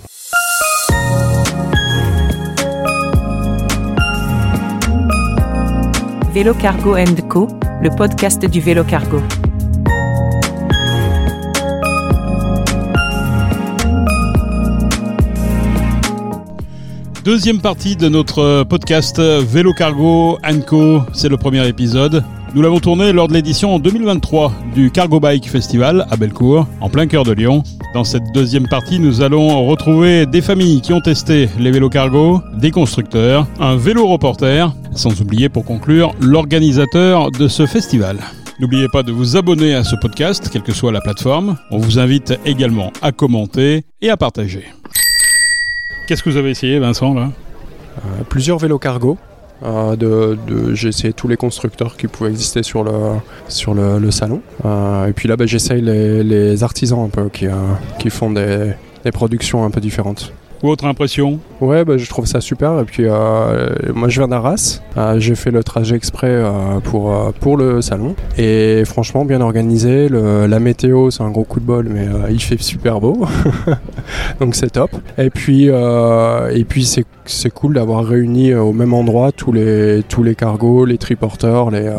Vélo 6.33 6.53
Cargo 6.53 6.95
Co, 7.27 7.47
le 7.81 7.89
podcast 7.89 8.45
du 8.45 8.61
vélo 8.61 8.83
cargo. 8.83 9.21
Deuxième 17.29 17.61
partie 17.61 17.95
de 17.95 18.09
notre 18.09 18.63
podcast 18.63 19.19
Vélo 19.19 19.71
Cargo 19.71 20.39
Co, 20.65 21.03
c'est 21.13 21.29
le 21.29 21.37
premier 21.37 21.67
épisode. 21.67 22.23
Nous 22.55 22.63
l'avons 22.63 22.79
tourné 22.79 23.13
lors 23.13 23.27
de 23.27 23.33
l'édition 23.33 23.75
en 23.75 23.77
2023 23.77 24.51
du 24.73 24.89
Cargo 24.89 25.19
Bike 25.19 25.47
Festival 25.47 26.07
à 26.09 26.17
Bellecour, 26.17 26.65
en 26.81 26.89
plein 26.89 27.05
cœur 27.05 27.25
de 27.25 27.31
Lyon. 27.31 27.61
Dans 27.93 28.03
cette 28.03 28.23
deuxième 28.33 28.67
partie, 28.67 28.97
nous 28.97 29.21
allons 29.21 29.63
retrouver 29.67 30.25
des 30.25 30.41
familles 30.41 30.81
qui 30.81 30.91
ont 30.91 31.01
testé 31.01 31.47
les 31.59 31.69
vélos 31.69 31.89
cargo, 31.89 32.41
des 32.57 32.71
constructeurs, 32.71 33.45
un 33.59 33.75
vélo 33.75 34.07
reporter, 34.07 34.73
sans 34.95 35.21
oublier 35.21 35.49
pour 35.49 35.65
conclure 35.65 36.15
l'organisateur 36.19 37.29
de 37.29 37.47
ce 37.47 37.67
festival. 37.67 38.17
N'oubliez 38.59 38.87
pas 38.91 39.03
de 39.03 39.11
vous 39.11 39.37
abonner 39.37 39.75
à 39.75 39.83
ce 39.83 39.95
podcast, 39.95 40.49
quelle 40.51 40.63
que 40.63 40.73
soit 40.73 40.91
la 40.91 40.99
plateforme. 40.99 41.57
On 41.69 41.77
vous 41.77 41.99
invite 41.99 42.39
également 42.43 42.91
à 43.03 43.11
commenter 43.11 43.83
et 44.01 44.09
à 44.09 44.17
partager. 44.17 44.65
Qu'est-ce 46.09 46.23
que 46.23 46.31
vous 46.31 46.37
avez 46.37 46.49
essayé, 46.49 46.79
Vincent, 46.79 47.13
là? 47.13 47.29
Euh, 47.99 48.23
plusieurs 48.27 48.57
vélos 48.57 48.79
cargo. 48.79 49.19
Euh, 49.61 50.35
j'ai 50.73 50.87
essayé 50.87 51.13
tous 51.13 51.27
les 51.27 51.37
constructeurs 51.37 51.97
qui 51.97 52.07
pouvaient 52.07 52.31
exister 52.31 52.63
sur 52.63 52.83
le, 52.83 54.09
salon. 54.09 54.41
Euh, 54.65 55.05
et 55.05 55.13
puis 55.13 55.29
là, 55.29 55.37
bah, 55.37 55.45
j'essaye 55.45 55.83
les, 55.83 56.63
artisans 56.63 57.01
un 57.01 57.09
peu 57.09 57.29
qui, 57.29 58.09
font 58.09 58.31
des 58.31 58.73
productions 59.13 59.63
un 59.65 59.69
peu 59.69 59.81
différentes. 59.81 60.33
Ou 60.61 60.67
autre 60.69 60.85
impression? 60.85 61.39
Ouais, 61.61 61.85
bah, 61.85 61.97
je 61.97 62.09
trouve 62.09 62.25
ça 62.25 62.41
super. 62.41 62.77
Et 62.81 62.83
puis, 62.83 63.03
euh, 63.05 63.69
moi, 63.93 64.09
je 64.09 64.19
viens 64.19 64.27
d'Arras. 64.27 64.81
Euh, 64.97 65.17
j'ai 65.19 65.35
fait 65.35 65.51
le 65.51 65.63
trajet 65.63 65.95
exprès 65.95 66.27
euh, 66.29 66.79
pour, 66.83 67.31
pour 67.39 67.55
le 67.55 67.81
salon. 67.81 68.13
Et 68.37 68.83
franchement, 68.85 69.23
bien 69.23 69.39
organisé. 69.39 70.09
Le- 70.09 70.47
la 70.47 70.59
météo, 70.59 71.11
c'est 71.11 71.23
un 71.23 71.29
gros 71.31 71.45
coup 71.45 71.61
de 71.61 71.65
bol, 71.65 71.87
mais 71.89 72.07
il 72.29 72.41
fait 72.41 72.61
super 72.61 72.99
beau. 72.99 73.25
Donc, 74.41 74.55
c'est 74.55 74.71
top. 74.71 74.91
Et 75.17 75.29
puis, 75.29 75.65
et 75.67 76.65
puis 76.67 76.83
c'est, 76.83 77.05
c'est 77.25 77.51
cool 77.53 77.75
d'avoir 77.75 78.03
réuni 78.03 78.53
au 78.53 78.73
même 78.73 78.93
endroit 78.93 79.31
tous 79.31 79.53
les, 79.53 80.03
tous 80.09 80.23
les 80.23 80.35
cargos, 80.35 80.83
les 80.83 80.97
triporteurs, 80.97 81.71
les, 81.71 81.89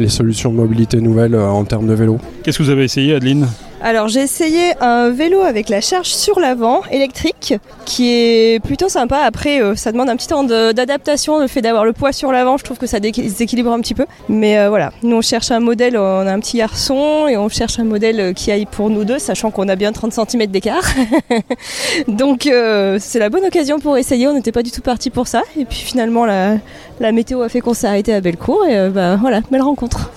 les 0.00 0.08
solutions 0.08 0.50
de 0.50 0.56
mobilité 0.56 1.00
nouvelles 1.00 1.36
en 1.36 1.62
termes 1.64 1.86
de 1.86 1.94
vélo. 1.94 2.18
Qu'est-ce 2.42 2.58
que 2.58 2.62
vous 2.64 2.70
avez 2.70 2.84
essayé, 2.84 3.14
Adeline? 3.14 3.46
Alors 3.80 4.08
j'ai 4.08 4.20
essayé 4.20 4.72
un 4.80 5.10
vélo 5.10 5.40
avec 5.40 5.68
la 5.68 5.80
charge 5.80 6.08
sur 6.08 6.40
l'avant 6.40 6.82
électrique 6.90 7.54
qui 7.84 8.10
est 8.12 8.60
plutôt 8.64 8.88
sympa. 8.88 9.18
Après 9.18 9.62
euh, 9.62 9.76
ça 9.76 9.92
demande 9.92 10.08
un 10.10 10.16
petit 10.16 10.26
temps 10.26 10.42
d'adaptation 10.42 11.38
le 11.38 11.46
fait 11.46 11.60
d'avoir 11.62 11.84
le 11.84 11.92
poids 11.92 12.12
sur 12.12 12.32
l'avant. 12.32 12.56
Je 12.56 12.64
trouve 12.64 12.78
que 12.78 12.86
ça 12.88 12.98
dé- 12.98 13.12
déséquilibre 13.12 13.72
un 13.72 13.80
petit 13.80 13.94
peu. 13.94 14.04
Mais 14.28 14.58
euh, 14.58 14.68
voilà, 14.68 14.90
nous 15.04 15.16
on 15.16 15.22
cherche 15.22 15.52
un 15.52 15.60
modèle, 15.60 15.96
on 15.96 16.26
a 16.26 16.32
un 16.32 16.40
petit 16.40 16.58
garçon 16.58 17.28
et 17.28 17.36
on 17.36 17.48
cherche 17.48 17.78
un 17.78 17.84
modèle 17.84 18.20
euh, 18.20 18.32
qui 18.32 18.50
aille 18.50 18.66
pour 18.66 18.90
nous 18.90 19.04
deux, 19.04 19.20
sachant 19.20 19.52
qu'on 19.52 19.68
a 19.68 19.76
bien 19.76 19.92
30 19.92 20.12
cm 20.12 20.46
d'écart. 20.46 20.82
Donc 22.08 22.46
euh, 22.46 22.98
c'est 23.00 23.20
la 23.20 23.28
bonne 23.30 23.44
occasion 23.44 23.78
pour 23.78 23.96
essayer. 23.96 24.26
On 24.26 24.34
n'était 24.34 24.52
pas 24.52 24.64
du 24.64 24.72
tout 24.72 24.82
parti 24.82 25.10
pour 25.10 25.28
ça. 25.28 25.42
Et 25.56 25.64
puis 25.64 25.78
finalement 25.78 26.26
la, 26.26 26.56
la 26.98 27.12
météo 27.12 27.42
a 27.42 27.48
fait 27.48 27.60
qu'on 27.60 27.74
s'est 27.74 27.86
arrêté 27.86 28.12
à 28.12 28.20
Bellecour 28.20 28.66
et 28.66 28.88
bah, 28.90 29.16
voilà, 29.16 29.40
belle 29.52 29.62
rencontre. 29.62 30.10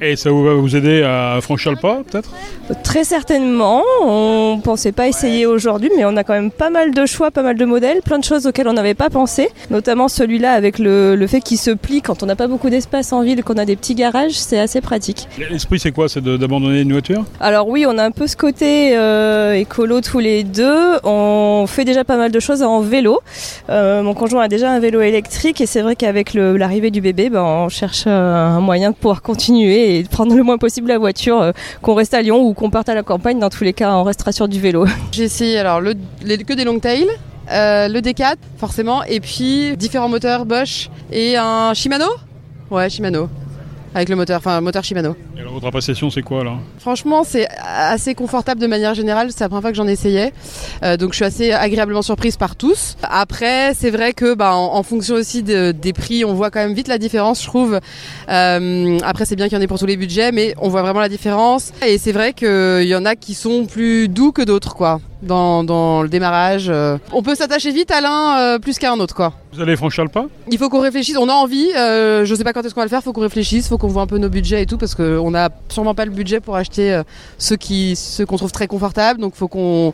Et 0.00 0.16
ça 0.16 0.30
vous 0.30 0.42
va 0.42 0.54
vous 0.54 0.74
aider 0.76 1.02
à 1.02 1.38
franchir 1.42 1.72
le 1.72 1.78
pas, 1.78 2.00
peut-être? 2.10 2.30
Très 2.82 3.01
certainement, 3.04 3.82
on 4.02 4.60
pensait 4.62 4.92
pas 4.92 5.08
essayer 5.08 5.46
aujourd'hui, 5.46 5.90
mais 5.96 6.04
on 6.04 6.16
a 6.16 6.24
quand 6.24 6.34
même 6.34 6.50
pas 6.50 6.70
mal 6.70 6.92
de 6.92 7.06
choix, 7.06 7.30
pas 7.30 7.42
mal 7.42 7.56
de 7.56 7.64
modèles, 7.64 8.00
plein 8.02 8.18
de 8.18 8.24
choses 8.24 8.46
auxquelles 8.46 8.68
on 8.68 8.72
n'avait 8.72 8.94
pas 8.94 9.10
pensé, 9.10 9.48
notamment 9.70 10.08
celui-là 10.08 10.52
avec 10.52 10.78
le, 10.78 11.16
le 11.16 11.26
fait 11.26 11.40
qu'il 11.40 11.58
se 11.58 11.70
plie 11.70 12.02
quand 12.02 12.22
on 12.22 12.26
n'a 12.26 12.36
pas 12.36 12.46
beaucoup 12.46 12.70
d'espace 12.70 13.12
en 13.12 13.22
ville, 13.22 13.42
qu'on 13.44 13.54
a 13.54 13.64
des 13.64 13.76
petits 13.76 13.94
garages, 13.94 14.32
c'est 14.32 14.58
assez 14.58 14.80
pratique. 14.80 15.28
L'esprit, 15.50 15.78
c'est 15.78 15.92
quoi? 15.92 16.08
C'est 16.08 16.22
d'abandonner 16.22 16.80
une 16.80 16.92
voiture? 16.92 17.24
Alors 17.40 17.68
oui, 17.68 17.84
on 17.88 17.98
a 17.98 18.04
un 18.04 18.10
peu 18.10 18.26
ce 18.26 18.36
côté 18.36 18.96
euh, 18.96 19.54
écolo 19.54 20.00
tous 20.00 20.18
les 20.18 20.44
deux. 20.44 20.98
On 21.04 21.66
fait 21.66 21.84
déjà 21.84 22.04
pas 22.04 22.16
mal 22.16 22.30
de 22.30 22.40
choses 22.40 22.62
en 22.62 22.80
vélo. 22.80 23.20
Euh, 23.70 24.02
mon 24.02 24.14
conjoint 24.14 24.42
a 24.42 24.48
déjà 24.48 24.70
un 24.70 24.80
vélo 24.80 25.00
électrique 25.00 25.60
et 25.60 25.66
c'est 25.66 25.82
vrai 25.82 25.96
qu'avec 25.96 26.34
l'arrivée 26.34 26.90
du 26.90 27.00
bébé, 27.00 27.30
ben, 27.30 27.42
on 27.42 27.68
cherche 27.68 28.04
euh, 28.06 28.34
un 28.34 28.60
moyen 28.60 28.90
de 28.90 28.96
pouvoir 28.96 29.22
continuer 29.22 29.98
et 29.98 30.02
de 30.02 30.08
prendre 30.08 30.34
le 30.34 30.42
moins 30.42 30.58
possible 30.58 30.88
la 30.88 30.98
voiture, 30.98 31.52
qu'on 31.80 31.94
reste 31.94 32.14
à 32.14 32.22
Lyon 32.22 32.42
ou 32.42 32.54
qu'on 32.54 32.70
parte 32.70 32.88
à 32.88 32.91
la 32.94 33.02
campagne. 33.02 33.38
Dans 33.38 33.50
tous 33.50 33.64
les 33.64 33.72
cas, 33.72 33.92
on 33.94 34.02
restera 34.04 34.32
sur 34.32 34.48
du 34.48 34.60
vélo. 34.60 34.86
J'ai 35.12 35.24
essayé 35.24 35.58
alors 35.58 35.80
le, 35.80 35.94
les- 36.22 36.38
que 36.38 36.52
des 36.52 36.64
long 36.64 36.78
tail, 36.78 37.06
euh, 37.50 37.88
le 37.88 38.00
D4 38.00 38.36
forcément, 38.58 39.02
et 39.04 39.20
puis 39.20 39.76
différents 39.76 40.08
moteurs 40.08 40.44
Bosch 40.46 40.88
et 41.10 41.36
un 41.36 41.74
Shimano. 41.74 42.06
Ouais, 42.70 42.88
Shimano. 42.88 43.28
Avec 43.94 44.08
le 44.08 44.16
moteur, 44.16 44.38
enfin 44.38 44.60
moteur 44.62 44.82
Shimano. 44.84 45.14
Et 45.36 45.40
alors, 45.40 45.52
votre 45.52 45.66
appréciation, 45.66 46.08
c'est 46.10 46.22
quoi, 46.22 46.42
là? 46.44 46.54
Franchement, 46.78 47.24
c'est 47.24 47.46
assez 47.62 48.14
confortable 48.14 48.60
de 48.60 48.66
manière 48.66 48.94
générale. 48.94 49.28
C'est 49.30 49.40
la 49.40 49.48
première 49.48 49.62
fois 49.62 49.70
que 49.70 49.76
j'en 49.76 49.86
essayais, 49.86 50.32
Euh, 50.82 50.96
donc 50.96 51.10
je 51.12 51.16
suis 51.16 51.24
assez 51.24 51.52
agréablement 51.52 52.02
surprise 52.02 52.36
par 52.36 52.56
tous. 52.56 52.96
Après, 53.02 53.72
c'est 53.74 53.90
vrai 53.90 54.12
que 54.14 54.34
bah, 54.34 54.54
en, 54.54 54.74
en 54.74 54.82
fonction 54.82 55.14
aussi 55.16 55.42
de- 55.42 55.72
des 55.72 55.92
prix, 55.92 56.24
on 56.24 56.32
voit 56.34 56.50
quand 56.50 56.60
même 56.60 56.72
vite 56.74 56.88
la 56.88 56.98
différence, 56.98 57.42
je 57.42 57.46
trouve. 57.46 57.78
Euh, 58.28 58.98
après, 59.04 59.24
c'est 59.24 59.36
bien 59.36 59.48
qu'il 59.48 59.56
y 59.56 59.60
en 59.60 59.62
ait 59.62 59.66
pour 59.66 59.78
tous 59.78 59.86
les 59.86 59.96
budgets, 59.96 60.32
mais 60.32 60.54
on 60.60 60.68
voit 60.68 60.82
vraiment 60.82 61.00
la 61.00 61.08
différence. 61.08 61.72
Et 61.86 61.98
c'est 61.98 62.12
vrai 62.12 62.32
qu'il 62.32 62.86
y 62.86 62.94
en 62.94 63.04
a 63.04 63.14
qui 63.14 63.34
sont 63.34 63.66
plus 63.66 64.08
doux 64.08 64.32
que 64.32 64.42
d'autres, 64.42 64.74
quoi. 64.74 65.00
Dans, 65.22 65.64
dans 65.64 66.02
le 66.02 66.08
démarrage. 66.08 66.66
euh. 66.68 66.98
On 67.12 67.22
peut 67.22 67.34
s'attacher 67.34 67.70
vite 67.70 67.90
à 67.90 68.00
l'un 68.00 68.38
euh, 68.38 68.58
plus 68.58 68.78
qu'à 68.78 68.92
un 68.92 69.00
autre, 69.00 69.14
quoi. 69.14 69.32
Vous 69.52 69.60
allez 69.60 69.76
franchir 69.76 70.04
le 70.04 70.10
pas? 70.10 70.26
Il 70.50 70.58
faut 70.58 70.68
qu'on 70.68 70.80
réfléchisse, 70.80 71.16
on 71.18 71.28
a 71.28 71.32
envie, 71.32 71.68
euh, 71.76 72.24
je 72.24 72.34
sais 72.34 72.44
pas 72.44 72.52
quand 72.52 72.64
est-ce 72.64 72.74
qu'on 72.74 72.80
va 72.80 72.86
le 72.86 72.90
faire, 72.90 73.02
faut 73.02 73.12
qu'on 73.12 73.20
réfléchisse, 73.20 73.68
faut 73.68 73.78
qu'on 73.78 73.88
voit 73.88 74.02
un 74.02 74.06
peu 74.06 74.18
nos 74.18 74.28
budgets 74.30 74.62
et 74.62 74.66
tout, 74.66 74.78
parce 74.78 74.94
qu'on 74.94 75.30
n'a 75.30 75.50
sûrement 75.68 75.94
pas 75.94 76.04
le 76.04 76.10
budget 76.10 76.40
pour 76.40 76.56
acheter 76.56 76.92
euh, 76.92 77.02
ceux 77.38 77.56
qui 77.56 77.94
ceux 77.96 78.24
qu'on 78.26 78.36
trouve 78.38 78.52
très 78.52 78.66
confortables, 78.66 79.20
donc 79.20 79.34
faut 79.34 79.48
qu'on 79.48 79.92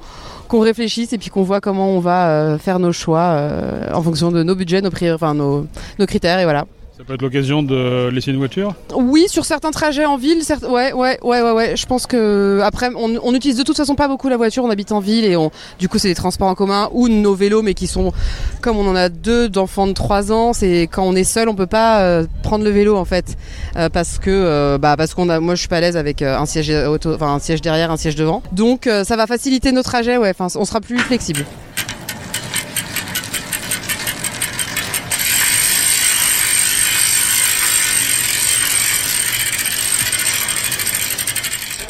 qu'on 0.48 0.60
réfléchisse 0.60 1.12
et 1.12 1.18
puis 1.18 1.28
qu'on 1.28 1.42
voit 1.42 1.60
comment 1.60 1.88
on 1.90 2.00
va 2.00 2.28
euh, 2.30 2.58
faire 2.58 2.78
nos 2.78 2.92
choix 2.92 3.20
euh, 3.20 3.92
en 3.92 4.02
fonction 4.02 4.30
de 4.30 4.42
nos 4.42 4.54
budgets, 4.54 4.80
nos, 4.80 4.88
priori- 4.90 5.12
enfin, 5.14 5.34
nos, 5.34 5.66
nos 5.98 6.06
critères 6.06 6.38
et 6.38 6.44
voilà. 6.44 6.64
Ça 6.98 7.04
peut 7.04 7.14
être 7.14 7.22
l'occasion 7.22 7.62
de 7.62 8.08
laisser 8.12 8.32
une 8.32 8.38
voiture 8.38 8.74
Oui, 8.92 9.26
sur 9.28 9.44
certains 9.44 9.70
trajets 9.70 10.04
en 10.04 10.16
ville, 10.16 10.42
certes- 10.42 10.64
ouais, 10.68 10.92
ouais, 10.92 11.16
ouais, 11.22 11.42
ouais, 11.42 11.52
ouais. 11.52 11.76
Je 11.76 11.87
pense 11.87 12.08
que 12.08 12.61
après, 12.64 12.90
on, 12.96 13.20
on 13.22 13.34
utilise 13.34 13.56
de 13.56 13.62
toute 13.62 13.76
façon 13.76 13.94
pas 13.94 14.08
beaucoup 14.08 14.28
la 14.28 14.37
voiture. 14.37 14.64
On 14.64 14.70
habite 14.70 14.90
en 14.90 14.98
ville 14.98 15.24
et 15.24 15.37
du 15.78 15.88
coup, 15.88 15.98
c'est 15.98 16.08
des 16.08 16.16
transports 16.16 16.48
en 16.48 16.56
commun 16.56 16.88
ou 16.92 17.06
nos 17.08 17.34
vélos, 17.37 17.62
mais 17.62 17.74
qui 17.74 17.87
sont 17.87 18.12
comme 18.62 18.76
on 18.78 18.88
en 18.88 18.96
a 18.96 19.11
deux 19.11 19.48
d'enfants 19.48 19.87
de 19.87 19.92
3 19.92 20.32
ans. 20.32 20.52
C'est 20.52 20.88
quand 20.90 21.04
on 21.04 21.14
est 21.14 21.22
seul, 21.22 21.48
on 21.48 21.54
peut 21.54 21.66
pas 21.68 22.00
euh, 22.02 22.26
prendre 22.42 22.64
le 22.64 22.70
vélo 22.70 22.96
en 22.96 23.04
fait, 23.04 23.37
Euh, 23.76 23.88
parce 23.88 24.18
que, 24.18 24.30
euh, 24.30 24.76
bah, 24.78 24.96
parce 24.96 25.14
qu'on 25.14 25.28
a, 25.28 25.38
moi, 25.38 25.54
je 25.54 25.61
suis 25.61 25.68
pas 25.68 25.76
à 25.76 25.80
l'aise 25.80 25.96
avec 25.96 26.20
un 26.22 26.46
siège 26.46 26.70
auto, 26.70 27.14
enfin 27.14 27.32
un 27.32 27.38
siège 27.38 27.61
derrière, 27.61 27.92
un 27.92 27.96
siège 27.96 28.16
devant. 28.16 28.42
Donc, 28.50 28.90
ça 29.04 29.14
va 29.14 29.28
faciliter 29.28 29.70
nos 29.70 29.84
trajets. 29.84 30.16
Ouais, 30.16 30.30
enfin, 30.37 30.48
on 30.58 30.64
sera 30.64 30.80
plus 30.80 30.98
flexible. 30.98 31.44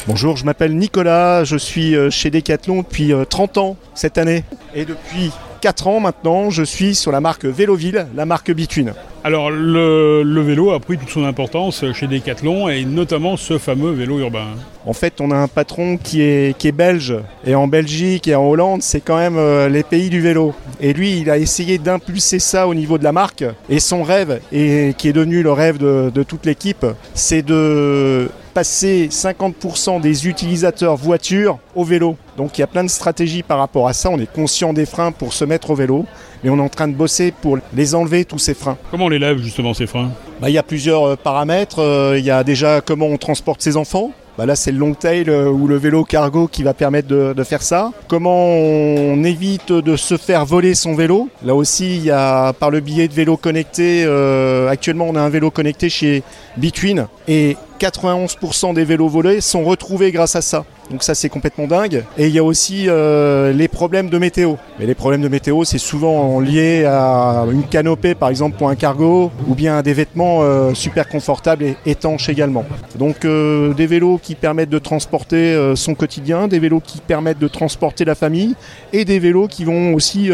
Bonjour, 0.09 0.37
je 0.37 0.43
m'appelle 0.43 0.75
Nicolas, 0.75 1.43
je 1.43 1.55
suis 1.55 1.95
euh, 1.95 2.09
chez 2.09 2.31
Decathlon 2.31 2.77
depuis 2.81 3.13
euh, 3.13 3.25
30 3.25 3.59
ans 3.59 3.77
cette 3.93 4.17
année. 4.17 4.43
Et 4.73 4.83
depuis 4.83 5.29
4 5.61 5.87
ans 5.87 5.99
maintenant, 5.99 6.49
je 6.49 6.63
suis 6.63 6.95
sur 6.95 7.11
la 7.11 7.21
marque 7.21 7.45
Véloville, 7.45 8.07
la 8.15 8.25
marque 8.25 8.51
Between. 8.51 8.93
Alors 9.23 9.51
le, 9.51 10.23
le 10.23 10.41
vélo 10.41 10.71
a 10.71 10.79
pris 10.79 10.97
toute 10.97 11.11
son 11.11 11.25
importance 11.25 11.85
chez 11.93 12.07
Decathlon 12.07 12.69
et 12.69 12.85
notamment 12.85 13.37
ce 13.37 13.59
fameux 13.59 13.91
vélo 13.91 14.17
urbain. 14.17 14.47
En 14.87 14.93
fait, 14.93 15.21
on 15.21 15.29
a 15.29 15.35
un 15.35 15.47
patron 15.47 15.97
qui 15.97 16.23
est, 16.23 16.57
qui 16.57 16.69
est 16.69 16.71
belge. 16.71 17.13
Et 17.45 17.53
en 17.53 17.67
Belgique 17.67 18.27
et 18.27 18.33
en 18.33 18.47
Hollande, 18.47 18.81
c'est 18.81 19.01
quand 19.01 19.17
même 19.17 19.37
euh, 19.37 19.69
les 19.69 19.83
pays 19.83 20.09
du 20.09 20.21
vélo. 20.21 20.55
Et 20.81 20.93
lui, 20.93 21.19
il 21.19 21.29
a 21.29 21.37
essayé 21.37 21.77
d'impulser 21.77 22.39
ça 22.39 22.67
au 22.67 22.73
niveau 22.73 22.97
de 22.97 23.03
la 23.03 23.11
marque. 23.11 23.43
Et 23.69 23.79
son 23.79 24.01
rêve, 24.01 24.39
et 24.51 24.95
qui 24.97 25.09
est 25.09 25.13
devenu 25.13 25.43
le 25.43 25.51
rêve 25.51 25.77
de, 25.77 26.09
de 26.11 26.23
toute 26.23 26.47
l'équipe, 26.47 26.85
c'est 27.13 27.43
de 27.43 28.29
passer 28.59 29.07
50% 29.09 30.01
des 30.01 30.27
utilisateurs 30.27 30.97
voitures 30.97 31.59
au 31.77 31.85
vélo. 31.85 32.17
Donc 32.35 32.57
il 32.57 32.61
y 32.61 32.63
a 32.65 32.67
plein 32.67 32.83
de 32.83 32.89
stratégies 32.89 33.41
par 33.41 33.57
rapport 33.57 33.87
à 33.87 33.93
ça. 33.93 34.09
On 34.09 34.19
est 34.19 34.29
conscient 34.29 34.73
des 34.73 34.85
freins 34.85 35.13
pour 35.13 35.31
se 35.31 35.45
mettre 35.45 35.69
au 35.69 35.75
vélo. 35.75 36.03
Mais 36.43 36.49
on 36.49 36.57
est 36.57 36.61
en 36.61 36.67
train 36.67 36.89
de 36.89 36.93
bosser 36.93 37.31
pour 37.41 37.57
les 37.73 37.95
enlever, 37.95 38.25
tous 38.25 38.37
ces 38.37 38.53
freins. 38.53 38.77
Comment 38.91 39.05
on 39.05 39.09
les 39.09 39.19
lève 39.19 39.37
justement 39.37 39.73
ces 39.73 39.87
freins? 39.87 40.11
Bah, 40.41 40.49
Il 40.49 40.53
y 40.53 40.57
a 40.57 40.63
plusieurs 40.63 41.03
euh, 41.07 41.15
paramètres. 41.15 41.79
Euh, 41.79 42.15
Il 42.19 42.25
y 42.25 42.31
a 42.31 42.43
déjà 42.43 42.81
comment 42.81 43.05
on 43.07 43.15
transporte 43.17 43.61
ses 43.61 43.77
enfants. 43.77 44.11
Bah 44.37 44.45
là, 44.45 44.55
c'est 44.55 44.71
le 44.71 44.77
long 44.77 44.93
tail 44.93 45.25
euh, 45.29 45.49
ou 45.49 45.67
le 45.67 45.75
vélo 45.77 46.03
cargo 46.05 46.47
qui 46.47 46.63
va 46.63 46.73
permettre 46.73 47.09
de, 47.09 47.33
de 47.33 47.43
faire 47.43 47.61
ça. 47.61 47.91
Comment 48.09 48.45
on 48.47 49.21
évite 49.25 49.71
de 49.71 49.95
se 49.97 50.15
faire 50.17 50.45
voler 50.45 50.75
son 50.75 50.95
vélo 50.95 51.27
Là 51.45 51.55
aussi, 51.55 51.97
il 51.97 52.03
y 52.03 52.11
a 52.11 52.51
par 52.53 52.71
le 52.71 52.79
biais 52.81 53.07
de 53.09 53.13
vélos 53.13 53.35
connectés. 53.37 54.03
euh, 54.05 54.69
actuellement, 54.69 55.07
on 55.09 55.15
a 55.15 55.21
un 55.21 55.29
vélo 55.29 55.49
connecté 55.51 55.89
chez 55.89 56.23
Between 56.57 57.07
et 57.27 57.57
91% 57.79 58.73
des 58.73 58.83
vélos 58.83 59.07
volés 59.07 59.41
sont 59.41 59.63
retrouvés 59.63 60.11
grâce 60.11 60.35
à 60.35 60.41
ça. 60.41 60.65
Donc 60.89 61.03
ça 61.03 61.13
c'est 61.13 61.29
complètement 61.29 61.67
dingue. 61.67 62.03
Et 62.17 62.27
il 62.27 62.33
y 62.33 62.39
a 62.39 62.43
aussi 62.43 62.85
euh, 62.87 63.53
les 63.53 63.67
problèmes 63.67 64.09
de 64.09 64.17
météo. 64.17 64.55
Mais 64.79 64.85
les 64.85 64.95
problèmes 64.95 65.21
de 65.21 65.27
météo 65.27 65.63
c'est 65.63 65.77
souvent 65.77 66.39
lié 66.39 66.85
à 66.85 67.45
une 67.51 67.63
canopée 67.63 68.15
par 68.15 68.29
exemple 68.29 68.57
pour 68.57 68.69
un 68.69 68.75
cargo 68.75 69.31
ou 69.47 69.55
bien 69.55 69.77
à 69.77 69.81
des 69.83 69.93
vêtements 69.93 70.39
euh, 70.41 70.73
super 70.73 71.07
confortables 71.07 71.63
et 71.63 71.77
étanches 71.85 72.29
également. 72.29 72.65
Donc 72.97 73.23
euh, 73.23 73.73
des 73.73 73.85
vélos 73.85 74.19
qui 74.21 74.35
permettent 74.35 74.69
de 74.69 74.79
transporter 74.79 75.73
son 75.75 75.93
quotidien, 75.93 76.47
des 76.47 76.59
vélos 76.59 76.81
qui 76.83 76.99
permettent 76.99 77.39
de 77.39 77.47
transporter 77.47 78.03
la 78.05 78.15
famille 78.15 78.55
et 78.93 79.05
des 79.05 79.19
vélos 79.19 79.47
qui 79.47 79.65
vont 79.65 79.93
aussi, 79.93 80.29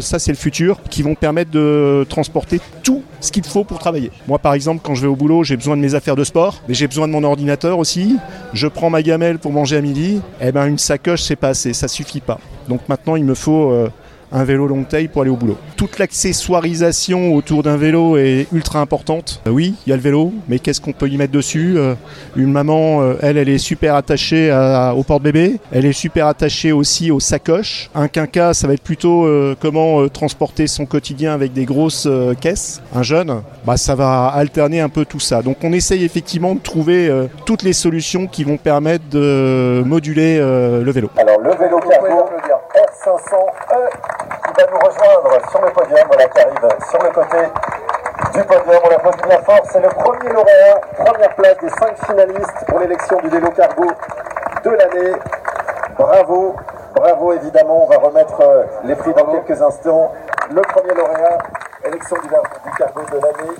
ça 0.00 0.18
c'est 0.18 0.32
le 0.32 0.36
futur, 0.36 0.78
qui 0.90 1.02
vont 1.02 1.14
permettre 1.14 1.50
de 1.50 2.06
transporter 2.08 2.60
tout 2.82 3.02
ce 3.20 3.32
qu'il 3.32 3.44
faut 3.44 3.64
pour 3.64 3.78
travailler. 3.78 4.10
Moi 4.28 4.38
par 4.38 4.54
exemple 4.54 4.80
quand 4.82 4.94
je 4.94 5.02
vais 5.02 5.08
au 5.08 5.16
boulot 5.16 5.42
j'ai 5.42 5.56
besoin 5.56 5.76
de 5.76 5.82
mes 5.82 5.94
affaires 5.94 6.16
de 6.16 6.24
sport, 6.24 6.62
mais 6.68 6.74
j'ai 6.74 6.85
besoin 6.86 7.08
de 7.08 7.12
mon 7.12 7.24
ordinateur 7.24 7.78
aussi. 7.78 8.16
Je 8.52 8.66
prends 8.66 8.90
ma 8.90 9.02
gamelle 9.02 9.38
pour 9.38 9.52
manger 9.52 9.76
à 9.76 9.80
midi. 9.80 10.20
Eh 10.40 10.52
ben 10.52 10.66
une 10.66 10.78
sacoche 10.78 11.22
c'est 11.22 11.36
pas 11.36 11.48
assez, 11.48 11.72
ça 11.72 11.88
suffit 11.88 12.20
pas. 12.20 12.38
Donc 12.68 12.88
maintenant 12.88 13.16
il 13.16 13.24
me 13.24 13.34
faut 13.34 13.70
euh, 13.70 13.90
un 14.36 14.44
vélo 14.44 14.66
long 14.66 14.84
tail 14.84 15.08
pour 15.08 15.22
aller 15.22 15.30
au 15.30 15.36
boulot. 15.36 15.56
Toute 15.76 15.98
l'accessoirisation 15.98 17.34
autour 17.34 17.62
d'un 17.62 17.78
vélo 17.78 18.18
est 18.18 18.46
ultra 18.52 18.80
importante. 18.80 19.40
Euh, 19.46 19.50
oui, 19.50 19.74
il 19.86 19.90
y 19.90 19.92
a 19.94 19.96
le 19.96 20.02
vélo, 20.02 20.32
mais 20.46 20.58
qu'est-ce 20.58 20.80
qu'on 20.80 20.92
peut 20.92 21.08
y 21.08 21.16
mettre 21.16 21.32
dessus 21.32 21.74
Euh, 21.78 21.94
Une 22.36 22.52
maman, 22.52 23.00
euh, 23.00 23.14
elle, 23.22 23.38
elle 23.38 23.48
est 23.48 23.58
super 23.58 23.94
attachée 23.94 24.52
au 24.94 25.02
porte-bébé. 25.02 25.58
Elle 25.72 25.86
est 25.86 25.92
super 25.92 26.26
attachée 26.26 26.70
aussi 26.72 27.10
aux 27.10 27.20
sacoches. 27.20 27.90
Un 27.94 28.08
quinca, 28.08 28.52
ça 28.52 28.66
va 28.66 28.74
être 28.74 28.82
plutôt 28.82 29.26
comment 29.60 30.06
transporter 30.08 30.66
son 30.66 30.84
quotidien 30.84 31.32
avec 31.32 31.52
des 31.52 31.64
grosses 31.64 32.08
caisses. 32.40 32.82
Un 32.94 33.02
jeune, 33.02 33.40
bah, 33.64 33.76
ça 33.76 33.94
va 33.94 34.26
alterner 34.26 34.80
un 34.80 34.88
peu 34.88 35.04
tout 35.04 35.20
ça. 35.20 35.40
Donc 35.42 35.58
on 35.62 35.72
essaye 35.72 36.04
effectivement 36.04 36.54
de 36.54 36.60
trouver 36.60 37.10
toutes 37.46 37.62
les 37.62 37.72
solutions 37.72 38.26
qui 38.26 38.44
vont 38.44 38.58
permettre 38.58 39.04
de 39.10 39.82
moduler 39.86 40.38
le 40.38 40.90
vélo. 40.90 41.10
Alors 41.16 41.40
le 41.40 41.50
vélo 41.50 41.80
R500E 42.76 43.90
qui 44.44 44.52
va 44.60 44.70
nous 44.70 44.78
rejoindre 44.78 45.50
sur 45.50 45.60
le 45.62 45.70
podium, 45.70 46.06
voilà 46.08 46.28
qui 46.28 46.40
arrive 46.40 46.68
sur 46.90 47.02
le 47.02 47.10
côté 47.10 47.38
du 48.34 48.44
podium. 48.44 48.80
On 48.84 48.88
l'applaudit 48.88 49.22
bien 49.28 49.38
fort, 49.42 49.60
c'est 49.70 49.80
le 49.80 49.88
premier 49.88 50.28
lauréat, 50.30 50.80
première 50.96 51.34
place 51.34 51.56
des 51.58 51.70
cinq 51.70 51.96
finalistes 52.04 52.64
pour 52.68 52.78
l'élection 52.80 53.18
du 53.20 53.28
vélo 53.28 53.50
cargo 53.50 53.86
de 54.64 54.70
l'année. 54.70 55.12
Bravo, 55.98 56.54
bravo 56.94 57.32
évidemment, 57.32 57.84
on 57.84 57.86
va 57.86 57.98
remettre 57.98 58.40
euh, 58.40 58.64
les 58.84 58.94
prix 58.94 59.14
dans 59.14 59.24
quelques 59.26 59.62
instants. 59.62 60.12
Le 60.50 60.60
premier 60.60 60.94
lauréat, 60.94 61.38
élection 61.84 62.16
du, 62.16 62.28
du 62.28 62.76
cargo 62.76 63.00
de 63.10 63.16
l'année. 63.16 63.56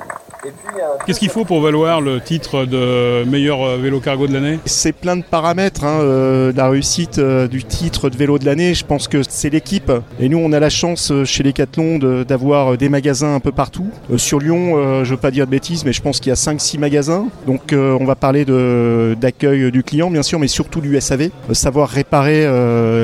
Qu'est-ce 1.07 1.18
qu'il 1.20 1.31
faut 1.31 1.44
pour 1.44 1.61
valoir 1.61 2.01
le 2.01 2.20
titre 2.20 2.64
de 2.64 3.25
meilleur 3.25 3.62
euh, 3.62 3.77
vélo 3.79 4.01
cargo 4.01 4.27
de 4.27 4.33
l'année? 4.35 4.59
C'est 4.64 4.92
plein 4.92 5.16
de 5.16 5.22
paramètres, 5.22 5.85
hein, 5.85 6.01
euh, 6.01 6.53
la 6.55 6.68
réussite 6.68 7.18
euh, 7.18 7.49
du 7.49 7.64
titre 7.64 8.11
de 8.11 8.16
vélo 8.16 8.38
de 8.38 8.44
l'année. 8.44 8.75
Je 8.75 8.85
pense 8.85 9.09
que 9.09 9.22
c'est 9.29 9.51
l'équipe. 9.51 9.90
Et 10.20 10.29
nous, 10.29 10.38
on 10.38 10.53
a 10.53 10.61
la 10.61 10.70
chance 10.70 11.11
euh, 11.12 11.25
chez 11.25 11.42
Decathlon 11.42 11.99
de- 11.99 12.25
d'avoir 12.25 12.77
des 12.77 12.88
magasins 12.88 13.35
un 13.35 13.40
peu 13.40 13.53
partout. 13.53 13.87
Sur 14.16 14.38
Lyon, 14.40 15.05
je 15.05 15.11
veux 15.11 15.16
pas 15.16 15.31
dire 15.31 15.46
de 15.46 15.51
bêtises, 15.51 15.85
mais 15.85 15.92
je 15.92 16.03
pense 16.03 16.20
qu'il 16.20 16.31
y 16.31 16.33
a 16.33 16.37
5-6 16.37 16.79
magasins. 16.79 17.27
Donc, 17.46 17.72
on 17.72 18.05
va 18.05 18.14
parler 18.14 18.44
d'accueil 18.44 19.70
du 19.70 19.83
client, 19.83 20.11
bien 20.11 20.22
sûr, 20.22 20.38
mais 20.38 20.49
surtout 20.49 20.81
du 20.81 20.99
SAV. 21.01 21.31
Savoir 21.53 21.88
réparer 21.88 22.46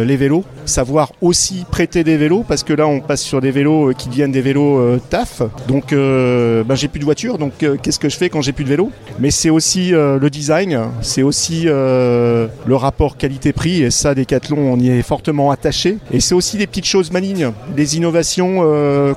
les 0.05 0.17
vélos, 0.17 0.45
savoir 0.65 1.13
aussi 1.21 1.65
prêter 1.71 2.05
des 2.05 2.17
vélos, 2.17 2.45
parce 2.47 2.63
que 2.63 2.73
là, 2.73 2.87
on 2.87 3.01
passe 3.01 3.23
sur 3.23 3.41
des 3.41 3.51
vélos 3.51 3.93
qui 3.97 4.09
deviennent 4.09 4.33
des 4.33 4.41
vélos 4.43 4.99
TAF. 5.11 5.43
Donc, 5.69 5.93
ben, 5.93 6.75
j'ai 6.75 6.89
plus 6.89 7.01
de 7.01 7.05
voiture, 7.05 7.32
donc 7.39 7.63
euh, 7.63 7.77
qu'est-ce 7.81 7.99
que 7.99 8.09
je 8.09 8.17
fais 8.17 8.29
quand 8.29 8.41
j'ai 8.41 8.53
plus 8.53 8.65
de 8.65 8.69
vélo? 8.69 8.91
Mais 9.19 9.31
c'est 9.31 9.51
aussi 9.51 9.95
euh, 9.95 10.19
le 10.19 10.31
design, 10.31 10.79
c'est 11.01 11.23
aussi 11.23 11.65
euh, 11.67 12.47
le 12.67 12.77
rapport 12.77 13.17
qualité-prix, 13.17 13.83
et 13.83 13.91
ça, 13.91 14.15
Decathlon, 14.15 14.59
on 14.59 14.79
y 14.79 14.91
est 14.91 15.03
fortement 15.03 15.51
attaché. 15.51 15.99
Et 16.13 16.21
c'est 16.21 16.35
aussi 16.35 16.57
des 16.57 16.67
petites 16.67 16.87
choses 16.87 17.11
malignes, 17.11 17.53
des 17.75 17.97
innovations 17.97 18.61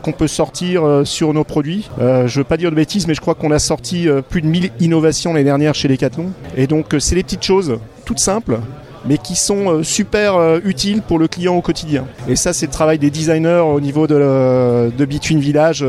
qu'on 0.02 0.12
peut 0.12 0.28
sortir 0.28 1.02
sur 1.04 1.34
nos 1.34 1.44
produits. 1.44 1.90
Je 2.00 2.38
veux 2.38 2.44
pas 2.44 2.58
dire 2.58 2.72
de 2.72 2.76
bêtises, 2.76 3.08
mais 3.08 3.14
je 3.14 3.22
crois 3.22 3.36
qu'on 3.36 3.52
a 3.52 3.60
sorti 3.60 4.08
plus 4.30 4.42
de 4.42 4.48
1000 4.48 4.72
innovations 4.80 5.34
l'année 5.34 5.46
dernière 5.46 5.76
chez 5.76 5.88
Decathlon. 5.88 6.32
Et 6.56 6.68
donc, 6.68 6.96
c'est 7.00 7.16
des 7.16 7.24
petites 7.24 7.44
choses, 7.44 7.80
toutes 8.06 8.20
simples, 8.20 8.60
mais 9.06 9.18
qui 9.18 9.36
sont 9.36 9.84
super 9.84 10.60
utiles 10.64 11.02
pour 11.02 11.20
le 11.20 11.28
client 11.28 11.56
au 11.56 11.62
quotidien. 11.62 12.06
Et 12.28 12.36
ça, 12.36 12.54
c'est 12.54 12.68
le 12.68 12.72
travail 12.72 13.00
des 13.00 13.10
designers 13.10 13.64
au 13.66 13.80
niveau 13.80 14.08
de, 14.08 14.92
de 14.96 15.06
Between 15.06 15.40
Village 15.40 15.86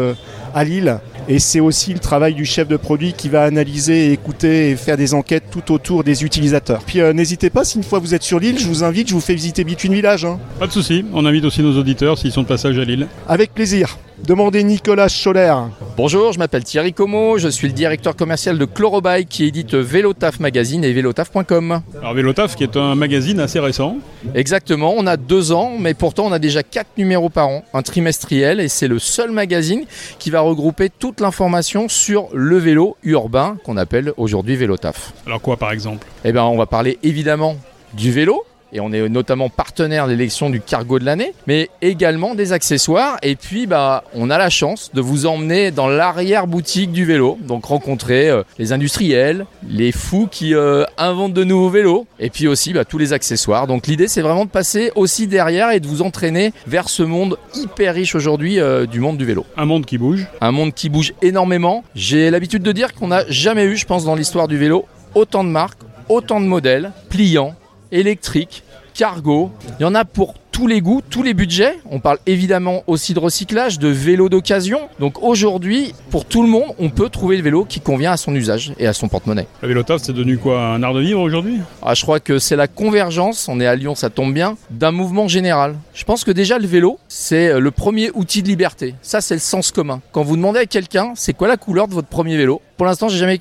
à 0.55 0.65
Lille. 0.65 0.99
Et 1.29 1.39
c'est 1.41 1.61
aussi 1.61 1.93
le 1.93 1.99
travail 1.99 2.35
du 2.35 2.45
chef 2.45 2.69
de 2.69 2.77
produit 2.77 3.12
qui 3.12 3.29
va 3.29 3.43
analyser, 3.43 4.12
écouter 4.12 4.71
et 4.71 4.77
faire 4.77 4.97
des 4.97 5.12
enquêtes 5.12 5.45
tout 5.51 5.73
autour 5.73 6.05
des 6.05 6.25
utilisateurs. 6.25 6.83
Puis 6.87 7.01
euh, 7.01 7.12
n'hésitez 7.12 7.51
pas, 7.51 7.65
si 7.65 7.79
une 7.79 7.83
fois 7.85 7.99
vous 7.99 8.15
êtes 8.15 8.23
sur 8.23 8.39
l'île, 8.39 8.59
je 8.59 8.67
vous 8.69 8.85
invite, 8.85 9.09
je 9.09 9.15
vous 9.15 9.21
fais 9.21 9.35
visiter 9.35 9.65
Between 9.65 9.93
Village. 9.93 10.25
hein. 10.25 10.39
Pas 10.61 10.69
de 10.69 10.73
souci, 10.73 11.05
on 11.12 11.27
invite 11.27 11.45
aussi 11.45 11.62
nos 11.62 11.77
auditeurs 11.77 12.17
s'ils 12.17 12.31
sont 12.33 12.43
de 12.43 12.47
passage 12.49 12.79
à 12.79 12.85
Lille. 12.85 13.09
Avec 13.29 13.53
plaisir. 13.53 13.99
Demandez 14.27 14.65
Nicolas 14.65 15.07
Scholler. 15.09 15.55
Bonjour, 15.97 16.33
je 16.33 16.41
m'appelle 16.41 16.65
Thierry 16.65 16.93
Como, 16.93 17.39
je 17.39 17.47
suis 17.47 17.69
le 17.69 17.73
directeur 17.73 18.17
commercial 18.17 18.59
de 18.59 18.65
Chlorobike 18.65 19.29
qui 19.29 19.45
édite 19.45 19.77
Vélotaf 19.77 20.41
Magazine 20.41 20.83
et 20.83 20.93
vélotaf.com. 20.93 21.81
Alors 22.01 22.12
Vélotaf 22.12 22.57
qui 22.57 22.65
est 22.65 22.77
un 22.77 22.97
magazine 22.97 23.39
assez 23.39 23.61
récent. 23.61 23.99
Exactement, 24.35 24.95
on 24.97 25.07
a 25.07 25.17
deux 25.17 25.53
ans, 25.53 25.75
mais 25.79 25.95
pourtant 25.95 26.27
on 26.27 26.33
a 26.33 26.41
déjà 26.41 26.65
quatre 26.65 26.99
numéros 26.99 27.29
par 27.29 27.47
an, 27.47 27.62
un 27.73 27.83
trimestriel, 27.83 28.59
et 28.59 28.67
c'est 28.67 28.89
le 28.89 28.99
seul 28.99 29.31
magazine 29.31 29.85
qui 30.19 30.31
va 30.31 30.41
regrouper 30.41 30.91
toute 30.91 31.21
l'information 31.21 31.89
sur 31.89 32.27
le 32.33 32.59
vélo 32.59 32.97
urbain 33.05 33.59
qu'on 33.65 33.77
appelle 33.77 34.12
aujourd'hui 34.17 34.57
Vélotaf. 34.57 35.12
Alors 35.25 35.41
quoi 35.41 35.57
par 35.57 35.71
exemple? 35.71 36.05
Eh 36.25 36.33
bien, 36.33 36.43
on 36.43 36.57
va 36.57 36.67
parler 36.67 36.99
évidemment 37.05 37.55
du 37.95 38.11
vélo, 38.11 38.45
et 38.72 38.81
on 38.81 38.92
est 38.92 39.09
notamment 39.09 39.48
partenaire 39.48 40.07
de 40.07 40.12
l'élection 40.12 40.50
du 40.50 40.61
cargo 40.61 40.98
de 40.98 41.05
l'année, 41.05 41.33
mais 41.46 41.70
également 41.83 42.35
des 42.35 42.52
accessoires. 42.52 43.16
Et 43.22 43.37
puis, 43.37 43.66
bah, 43.66 44.05
on 44.14 44.31
a 44.31 44.38
la 44.38 44.50
chance 44.50 44.90
de 44.92 45.00
vous 45.00 45.26
emmener 45.26 45.70
dans 45.70 45.88
l'arrière-boutique 45.88 46.92
du 46.92 47.05
vélo, 47.05 47.38
donc 47.42 47.66
rencontrer 47.66 48.29
euh, 48.29 48.42
les 48.59 48.72
industriels, 48.72 49.46
les 49.68 49.92
fous 49.92 50.29
qui 50.31 50.55
euh, 50.55 50.85
inventent 50.98 51.35
de 51.35 51.44
nouveaux 51.44 51.70
vélos, 51.70 52.07
et 52.18 52.31
puis 52.31 52.48
aussi 52.48 52.72
bah, 52.72 52.85
tous 52.85 52.98
les 52.98 53.12
accessoires. 53.12 53.66
Donc 53.66 53.87
l'idée, 53.87 54.09
c'est 54.09 54.22
vraiment 54.22 54.44
de 54.44 54.50
passer 54.50 54.90
aussi 54.94 55.26
derrière 55.26 55.70
et 55.70 55.81
de 55.81 55.87
vous 55.87 56.02
entraîner 56.02 56.52
vers 56.66 56.88
ce 56.88 57.02
monde 57.02 57.38
hyper 57.55 57.94
riche 57.94 58.14
aujourd'hui 58.14 58.61
euh, 58.61 58.87
du 58.87 59.00
monde 59.00 59.16
du 59.16 59.24
vélo. 59.24 59.46
Un 59.57 59.64
monde 59.64 59.87
qui 59.87 59.98
bouge. 59.98 60.26
Un 60.40 60.52
monde 60.52 60.74
qui 60.74 60.88
bouge 60.88 61.14
énormément. 61.22 61.85
J'ai 61.94 62.31
l'habitude 62.31 62.62
de 62.62 62.72
dire 62.72 62.94
qu'on 62.94 63.09
n'a 63.09 63.24
jamais 63.29 63.64
eu, 63.64 63.76
je 63.76 63.87
pense, 63.87 64.05
dans 64.05 64.14
l'histoire 64.14 64.48
du 64.48 64.59
vélo, 64.59 64.87
autant 65.14 65.44
de 65.44 65.48
marques, 65.48 65.79
autant 66.09 66.40
de 66.40 66.46
modèles, 66.46 66.92
pliants, 67.09 67.55
électriques, 67.92 68.62
cargo. 68.94 69.51
Il 69.79 69.83
y 69.83 69.87
en 69.87 69.94
a 69.94 70.05
pour 70.05 70.35
tous 70.53 70.66
les 70.66 70.81
goûts, 70.81 71.03
tous 71.11 71.22
les 71.22 71.35
budgets. 71.35 71.79
On 71.90 72.01
parle 72.01 72.16
évidemment 72.25 72.83
aussi 72.87 73.12
de 73.12 73.18
recyclage, 73.18 73.79
de 73.79 73.88
vélo 73.88 74.31
d'occasion. 74.31 74.81
Donc 74.99 75.22
aujourd'hui, 75.22 75.92
pour 76.11 76.25
tout 76.25 76.40
le 76.40 76.49
monde, 76.49 76.72
on 76.79 76.88
peut 76.88 77.11
trouver 77.11 77.37
le 77.37 77.42
vélo 77.42 77.66
qui 77.66 77.81
convient 77.81 78.12
à 78.12 78.16
son 78.16 78.35
usage 78.35 78.72
et 78.79 78.87
à 78.87 78.94
son 78.94 79.09
porte-monnaie. 79.09 79.46
Le 79.61 79.68
vélo 79.68 79.83
c'est 79.99 80.14
devenu 80.14 80.38
quoi 80.38 80.62
Un 80.62 80.83
art 80.83 80.94
de 80.94 81.01
vivre 81.01 81.20
aujourd'hui? 81.20 81.59
Ah, 81.83 81.92
Je 81.92 82.01
crois 82.05 82.20
que 82.20 82.38
c'est 82.38 82.57
la 82.57 82.68
convergence, 82.68 83.51
on 83.51 83.61
est 83.61 83.66
à 83.66 83.77
Lyon, 83.77 83.94
ça 83.94 84.09
tombe 84.09 84.33
bien, 84.33 84.57
d'un 84.70 84.92
mouvement 84.92 85.29
général. 85.29 85.75
Je 85.92 86.05
pense 86.05 86.25
que 86.25 86.31
déjà 86.31 86.59
le 86.59 86.66
vélo, 86.66 86.99
c'est 87.07 87.61
le 87.61 87.70
premier 87.70 88.11
outil 88.14 88.42
de 88.42 88.49
liberté. 88.49 88.94
Ça, 89.03 89.20
c'est 89.20 89.35
le 89.35 89.40
sens 89.40 89.70
commun. 89.72 90.01
Quand 90.12 90.22
vous 90.22 90.37
demandez 90.37 90.61
à 90.61 90.66
quelqu'un, 90.66 91.12
c'est 91.16 91.35
quoi 91.35 91.49
la 91.49 91.59
couleur 91.59 91.87
de 91.87 91.92
votre 91.92 92.09
premier 92.09 92.38
vélo? 92.38 92.62
Pour 92.79 92.87
l'instant, 92.87 93.11
j'ai 93.11 93.18
jamais 93.18 93.38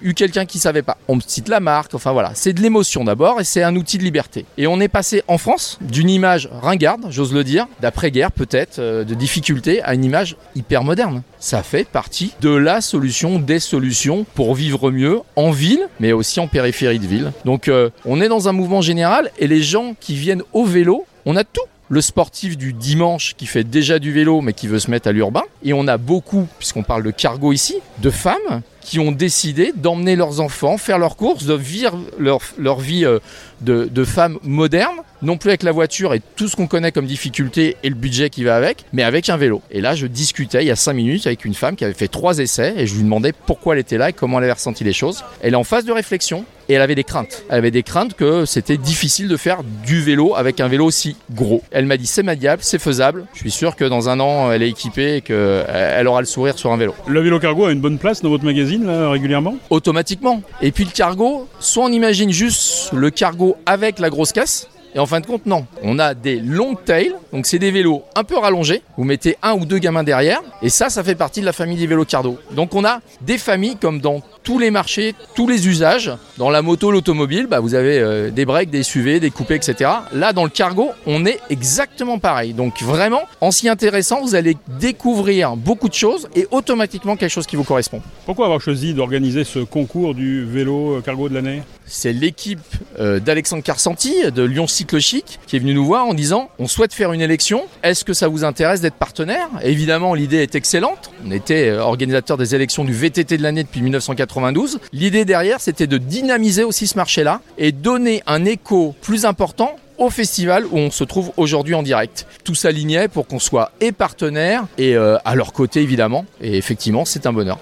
eu 0.00 0.14
quelqu'un 0.14 0.46
qui 0.46 0.58
savait 0.58 0.82
pas. 0.82 0.96
On 1.08 1.16
me 1.16 1.20
cite 1.26 1.48
la 1.48 1.60
marque, 1.60 1.94
enfin 1.94 2.12
voilà. 2.12 2.32
C'est 2.34 2.52
de 2.52 2.60
l'émotion 2.60 3.04
d'abord 3.04 3.40
et 3.40 3.44
c'est 3.44 3.62
un 3.62 3.76
outil 3.76 3.98
de 3.98 4.02
liberté. 4.02 4.44
Et 4.58 4.66
on 4.66 4.80
est 4.80 4.88
passé 4.88 5.22
en 5.28 5.38
France 5.38 5.78
d'une 5.80 6.10
image 6.10 6.48
ringarde, 6.62 7.06
j'ose 7.10 7.32
le 7.32 7.44
dire, 7.44 7.66
d'après-guerre 7.80 8.32
peut-être, 8.32 8.78
euh, 8.78 9.04
de 9.04 9.14
difficulté, 9.14 9.82
à 9.82 9.94
une 9.94 10.04
image 10.04 10.36
hyper 10.54 10.84
moderne. 10.84 11.22
Ça 11.38 11.62
fait 11.62 11.88
partie 11.88 12.32
de 12.40 12.50
la 12.50 12.80
solution, 12.80 13.38
des 13.38 13.60
solutions 13.60 14.26
pour 14.34 14.54
vivre 14.54 14.90
mieux 14.90 15.20
en 15.36 15.50
ville, 15.50 15.88
mais 16.00 16.12
aussi 16.12 16.40
en 16.40 16.48
périphérie 16.48 16.98
de 16.98 17.06
ville. 17.06 17.32
Donc 17.44 17.68
euh, 17.68 17.90
on 18.04 18.20
est 18.20 18.28
dans 18.28 18.48
un 18.48 18.52
mouvement 18.52 18.80
général 18.80 19.30
et 19.38 19.46
les 19.46 19.62
gens 19.62 19.94
qui 19.98 20.14
viennent 20.14 20.42
au 20.52 20.64
vélo, 20.64 21.06
on 21.24 21.36
a 21.36 21.44
tout 21.44 21.60
le 21.88 22.00
sportif 22.00 22.56
du 22.56 22.72
dimanche 22.72 23.34
qui 23.36 23.46
fait 23.46 23.64
déjà 23.64 23.98
du 23.98 24.12
vélo 24.12 24.40
mais 24.40 24.52
qui 24.52 24.66
veut 24.66 24.78
se 24.78 24.90
mettre 24.90 25.08
à 25.08 25.12
l'urbain. 25.12 25.42
Et 25.62 25.72
on 25.72 25.86
a 25.86 25.98
beaucoup, 25.98 26.46
puisqu'on 26.58 26.82
parle 26.82 27.02
de 27.02 27.10
cargo 27.10 27.52
ici, 27.52 27.76
de 27.98 28.10
femmes 28.10 28.62
qui 28.86 29.00
ont 29.00 29.10
décidé 29.10 29.72
d'emmener 29.74 30.14
leurs 30.14 30.40
enfants 30.40 30.78
faire 30.78 30.98
leurs 30.98 31.16
courses, 31.16 31.44
de 31.44 31.54
vivre 31.54 31.98
leur, 32.18 32.38
leur 32.56 32.78
vie 32.78 33.04
euh, 33.04 33.18
de, 33.60 33.88
de 33.90 34.04
femmes 34.04 34.38
modernes, 34.44 35.02
non 35.22 35.36
plus 35.36 35.50
avec 35.50 35.64
la 35.64 35.72
voiture 35.72 36.14
et 36.14 36.20
tout 36.36 36.46
ce 36.46 36.54
qu'on 36.54 36.68
connaît 36.68 36.92
comme 36.92 37.06
difficulté 37.06 37.76
et 37.82 37.88
le 37.88 37.96
budget 37.96 38.30
qui 38.30 38.44
va 38.44 38.54
avec, 38.54 38.84
mais 38.92 39.02
avec 39.02 39.28
un 39.28 39.36
vélo. 39.36 39.60
Et 39.70 39.80
là, 39.80 39.94
je 39.94 40.06
discutais 40.06 40.62
il 40.62 40.68
y 40.68 40.70
a 40.70 40.76
5 40.76 40.92
minutes 40.92 41.26
avec 41.26 41.44
une 41.44 41.54
femme 41.54 41.74
qui 41.74 41.84
avait 41.84 41.94
fait 41.94 42.08
trois 42.08 42.38
essais 42.38 42.74
et 42.76 42.86
je 42.86 42.94
lui 42.94 43.02
demandais 43.02 43.32
pourquoi 43.32 43.74
elle 43.74 43.80
était 43.80 43.98
là 43.98 44.10
et 44.10 44.12
comment 44.12 44.38
elle 44.38 44.44
avait 44.44 44.52
ressenti 44.52 44.84
les 44.84 44.92
choses. 44.92 45.24
Elle 45.40 45.54
est 45.54 45.56
en 45.56 45.64
phase 45.64 45.84
de 45.84 45.92
réflexion 45.92 46.44
et 46.68 46.74
elle 46.74 46.82
avait 46.82 46.94
des 46.94 47.04
craintes. 47.04 47.44
Elle 47.48 47.58
avait 47.58 47.70
des 47.70 47.82
craintes 47.82 48.14
que 48.14 48.44
c'était 48.44 48.76
difficile 48.76 49.28
de 49.28 49.36
faire 49.36 49.62
du 49.86 50.00
vélo 50.00 50.34
avec 50.34 50.60
un 50.60 50.68
vélo 50.68 50.84
aussi 50.84 51.16
gros. 51.32 51.62
Elle 51.70 51.86
m'a 51.86 51.96
dit 51.96 52.06
c'est 52.06 52.22
maniable, 52.22 52.62
c'est 52.62 52.80
faisable. 52.80 53.26
Je 53.34 53.40
suis 53.40 53.50
sûr 53.50 53.76
que 53.76 53.84
dans 53.84 54.08
un 54.08 54.20
an, 54.20 54.50
elle 54.52 54.62
est 54.62 54.70
équipée 54.70 55.16
et 55.16 55.20
qu'elle 55.20 56.06
aura 56.06 56.20
le 56.20 56.26
sourire 56.26 56.58
sur 56.58 56.72
un 56.72 56.76
vélo. 56.76 56.94
Le 57.06 57.20
vélo 57.20 57.38
cargo 57.38 57.66
a 57.66 57.72
une 57.72 57.80
bonne 57.80 57.98
place 57.98 58.20
dans 58.20 58.30
votre 58.30 58.44
magazine? 58.44 58.75
Régulièrement? 58.84 59.56
Automatiquement. 59.70 60.42
Et 60.60 60.72
puis 60.72 60.84
le 60.84 60.90
cargo, 60.90 61.48
soit 61.60 61.84
on 61.84 61.92
imagine 61.92 62.30
juste 62.30 62.92
le 62.92 63.10
cargo 63.10 63.56
avec 63.66 63.98
la 63.98 64.10
grosse 64.10 64.32
caisse, 64.32 64.68
et 64.96 64.98
en 64.98 65.04
fin 65.04 65.20
de 65.20 65.26
compte, 65.26 65.44
non. 65.44 65.66
On 65.82 65.98
a 65.98 66.14
des 66.14 66.36
long 66.36 66.74
tails, 66.74 67.14
donc 67.30 67.44
c'est 67.44 67.58
des 67.58 67.70
vélos 67.70 68.02
un 68.14 68.24
peu 68.24 68.38
rallongés. 68.38 68.80
Vous 68.96 69.04
mettez 69.04 69.36
un 69.42 69.52
ou 69.52 69.66
deux 69.66 69.76
gamins 69.76 70.02
derrière, 70.02 70.40
et 70.62 70.70
ça, 70.70 70.88
ça 70.88 71.04
fait 71.04 71.14
partie 71.14 71.40
de 71.42 71.44
la 71.44 71.52
famille 71.52 71.76
des 71.76 71.86
vélos 71.86 72.06
cardo. 72.06 72.38
Donc 72.52 72.74
on 72.74 72.82
a 72.82 73.00
des 73.20 73.36
familles 73.36 73.76
comme 73.76 74.00
dans 74.00 74.22
tous 74.42 74.58
les 74.58 74.70
marchés, 74.70 75.14
tous 75.34 75.46
les 75.46 75.68
usages. 75.68 76.12
Dans 76.38 76.48
la 76.48 76.62
moto, 76.62 76.90
l'automobile, 76.90 77.46
bah, 77.46 77.60
vous 77.60 77.74
avez 77.74 77.98
euh, 77.98 78.30
des 78.30 78.46
breaks, 78.46 78.70
des 78.70 78.84
SUV, 78.84 79.20
des 79.20 79.30
coupés, 79.30 79.56
etc. 79.56 79.90
Là, 80.14 80.32
dans 80.32 80.44
le 80.44 80.50
cargo, 80.50 80.92
on 81.04 81.26
est 81.26 81.40
exactement 81.50 82.18
pareil. 82.18 82.54
Donc 82.54 82.80
vraiment, 82.80 83.22
en 83.42 83.50
s'y 83.50 83.68
intéressant, 83.68 84.22
vous 84.22 84.34
allez 84.34 84.56
découvrir 84.80 85.56
beaucoup 85.56 85.90
de 85.90 85.94
choses 85.94 86.28
et 86.34 86.46
automatiquement 86.52 87.16
quelque 87.16 87.32
chose 87.32 87.46
qui 87.46 87.56
vous 87.56 87.64
correspond. 87.64 88.00
Pourquoi 88.24 88.46
avoir 88.46 88.62
choisi 88.62 88.94
d'organiser 88.94 89.44
ce 89.44 89.58
concours 89.58 90.14
du 90.14 90.44
vélo 90.46 91.02
cargo 91.04 91.28
de 91.28 91.34
l'année? 91.34 91.62
C'est 91.84 92.12
l'équipe 92.12 92.60
euh, 92.98 93.20
d'Alexandre 93.20 93.62
Carsanti 93.62 94.30
de 94.32 94.42
Lyon 94.42 94.66
Cycle 94.66 94.85
Chic 94.98 95.38
qui 95.46 95.56
est 95.56 95.58
venu 95.58 95.74
nous 95.74 95.84
voir 95.84 96.06
en 96.06 96.14
disant 96.14 96.50
on 96.58 96.68
souhaite 96.68 96.94
faire 96.94 97.12
une 97.12 97.20
élection. 97.20 97.64
Est-ce 97.82 98.04
que 98.04 98.12
ça 98.12 98.28
vous 98.28 98.44
intéresse 98.44 98.80
d'être 98.80 98.94
partenaire? 98.94 99.48
Évidemment, 99.62 100.14
l'idée 100.14 100.38
est 100.38 100.54
excellente. 100.54 101.10
On 101.26 101.30
était 101.30 101.68
euh, 101.68 101.80
organisateur 101.80 102.36
des 102.36 102.54
élections 102.54 102.84
du 102.84 102.92
VTT 102.92 103.36
de 103.36 103.42
l'année 103.42 103.64
depuis 103.64 103.82
1992. 103.82 104.78
L'idée 104.92 105.24
derrière, 105.24 105.60
c'était 105.60 105.86
de 105.86 105.98
dynamiser 105.98 106.64
aussi 106.64 106.86
ce 106.86 106.96
marché-là 106.96 107.40
et 107.58 107.72
donner 107.72 108.22
un 108.26 108.44
écho 108.44 108.94
plus 109.02 109.24
important 109.24 109.76
au 109.98 110.10
festival 110.10 110.66
où 110.66 110.78
on 110.78 110.90
se 110.90 111.04
trouve 111.04 111.32
aujourd'hui 111.36 111.74
en 111.74 111.82
direct. 111.82 112.26
Tout 112.44 112.54
s'alignait 112.54 113.08
pour 113.08 113.26
qu'on 113.26 113.38
soit 113.38 113.72
et 113.80 113.92
partenaire 113.92 114.66
et 114.78 114.94
euh, 114.94 115.16
à 115.24 115.34
leur 115.34 115.52
côté 115.52 115.80
évidemment. 115.80 116.26
Et 116.40 116.56
effectivement, 116.56 117.04
c'est 117.04 117.26
un 117.26 117.32
bonheur. 117.32 117.58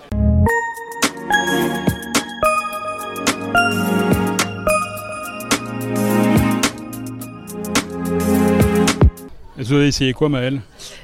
Vous 9.64 9.72
avez 9.72 9.88
essayé 9.88 10.12
quoi 10.12 10.28
Maëlle? 10.28 10.60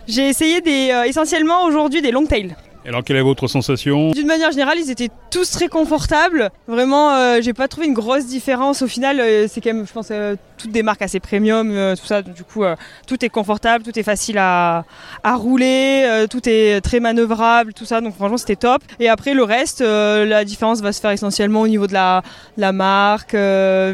J'ai 0.06 0.28
essayé 0.28 0.60
des, 0.60 0.90
euh, 0.92 1.04
essentiellement 1.04 1.64
aujourd'hui 1.64 2.02
des 2.02 2.10
long 2.10 2.26
tails. 2.26 2.54
Alors 2.86 3.04
quelle 3.04 3.16
est 3.16 3.22
votre 3.22 3.46
sensation? 3.46 4.10
D'une 4.10 4.26
manière 4.26 4.50
générale, 4.50 4.78
ils 4.78 4.90
étaient 4.90 5.10
tous 5.30 5.50
très 5.50 5.68
confortables. 5.68 6.50
Vraiment, 6.66 7.12
euh, 7.14 7.38
j'ai 7.42 7.52
pas 7.52 7.68
trouvé 7.68 7.86
une 7.86 7.94
grosse 7.94 8.26
différence. 8.26 8.82
Au 8.82 8.86
final, 8.86 9.20
euh, 9.20 9.46
c'est 9.48 9.60
quand 9.60 9.72
même, 9.72 9.86
je 9.86 9.92
pense, 9.92 10.08
euh, 10.10 10.34
toutes 10.56 10.72
des 10.72 10.82
marques 10.82 11.02
assez 11.02 11.20
premium, 11.20 11.70
euh, 11.70 11.94
tout 11.94 12.06
ça. 12.06 12.22
Du 12.22 12.42
coup, 12.44 12.64
tout 13.06 13.24
est 13.24 13.28
confortable, 13.28 13.84
tout 13.84 13.98
est 13.98 14.02
facile 14.02 14.38
à, 14.38 14.84
à 15.22 15.34
rouler, 15.36 16.26
tout 16.30 16.48
est 16.48 16.80
très 16.80 17.00
manœuvrable, 17.00 17.72
tout 17.74 17.84
ça. 17.84 18.00
Donc 18.00 18.14
franchement, 18.14 18.38
c'était 18.38 18.56
top. 18.56 18.82
Et 18.98 19.08
après, 19.08 19.34
le 19.34 19.44
reste, 19.44 19.80
la 19.80 20.44
différence 20.44 20.80
va 20.80 20.92
se 20.92 21.00
faire 21.00 21.10
essentiellement 21.10 21.60
au 21.62 21.68
niveau 21.68 21.86
de 21.86 21.92
la, 21.92 22.22
la 22.56 22.72
marque, 22.72 23.34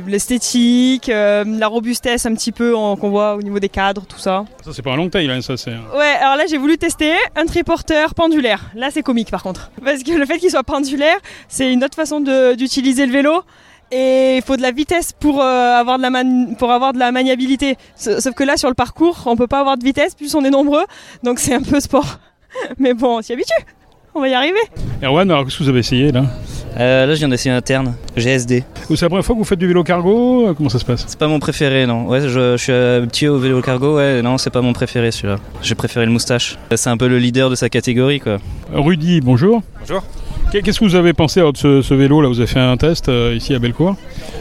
l'esthétique, 0.07 1.09
la 1.09 1.66
robustesse 1.68 2.27
un 2.27 2.35
petit 2.35 2.53
peu 2.53 2.72
qu'on 2.72 3.11
voit 3.11 3.35
au 3.35 3.42
niveau 3.42 3.59
des 3.59 3.68
cadres, 3.68 4.05
tout 4.07 4.18
ça. 4.18 4.44
Ça 4.64 4.72
c'est 4.72 4.83
pas 4.83 4.92
un 4.92 4.96
long 4.96 5.09
tail, 5.09 5.31
hein, 5.31 5.40
ça 5.40 5.57
c'est... 5.57 5.70
Ouais, 5.70 6.14
alors 6.20 6.37
là 6.37 6.44
j'ai 6.49 6.59
voulu 6.59 6.79
tester 6.79 7.12
un 7.37 7.46
triporteur 7.46 8.14
pendulaire. 8.14 8.70
Là 8.77 8.91
c'est 8.93 9.03
comique 9.03 9.31
par 9.31 9.43
contre. 9.43 9.71
Parce 9.85 10.03
que 10.03 10.12
le 10.12 10.27
fait 10.27 10.39
qu'il 10.39 10.51
soit 10.51 10.62
pendulaire, 10.62 11.17
c'est 11.49 11.73
une 11.73 11.83
autre 11.83 11.95
façon 11.97 12.21
d'utiliser 12.57 13.07
le 13.07 13.12
vélo. 13.12 13.43
Et 13.91 14.37
il 14.39 14.43
faut 14.43 14.57
de 14.57 14.62
la 14.62 14.73
vitesse 14.73 15.12
pour, 15.12 15.41
euh, 15.41 15.45
avoir 15.81 15.97
de 15.99 16.03
la 16.03 16.09
avoir 16.75 16.93
de 16.93 16.99
la 16.99 17.11
maniabilité. 17.12 17.77
Sa- 17.95 18.21
Sauf 18.21 18.35
que 18.35 18.45
là 18.45 18.57
sur 18.57 18.69
le 18.69 18.75
parcours, 18.75 19.23
on 19.27 19.37
peut 19.37 19.47
pas 19.47 19.61
avoir 19.61 19.79
de 19.79 19.85
vitesse, 19.85 20.15
plus 20.15 20.35
on 20.35 20.45
est 20.45 20.51
nombreux. 20.51 20.85
Donc 21.23 21.39
c'est 21.39 21.55
un 21.55 21.62
peu 21.62 21.79
sport. 21.81 22.19
Mais 22.79 22.95
bon, 22.95 23.19
on 23.19 23.23
s'y 23.23 23.33
habitue. 23.33 23.53
On 24.15 24.21
va 24.21 24.29
y 24.29 24.35
arriver. 24.35 24.59
Erwan, 25.03 25.31
alors 25.31 25.45
qu'est-ce 25.45 25.59
que 25.59 25.62
vous 25.62 25.69
avez 25.69 25.81
essayé 25.81 26.11
là? 26.12 26.25
Euh, 26.79 27.07
là, 27.07 27.15
je 27.15 27.19
viens 27.21 27.29
d'essayer 27.29 27.55
un 27.55 27.62
terne, 27.62 27.95
GSD. 28.17 28.65
C'est 28.89 29.01
la 29.03 29.09
première 29.09 29.25
fois 29.25 29.35
que 29.35 29.39
vous 29.39 29.45
faites 29.47 29.59
du 29.59 29.67
vélo 29.67 29.83
cargo 29.83 30.53
Comment 30.55 30.69
ça 30.69 30.79
se 30.79 30.85
passe 30.85 31.05
C'est 31.07 31.19
pas 31.19 31.27
mon 31.29 31.39
préféré, 31.39 31.87
non. 31.87 32.07
Ouais, 32.07 32.21
je, 32.21 32.29
je 32.29 32.57
suis 32.57 32.73
habitué 32.73 33.29
au 33.29 33.39
vélo 33.39 33.62
cargo, 33.62 33.97
ouais, 33.97 34.21
non, 34.21 34.37
c'est 34.37 34.51
pas 34.51 34.61
mon 34.61 34.73
préféré 34.75 35.11
celui-là. 35.11 35.37
J'ai 35.62 35.75
préféré 35.75 36.05
le 36.05 36.12
moustache. 36.12 36.59
C'est 36.75 36.91
un 36.91 36.97
peu 36.97 37.09
le 37.09 37.19
leader 37.19 37.49
de 37.49 37.55
sa 37.55 37.69
catégorie, 37.71 38.21
quoi. 38.21 38.39
Rudy, 38.73 39.21
bonjour. 39.23 39.62
Bonjour. 39.81 40.03
Qu'est-ce 40.64 40.81
que 40.81 40.85
vous 40.85 40.95
avez 40.95 41.12
pensé 41.12 41.40
alors, 41.40 41.53
de 41.53 41.59
ce, 41.83 41.95
vélo 41.95 42.21
là? 42.21 42.29
Vous 42.29 42.38
avez 42.40 42.47
fait 42.47 42.61
un 42.61 42.77
test 42.77 43.09
euh, 43.09 43.35
ici 43.37 43.55
à 43.55 43.59
Bellecour? 43.59 43.97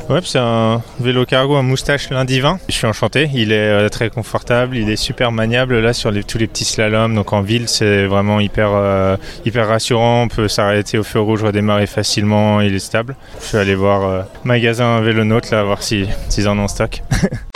Ouais, 0.10 0.20
c'est 0.24 0.40
un 0.40 0.82
vélo 1.00 1.26
cargo 1.26 1.56
à 1.56 1.62
moustache 1.62 2.10
lundi 2.10 2.40
20. 2.40 2.60
Je 2.70 2.74
suis 2.74 2.88
enchanté. 2.88 3.30
Il 3.34 3.52
est 3.52 3.56
euh, 3.58 3.90
très 3.90 4.10
confortable, 4.10 4.78
il 4.78 4.90
est 4.90 4.96
super 4.96 5.32
maniable 5.32 5.80
là 5.80 5.94
sur 5.94 6.12
tous 6.26 6.38
les 6.38 6.48
petits 6.48 6.66
slaloms. 6.66 7.16
Donc 7.16 7.34
en 7.34 7.42
ville, 7.42 7.68
c'est 7.68 8.06
vraiment 8.06 8.40
hyper, 8.40 8.70
euh, 8.74 9.18
hyper 9.46 9.68
rassurant. 9.68 10.24
On 10.24 10.28
peut 10.28 10.48
s'arrêter 10.48 10.98
au 10.98 11.04
feu 11.04 11.20
rouge, 11.20 11.44
redémarrer 11.44 11.88
facilement. 11.88 12.62
Il 12.62 12.74
est 12.76 12.80
stable. 12.80 13.16
Je 13.42 13.46
suis 13.48 13.58
allé 13.58 13.76
voir 13.76 14.26
magasin 14.44 15.02
Vélonaute 15.02 15.52
là, 15.52 15.64
voir 15.64 15.84
si- 15.84 16.08
s'ils 16.30 16.48
en 16.48 16.58
ont 16.60 16.64
en 16.64 16.68
stock. 16.68 17.02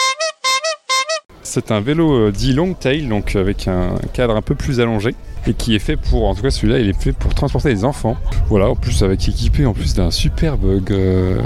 C'est 1.50 1.72
un 1.72 1.82
vélo 1.82 2.14
euh, 2.14 2.32
dit 2.32 2.54
long 2.54 2.76
tail, 2.76 3.08
donc 3.08 3.36
avec 3.36 3.68
un 3.68 3.96
cadre 4.14 4.36
un 4.36 4.44
peu 4.44 4.54
plus 4.54 4.80
allongé 4.80 5.16
et 5.48 5.56
qui 5.56 5.74
est 5.74 5.80
fait 5.80 5.96
pour, 5.96 6.28
en 6.28 6.36
tout 6.36 6.44
cas 6.44 6.52
celui-là, 6.52 6.78
il 6.78 6.88
est 6.88 7.02
fait 7.02 7.12
pour 7.12 7.34
transporter 7.34 7.70
les 7.70 7.86
enfants. 7.86 8.18
Voilà, 8.50 8.70
en 8.70 8.76
plus 8.76 9.02
avec 9.02 9.28
équipé 9.28 9.66
en 9.66 9.74
plus 9.74 9.96
d'un 9.96 10.12
superbe, 10.12 10.64
euh, 10.92 11.42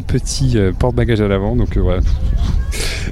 petit 0.00 0.56
euh, 0.56 0.72
porte-bagages 0.72 1.20
à 1.20 1.28
l'avant, 1.28 1.56
donc 1.56 1.76
voilà. 1.76 2.00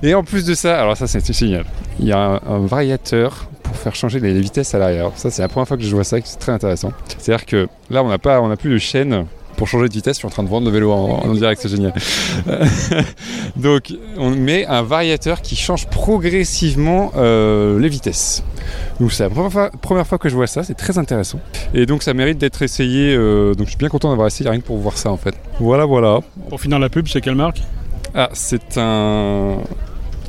Et 0.03 0.15
en 0.15 0.25
plus 0.25 0.47
de 0.47 0.55
ça, 0.55 0.81
alors 0.81 0.97
ça 0.97 1.07
c'est 1.07 1.31
génial, 1.35 1.67
il 2.01 2.07
y 2.07 2.13
a 2.13 2.41
un, 2.47 2.61
variateur 2.61 3.47
pour 3.63 3.77
faire 3.77 3.95
changer 3.95 4.21
les, 4.21 4.33
les 4.33 4.41
vitesses 4.41 4.75
à 4.75 4.79
l'arrière. 4.79 5.11
Ça 5.17 5.31
c'est 5.31 5.43
la 5.43 5.49
première 5.49 5.69
fois 5.69 5.77
que 5.77 5.83
je 5.83 5.95
vois 5.95 6.05
ça, 6.05 6.17
c'est 6.25 6.39
très 6.39 6.53
intéressant. 6.53 6.93
C'est-à-dire 7.19 7.45
que 7.45 7.69
là 7.91 8.03
on 8.03 8.09
n'a 8.09 8.19
pas, 8.19 8.41
on 8.41 8.49
n'a 8.49 8.57
plus 8.57 8.71
de 8.71 8.79
chaîne 8.79 9.27
Pour 9.57 9.69
changer 9.69 9.89
de 9.89 9.93
vitesse, 9.95 10.17
je 10.17 10.19
suis 10.19 10.27
en 10.27 10.31
train 10.31 10.43
de 10.43 10.49
vendre 10.49 10.67
le 10.67 10.73
vélo 10.73 10.91
en, 10.93 11.21
en 11.25 11.33
direct, 11.35 11.61
c'est 11.63 11.69
génial. 11.69 11.93
Donc, 13.57 13.93
on 14.19 14.31
met 14.31 14.67
un 14.67 14.83
variateur 14.83 15.41
qui 15.43 15.57
change 15.57 15.87
progressivement 15.89 17.13
euh, 17.17 17.79
les 17.79 17.89
vitesses. 17.89 18.43
Donc, 19.01 19.13
c'est 19.13 19.23
la 19.23 19.31
première 19.31 19.53
fois, 19.53 19.71
première 19.81 20.07
fois 20.07 20.19
que 20.19 20.29
je 20.29 20.35
vois 20.35 20.47
ça, 20.47 20.63
c'est 20.63 20.75
très 20.75 20.99
intéressant. 20.99 21.41
Et 21.73 21.87
donc, 21.87 22.03
ça 22.03 22.15
mérite 22.15 22.39
d'être 22.39 22.63
essayé. 22.63 23.15
euh, 23.15 23.55
donc, 23.55 23.67
je 23.67 23.71
suis 23.71 23.79
bien 23.79 23.89
content 23.89 24.11
d'avoir 24.11 24.27
essayé 24.27 24.49
rien 24.49 24.61
que 24.61 24.65
pour 24.67 24.79
voir 24.79 24.97
ça 24.97 25.11
en 25.11 25.17
fait. 25.17 25.35
Voilà, 25.61 25.85
voilà. 25.85 26.21
Pour 26.49 26.61
finir 26.61 26.79
la 26.79 26.89
pub, 26.89 27.07
c'est 27.09 27.21
quelle 27.21 27.35
marque? 27.35 27.63
Ah, 28.15 28.31
c'est 28.33 28.77
un. 28.79 29.59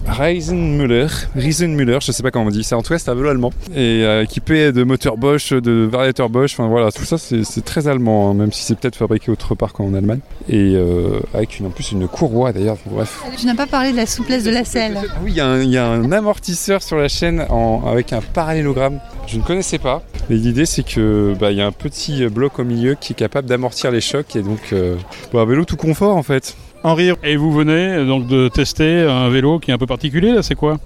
Reisenmüller, 0.07 1.07
Riesenmüller, 1.35 1.97
je 2.01 2.11
sais 2.11 2.23
pas 2.23 2.31
comment 2.31 2.45
on 2.45 2.49
dit, 2.49 2.63
c'est 2.63 2.75
en 2.75 2.81
tout 2.81 2.93
cas 2.93 2.99
c'est 2.99 3.09
un 3.09 3.15
vélo 3.15 3.29
allemand 3.29 3.51
et 3.75 4.03
euh, 4.03 4.23
équipé 4.23 4.71
de 4.71 4.83
moteur 4.83 5.17
Bosch, 5.17 5.51
de 5.51 5.87
variateur 5.91 6.29
Bosch, 6.29 6.53
enfin 6.53 6.67
voilà, 6.67 6.91
tout 6.91 7.03
ça 7.05 7.17
c'est 7.17 7.65
très 7.65 7.87
allemand, 7.87 8.29
hein, 8.29 8.33
même 8.33 8.51
si 8.51 8.63
c'est 8.63 8.75
peut-être 8.77 8.95
fabriqué 8.95 9.31
autre 9.31 9.55
part 9.55 9.73
qu'en 9.73 9.93
Allemagne 9.93 10.19
et 10.49 10.73
euh, 10.75 11.19
avec 11.33 11.59
une, 11.59 11.67
en 11.67 11.69
plus 11.69 11.91
une 11.91 12.07
courroie 12.07 12.53
d'ailleurs, 12.53 12.77
bref. 12.85 13.23
Tu 13.37 13.45
n'as 13.45 13.55
pas 13.55 13.67
parlé 13.67 13.91
de 13.91 13.97
la 13.97 14.05
souplesse 14.05 14.43
de 14.43 14.51
la 14.51 14.63
selle. 14.65 14.99
Ah 15.01 15.15
oui, 15.23 15.31
il 15.31 15.37
y, 15.37 15.41
a 15.41 15.47
un- 15.47 15.61
il 15.61 15.69
y 15.69 15.77
a 15.77 15.87
un 15.87 16.11
amortisseur 16.11 16.81
sur 16.83 16.97
la 16.97 17.07
chaîne 17.07 17.45
en- 17.49 17.83
avec 17.87 18.13
un 18.13 18.21
parallélogramme. 18.21 18.99
Je 19.27 19.37
ne 19.37 19.43
connaissais 19.43 19.79
pas. 19.79 20.03
Et 20.29 20.35
l'idée, 20.35 20.65
c'est 20.65 20.83
que 20.83 21.33
bah, 21.39 21.51
il 21.51 21.57
y 21.57 21.61
a 21.61 21.65
un 21.65 21.71
petit 21.71 22.25
bloc 22.27 22.59
au 22.59 22.63
milieu 22.63 22.95
qui 22.99 23.13
est 23.13 23.15
capable 23.15 23.47
d'amortir 23.47 23.91
les 23.91 24.01
chocs 24.01 24.35
et 24.35 24.41
donc 24.41 24.59
euh, 24.73 24.95
bah, 25.33 25.41
un 25.41 25.45
vélo 25.45 25.65
tout 25.65 25.77
confort 25.77 26.15
en 26.15 26.23
fait. 26.23 26.55
Henri, 26.85 27.09
et 27.23 27.35
vous 27.35 27.51
venez 27.51 28.05
donc 28.05 28.27
de 28.27 28.47
tester 28.47 29.01
un 29.01 29.27
vélo 29.29 29.57
qui 29.57 29.71
est 29.71 29.73
un 29.73 29.79
peu 29.79 29.87
particulier 29.87 30.31
là, 30.31 30.43
c'est 30.43 30.53
quoi? 30.53 30.77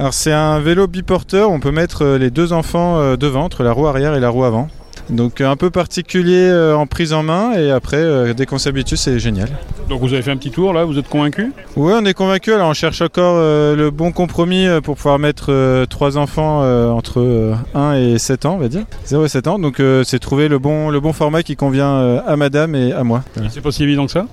Alors 0.00 0.12
c'est 0.12 0.32
un 0.32 0.58
vélo 0.58 0.88
biporteur, 0.88 1.48
on 1.48 1.60
peut 1.60 1.70
mettre 1.70 2.02
euh, 2.02 2.18
les 2.18 2.30
deux 2.30 2.52
enfants 2.52 2.98
euh, 2.98 3.16
devant, 3.16 3.44
entre 3.44 3.62
la 3.62 3.70
roue 3.70 3.86
arrière 3.86 4.16
et 4.16 4.20
la 4.20 4.30
roue 4.30 4.42
avant. 4.42 4.66
Donc 5.10 5.40
euh, 5.40 5.48
un 5.50 5.56
peu 5.56 5.70
particulier 5.70 6.48
euh, 6.48 6.74
en 6.76 6.86
prise 6.86 7.12
en 7.12 7.22
main 7.22 7.52
et 7.52 7.70
après 7.70 7.98
euh, 7.98 8.32
dès 8.34 8.46
qu'on 8.46 8.58
s'habitue 8.58 8.96
c'est 8.96 9.18
génial. 9.18 9.48
Donc 9.88 10.00
vous 10.00 10.12
avez 10.14 10.22
fait 10.22 10.30
un 10.30 10.36
petit 10.38 10.50
tour 10.50 10.72
là, 10.72 10.84
vous 10.84 10.98
êtes 10.98 11.08
convaincu? 11.08 11.52
Oui 11.76 11.92
on 11.94 12.04
est 12.06 12.14
convaincu, 12.14 12.52
alors 12.54 12.68
on 12.70 12.74
cherche 12.74 13.02
encore 13.02 13.36
le 13.36 13.90
bon 13.90 14.12
compromis 14.12 14.66
pour 14.82 14.96
pouvoir 14.96 15.18
mettre 15.18 15.84
trois 15.90 16.16
enfants 16.16 16.60
entre 16.94 17.20
euh, 17.20 17.54
1 17.74 17.94
et 17.96 18.18
7 18.18 18.46
ans 18.46 18.54
on 18.54 18.58
va 18.58 18.68
dire, 18.68 18.84
0 19.06 19.24
et 19.26 19.28
7 19.28 19.46
ans, 19.46 19.58
donc 19.58 19.82
c'est 20.04 20.18
trouver 20.18 20.48
le 20.48 20.58
bon, 20.58 20.88
le 20.90 21.00
bon 21.00 21.12
format 21.12 21.42
qui 21.42 21.54
convient 21.56 22.18
à 22.26 22.36
madame 22.36 22.74
et 22.74 22.92
à 22.92 23.04
moi. 23.04 23.22
C'est 23.50 23.60
pas 23.60 23.72
si 23.72 23.82
évident 23.82 24.06
que 24.06 24.12
ça? 24.12 24.26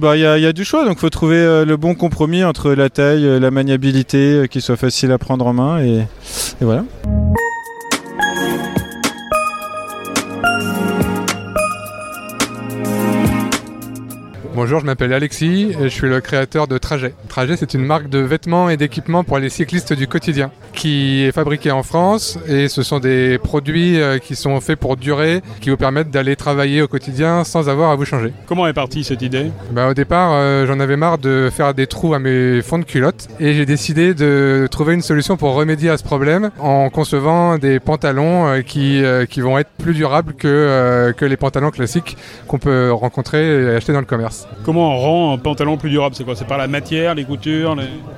Bah 0.00 0.16
il 0.16 0.20
y, 0.20 0.26
a- 0.26 0.38
il 0.38 0.42
y 0.42 0.46
a 0.46 0.52
du 0.52 0.64
choix. 0.64 0.84
Donc 0.84 0.98
faut 0.98 1.10
trouver 1.10 1.64
le 1.64 1.76
bon 1.76 1.94
compromis 1.94 2.44
entre 2.44 2.72
la 2.72 2.88
taille, 2.90 3.40
la 3.40 3.50
maniabilité, 3.50 4.46
qui 4.50 4.60
soit 4.60 4.76
facile 4.76 5.10
à 5.12 5.18
prendre 5.18 5.46
en 5.46 5.52
main 5.52 5.80
et, 5.82 5.98
et 6.60 6.64
voilà. 6.64 6.84
Bonjour, 14.62 14.80
je 14.80 14.84
m'appelle 14.84 15.14
Alexis 15.14 15.74
et 15.80 15.84
je 15.84 15.88
suis 15.88 16.06
le 16.06 16.20
créateur 16.20 16.68
de 16.68 16.76
Trajet. 16.76 17.14
Trajet, 17.30 17.56
c'est 17.56 17.72
une 17.72 17.82
marque 17.82 18.10
de 18.10 18.18
vêtements 18.18 18.68
et 18.68 18.76
d'équipements 18.76 19.24
pour 19.24 19.38
les 19.38 19.48
cyclistes 19.48 19.94
du 19.94 20.06
quotidien 20.06 20.50
qui 20.74 21.22
est 21.22 21.32
fabriquée 21.32 21.70
en 21.70 21.82
France 21.82 22.38
et 22.46 22.68
ce 22.68 22.82
sont 22.82 23.00
des 23.00 23.38
produits 23.38 23.98
euh, 23.98 24.18
qui 24.18 24.36
sont 24.36 24.60
faits 24.60 24.78
pour 24.78 24.98
durer, 24.98 25.40
qui 25.62 25.70
vous 25.70 25.78
permettent 25.78 26.10
d'aller 26.10 26.36
travailler 26.36 26.82
au 26.82 26.88
quotidien 26.88 27.42
sans 27.42 27.70
avoir 27.70 27.90
à 27.90 27.96
vous 27.96 28.04
changer. 28.04 28.34
Comment 28.46 28.66
est 28.66 28.74
partie 28.74 29.02
cette 29.02 29.22
idée? 29.22 29.50
Bah, 29.72 29.88
au 29.88 29.94
départ, 29.94 30.32
euh, 30.34 30.66
j'en 30.66 30.78
avais 30.78 30.96
marre 30.98 31.16
de 31.16 31.48
faire 31.50 31.72
des 31.72 31.86
trous 31.86 32.12
à 32.12 32.18
mes 32.18 32.60
fonds 32.60 32.78
de 32.78 32.84
culottes 32.84 33.28
et 33.40 33.54
j'ai 33.54 33.64
décidé 33.64 34.12
de 34.12 34.68
trouver 34.70 34.92
une 34.92 35.00
solution 35.00 35.38
pour 35.38 35.54
remédier 35.54 35.88
à 35.88 35.96
ce 35.96 36.04
problème 36.04 36.50
en 36.58 36.90
concevant 36.90 37.56
des 37.56 37.80
pantalons 37.80 38.46
euh, 38.46 38.60
qui, 38.60 39.02
euh, 39.02 39.24
qui 39.24 39.40
vont 39.40 39.58
être 39.58 39.70
plus 39.78 39.94
durables 39.94 40.34
que, 40.34 41.14
que 41.16 41.24
les 41.24 41.38
pantalons 41.38 41.70
classiques 41.70 42.18
qu'on 42.46 42.58
peut 42.58 42.92
rencontrer 42.92 43.62
et 43.62 43.76
acheter 43.76 43.94
dans 43.94 44.00
le 44.00 44.04
commerce. 44.04 44.46
Comment 44.64 44.94
on 44.94 44.98
rend 44.98 45.34
un 45.34 45.38
pantalon 45.38 45.76
plus 45.76 45.90
durable 45.90 46.14
C'est 46.14 46.24
quoi? 46.24 46.36
C'est 46.36 46.46
par 46.46 46.58
la 46.58 46.68
matière, 46.68 47.14
les 47.14 47.24
coutures. 47.24 47.76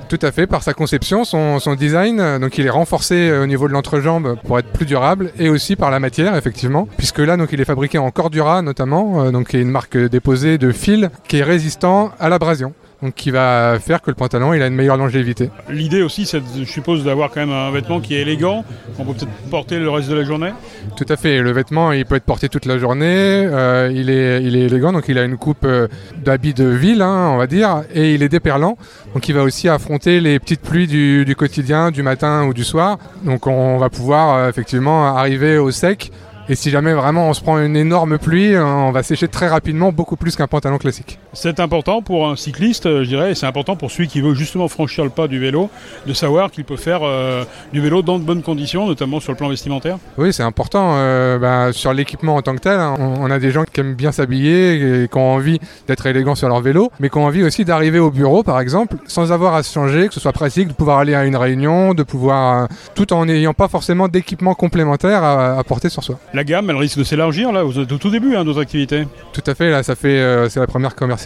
Tout 0.09 0.19
à 0.21 0.31
fait, 0.31 0.47
par 0.47 0.61
sa 0.63 0.73
conception, 0.73 1.23
son, 1.23 1.75
design, 1.75 2.39
donc 2.39 2.57
il 2.57 2.65
est 2.65 2.69
renforcé 2.69 3.29
euh, 3.29 3.43
au 3.43 3.47
niveau 3.47 3.67
de 3.67 3.73
l'entrejambe 3.73 4.37
pour 4.45 4.59
être 4.59 4.67
plus 4.67 4.85
durable 4.85 5.31
et 5.39 5.49
aussi 5.49 5.75
par 5.75 5.89
la 5.89 5.99
matière 5.99 6.35
effectivement, 6.35 6.87
puisque 6.97 7.19
là 7.19 7.37
donc 7.37 7.49
il 7.51 7.61
est 7.61 7.65
fabriqué 7.65 7.97
en 7.97 8.11
Cordura 8.11 8.61
notamment, 8.61 9.23
euh, 9.23 9.31
donc 9.31 9.53
est 9.55 9.61
une 9.61 9.71
marque 9.71 9.97
déposée 9.97 10.57
de 10.57 10.71
fil 10.71 11.09
qui 11.27 11.37
est 11.37 11.43
résistant 11.43 12.11
à 12.19 12.29
l'abrasion. 12.29 12.73
Donc 13.03 13.15
qui 13.15 13.31
va 13.31 13.77
faire 13.81 14.01
que 14.01 14.09
le 14.09 14.15
pantalon 14.15 14.53
il 14.53 14.61
a 14.61 14.67
une 14.67 14.75
meilleure 14.75 14.95
longévité. 14.95 15.49
L'idée 15.69 16.01
aussi, 16.01 16.25
c'est, 16.25 16.41
je 16.57 16.63
suppose, 16.63 17.03
d'avoir 17.03 17.31
quand 17.31 17.41
même 17.41 17.51
un 17.51 17.69
vêtement 17.69 17.99
qui 17.99 18.15
est 18.15 18.21
élégant, 18.21 18.63
qu'on 18.95 19.03
peut 19.03 19.13
peut-être 19.13 19.31
porter 19.51 19.77
le 19.77 19.89
reste 19.89 20.07
de 20.09 20.15
la 20.15 20.23
journée. 20.23 20.51
Tout 20.95 21.05
à 21.09 21.17
fait, 21.17 21.41
le 21.41 21.51
vêtement 21.51 21.91
il 21.91 22.05
peut 22.05 22.15
être 22.15 22.23
porté 22.23 22.47
toute 22.47 22.65
la 22.65 22.77
journée, 22.77 23.05
euh, 23.05 23.91
il, 23.93 24.09
est, 24.09 24.41
il 24.41 24.55
est 24.55 24.67
élégant, 24.67 24.93
donc 24.93 25.09
il 25.09 25.17
a 25.17 25.25
une 25.25 25.35
coupe 25.35 25.65
euh, 25.65 25.89
d'habit 26.23 26.53
de 26.53 26.63
ville, 26.63 27.01
hein, 27.01 27.29
on 27.33 27.37
va 27.37 27.45
dire, 27.45 27.83
et 27.93 28.13
il 28.13 28.23
est 28.23 28.29
déperlant, 28.29 28.77
donc 29.13 29.27
il 29.27 29.35
va 29.35 29.43
aussi 29.43 29.67
affronter 29.67 30.21
les 30.21 30.39
petites 30.39 30.61
pluies 30.61 30.87
du, 30.87 31.25
du 31.25 31.35
quotidien, 31.35 31.91
du 31.91 32.03
matin 32.03 32.45
ou 32.45 32.53
du 32.53 32.63
soir. 32.63 32.99
Donc 33.23 33.47
on 33.47 33.77
va 33.79 33.89
pouvoir 33.89 34.37
euh, 34.37 34.49
effectivement 34.49 35.07
arriver 35.07 35.57
au 35.57 35.71
sec. 35.71 36.09
Et 36.47 36.55
si 36.55 36.69
jamais 36.69 36.93
vraiment 36.93 37.29
on 37.29 37.33
se 37.33 37.41
prend 37.41 37.59
une 37.59 37.75
énorme 37.75 38.17
pluie, 38.17 38.57
on 38.57 38.91
va 38.91 39.03
sécher 39.03 39.27
très 39.27 39.49
rapidement, 39.49 39.91
beaucoup 39.91 40.15
plus 40.15 40.37
qu'un 40.37 40.47
pantalon 40.47 40.77
classique. 40.77 41.19
C'est 41.35 41.59
important 41.59 42.03
pour 42.03 42.27
un 42.27 42.35
cycliste, 42.35 42.85
euh, 42.85 43.03
je 43.03 43.09
dirais, 43.09 43.31
et 43.31 43.35
c'est 43.35 43.47
important 43.47 43.75
pour 43.75 43.89
celui 43.89 44.07
qui 44.07 44.21
veut 44.21 44.35
justement 44.35 44.67
franchir 44.67 45.03
le 45.03 45.09
pas 45.09 45.27
du 45.27 45.39
vélo, 45.39 45.69
de 46.05 46.13
savoir 46.13 46.51
qu'il 46.51 46.63
peut 46.63 46.77
faire 46.77 46.99
euh, 47.03 47.43
du 47.73 47.81
vélo 47.81 48.03
dans 48.03 48.19
de 48.19 48.23
bonnes 48.23 48.43
conditions, 48.43 48.85
notamment 48.87 49.19
sur 49.19 49.31
le 49.31 49.37
plan 49.37 49.49
vestimentaire. 49.49 49.97
Oui, 50.19 50.31
c'est 50.31 50.43
important. 50.43 50.93
euh, 50.97 51.39
bah, 51.39 51.73
sur 51.73 51.91
l'équipement 51.91 52.35
en 52.35 52.41
tant 52.43 52.53
que 52.55 52.61
tel, 52.61 52.79
hein, 52.79 52.95
on, 52.99 53.15
on 53.23 53.31
a 53.31 53.39
des 53.39 53.49
gens 53.49 53.63
qui 53.63 53.79
aiment 53.79 53.95
bien 53.95 54.11
s'habiller 54.11 55.03
et 55.03 55.07
qui 55.07 55.17
ont 55.17 55.33
envie 55.33 55.59
d'être 55.87 56.05
élégants 56.05 56.35
sur 56.35 56.47
leur 56.49 56.61
vélo, 56.61 56.91
mais 56.99 57.09
qui 57.09 57.17
ont 57.17 57.25
envie 57.25 57.43
aussi 57.43 57.65
d'arriver 57.65 57.97
au 57.97 58.11
bureau, 58.11 58.43
par 58.43 58.59
exemple, 58.59 58.97
sans 59.07 59.31
avoir 59.31 59.55
à 59.55 59.63
se 59.63 59.73
changer, 59.73 60.07
que 60.09 60.13
ce 60.13 60.19
soit 60.19 60.33
pratique, 60.33 60.67
de 60.67 60.73
pouvoir 60.73 60.99
aller 60.99 61.15
à 61.15 61.25
une 61.25 61.35
réunion, 61.35 61.95
de 61.95 62.03
pouvoir, 62.03 62.63
euh, 62.63 62.67
tout 62.93 63.11
en 63.11 63.25
n'ayant 63.25 63.53
pas 63.55 63.67
forcément 63.67 64.07
d'équipement 64.07 64.53
complémentaire 64.53 65.23
à, 65.23 65.57
à 65.57 65.63
porter 65.63 65.89
sur 65.89 66.03
soi. 66.03 66.19
La 66.35 66.43
gamme, 66.43 66.69
elle 66.69 66.77
risque 66.77 66.99
de 66.99 67.03
s'élargir 67.03 67.51
là, 67.51 67.65
au 67.65 67.71
tout 67.73 68.09
début 68.11 68.35
hein, 68.35 68.43
vos 68.43 68.59
activités. 68.59 69.07
Tout 69.33 69.43
à 69.47 69.55
fait, 69.55 69.71
là, 69.71 69.81
ça 69.81 69.95
fait, 69.95 70.47
c'est 70.49 70.59
la 70.59 70.67
première 70.67 70.93
commercialisation, 70.93 71.22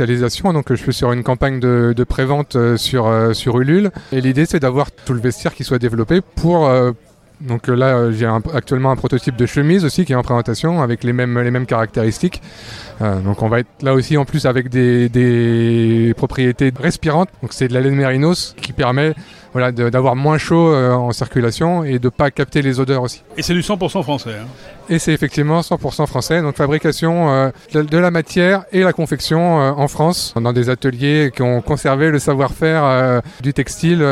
donc 0.54 0.66
je 0.70 0.76
suis 0.76 0.94
sur 0.94 1.12
une 1.12 1.24
campagne 1.24 1.60
de, 1.60 1.94
de 1.96 2.04
prévente 2.04 2.56
euh, 2.56 2.78
sur, 2.78 3.08
euh, 3.08 3.34
sur 3.34 3.60
Ulule, 3.60 3.92
et 4.12 4.22
l'idée 4.22 4.46
c'est 4.46 4.60
d'avoir 4.60 4.92
tout 4.92 5.14
le 5.14 5.20
vestiaire 5.20 5.54
qui 5.54 5.64
soit 5.64 5.80
développé 5.80 6.22
pour 6.36 6.68
euh, 6.68 6.92
donc 7.40 7.68
là, 7.68 8.12
j'ai 8.12 8.26
actuellement 8.56 8.90
un 8.90 8.96
prototype 8.96 9.36
de 9.36 9.46
chemise 9.46 9.86
aussi 9.86 10.06
qui 10.06 10.14
est 10.14 10.16
en 10.16 10.24
présentation 10.24 10.82
avec 10.82 11.04
les 11.04 11.14
mêmes, 11.14 11.40
les 11.40 11.52
mêmes 11.52 11.68
caractéristiques. 11.68 12.42
Donc 13.00 13.44
on 13.44 13.48
va 13.48 13.60
être 13.60 13.70
là 13.84 13.94
aussi 13.94 14.18
en 14.18 14.26
plus 14.26 14.48
avec 14.48 14.70
des, 14.70 15.08
des 15.08 16.16
propriétés 16.18 16.74
respirantes. 16.80 17.30
Donc 17.44 17.54
c'est 17.54 17.68
de 17.68 17.76
la 17.76 17.82
laine 17.82 17.94
mérinos 17.94 18.56
qui 18.60 18.74
permet 18.74 19.14
voilà, 19.54 19.72
d'avoir 19.72 20.16
moins 20.16 20.38
chaud 20.38 20.70
euh, 20.70 20.94
en 20.94 21.12
circulation 21.12 21.84
et 21.84 22.00
de 22.00 22.10
pas 22.10 22.32
capter 22.32 22.62
les 22.62 22.80
odeurs 22.80 23.04
aussi. 23.04 23.24
Et 23.38 23.42
c'est 23.42 23.54
du 23.54 23.62
100% 23.62 24.04
français. 24.04 24.32
hein. 24.40 24.48
Et 24.90 25.00
c'est 25.00 25.14
effectivement 25.14 25.60
100% 25.62 26.08
français, 26.08 26.42
donc 26.42 26.56
fabrication 26.56 27.30
euh, 27.30 27.50
de, 27.74 27.98
la 27.98 28.12
matière 28.12 28.64
et 28.72 28.82
la 28.84 28.94
confection 28.94 29.60
euh, 29.60 29.72
en 29.72 29.88
France, 29.88 30.34
dans 30.40 30.54
des 30.54 30.70
ateliers 30.70 31.32
qui 31.36 31.42
ont 31.42 31.62
conservé 31.62 32.10
le 32.10 32.20
savoir-faire 32.20 32.84
euh, 32.86 33.20
du 33.42 33.54
textile 33.54 34.06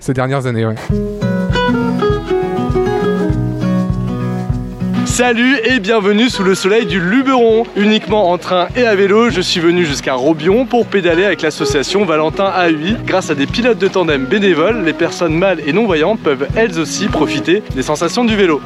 ces 0.00 0.14
dernières 0.14 0.46
années. 0.46 0.66
ouais. 0.66 0.74
Salut 5.16 5.56
et 5.64 5.78
bienvenue 5.78 6.28
sous 6.28 6.42
le 6.42 6.54
soleil 6.54 6.84
du 6.84 7.00
Luberon. 7.00 7.62
Uniquement 7.74 8.30
en 8.30 8.36
train 8.36 8.68
et 8.76 8.84
à 8.84 8.94
vélo, 8.94 9.30
je 9.30 9.40
suis 9.40 9.60
venu 9.60 9.86
jusqu'à 9.86 10.12
Robion 10.12 10.66
pour 10.66 10.84
pédaler 10.86 11.24
avec 11.24 11.40
l'association 11.40 12.04
Valentin 12.04 12.52
AUI. 12.68 12.98
Grâce 13.02 13.30
à 13.30 13.34
des 13.34 13.46
pilotes 13.46 13.78
de 13.78 13.88
tandem 13.88 14.26
bénévoles, 14.26 14.84
les 14.84 14.92
personnes 14.92 15.32
mâles 15.32 15.60
et 15.66 15.72
non-voyantes 15.72 16.20
peuvent 16.20 16.46
elles 16.54 16.78
aussi 16.78 17.08
profiter 17.08 17.62
des 17.74 17.80
sensations 17.80 18.26
du 18.26 18.36
vélo. 18.36 18.60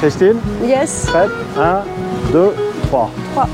Christine 0.00 0.36
Yes. 0.64 1.06
Prête 1.08 1.30
1, 1.58 1.82
2, 2.32 2.54
3. 2.86 3.10
3. 3.32 3.48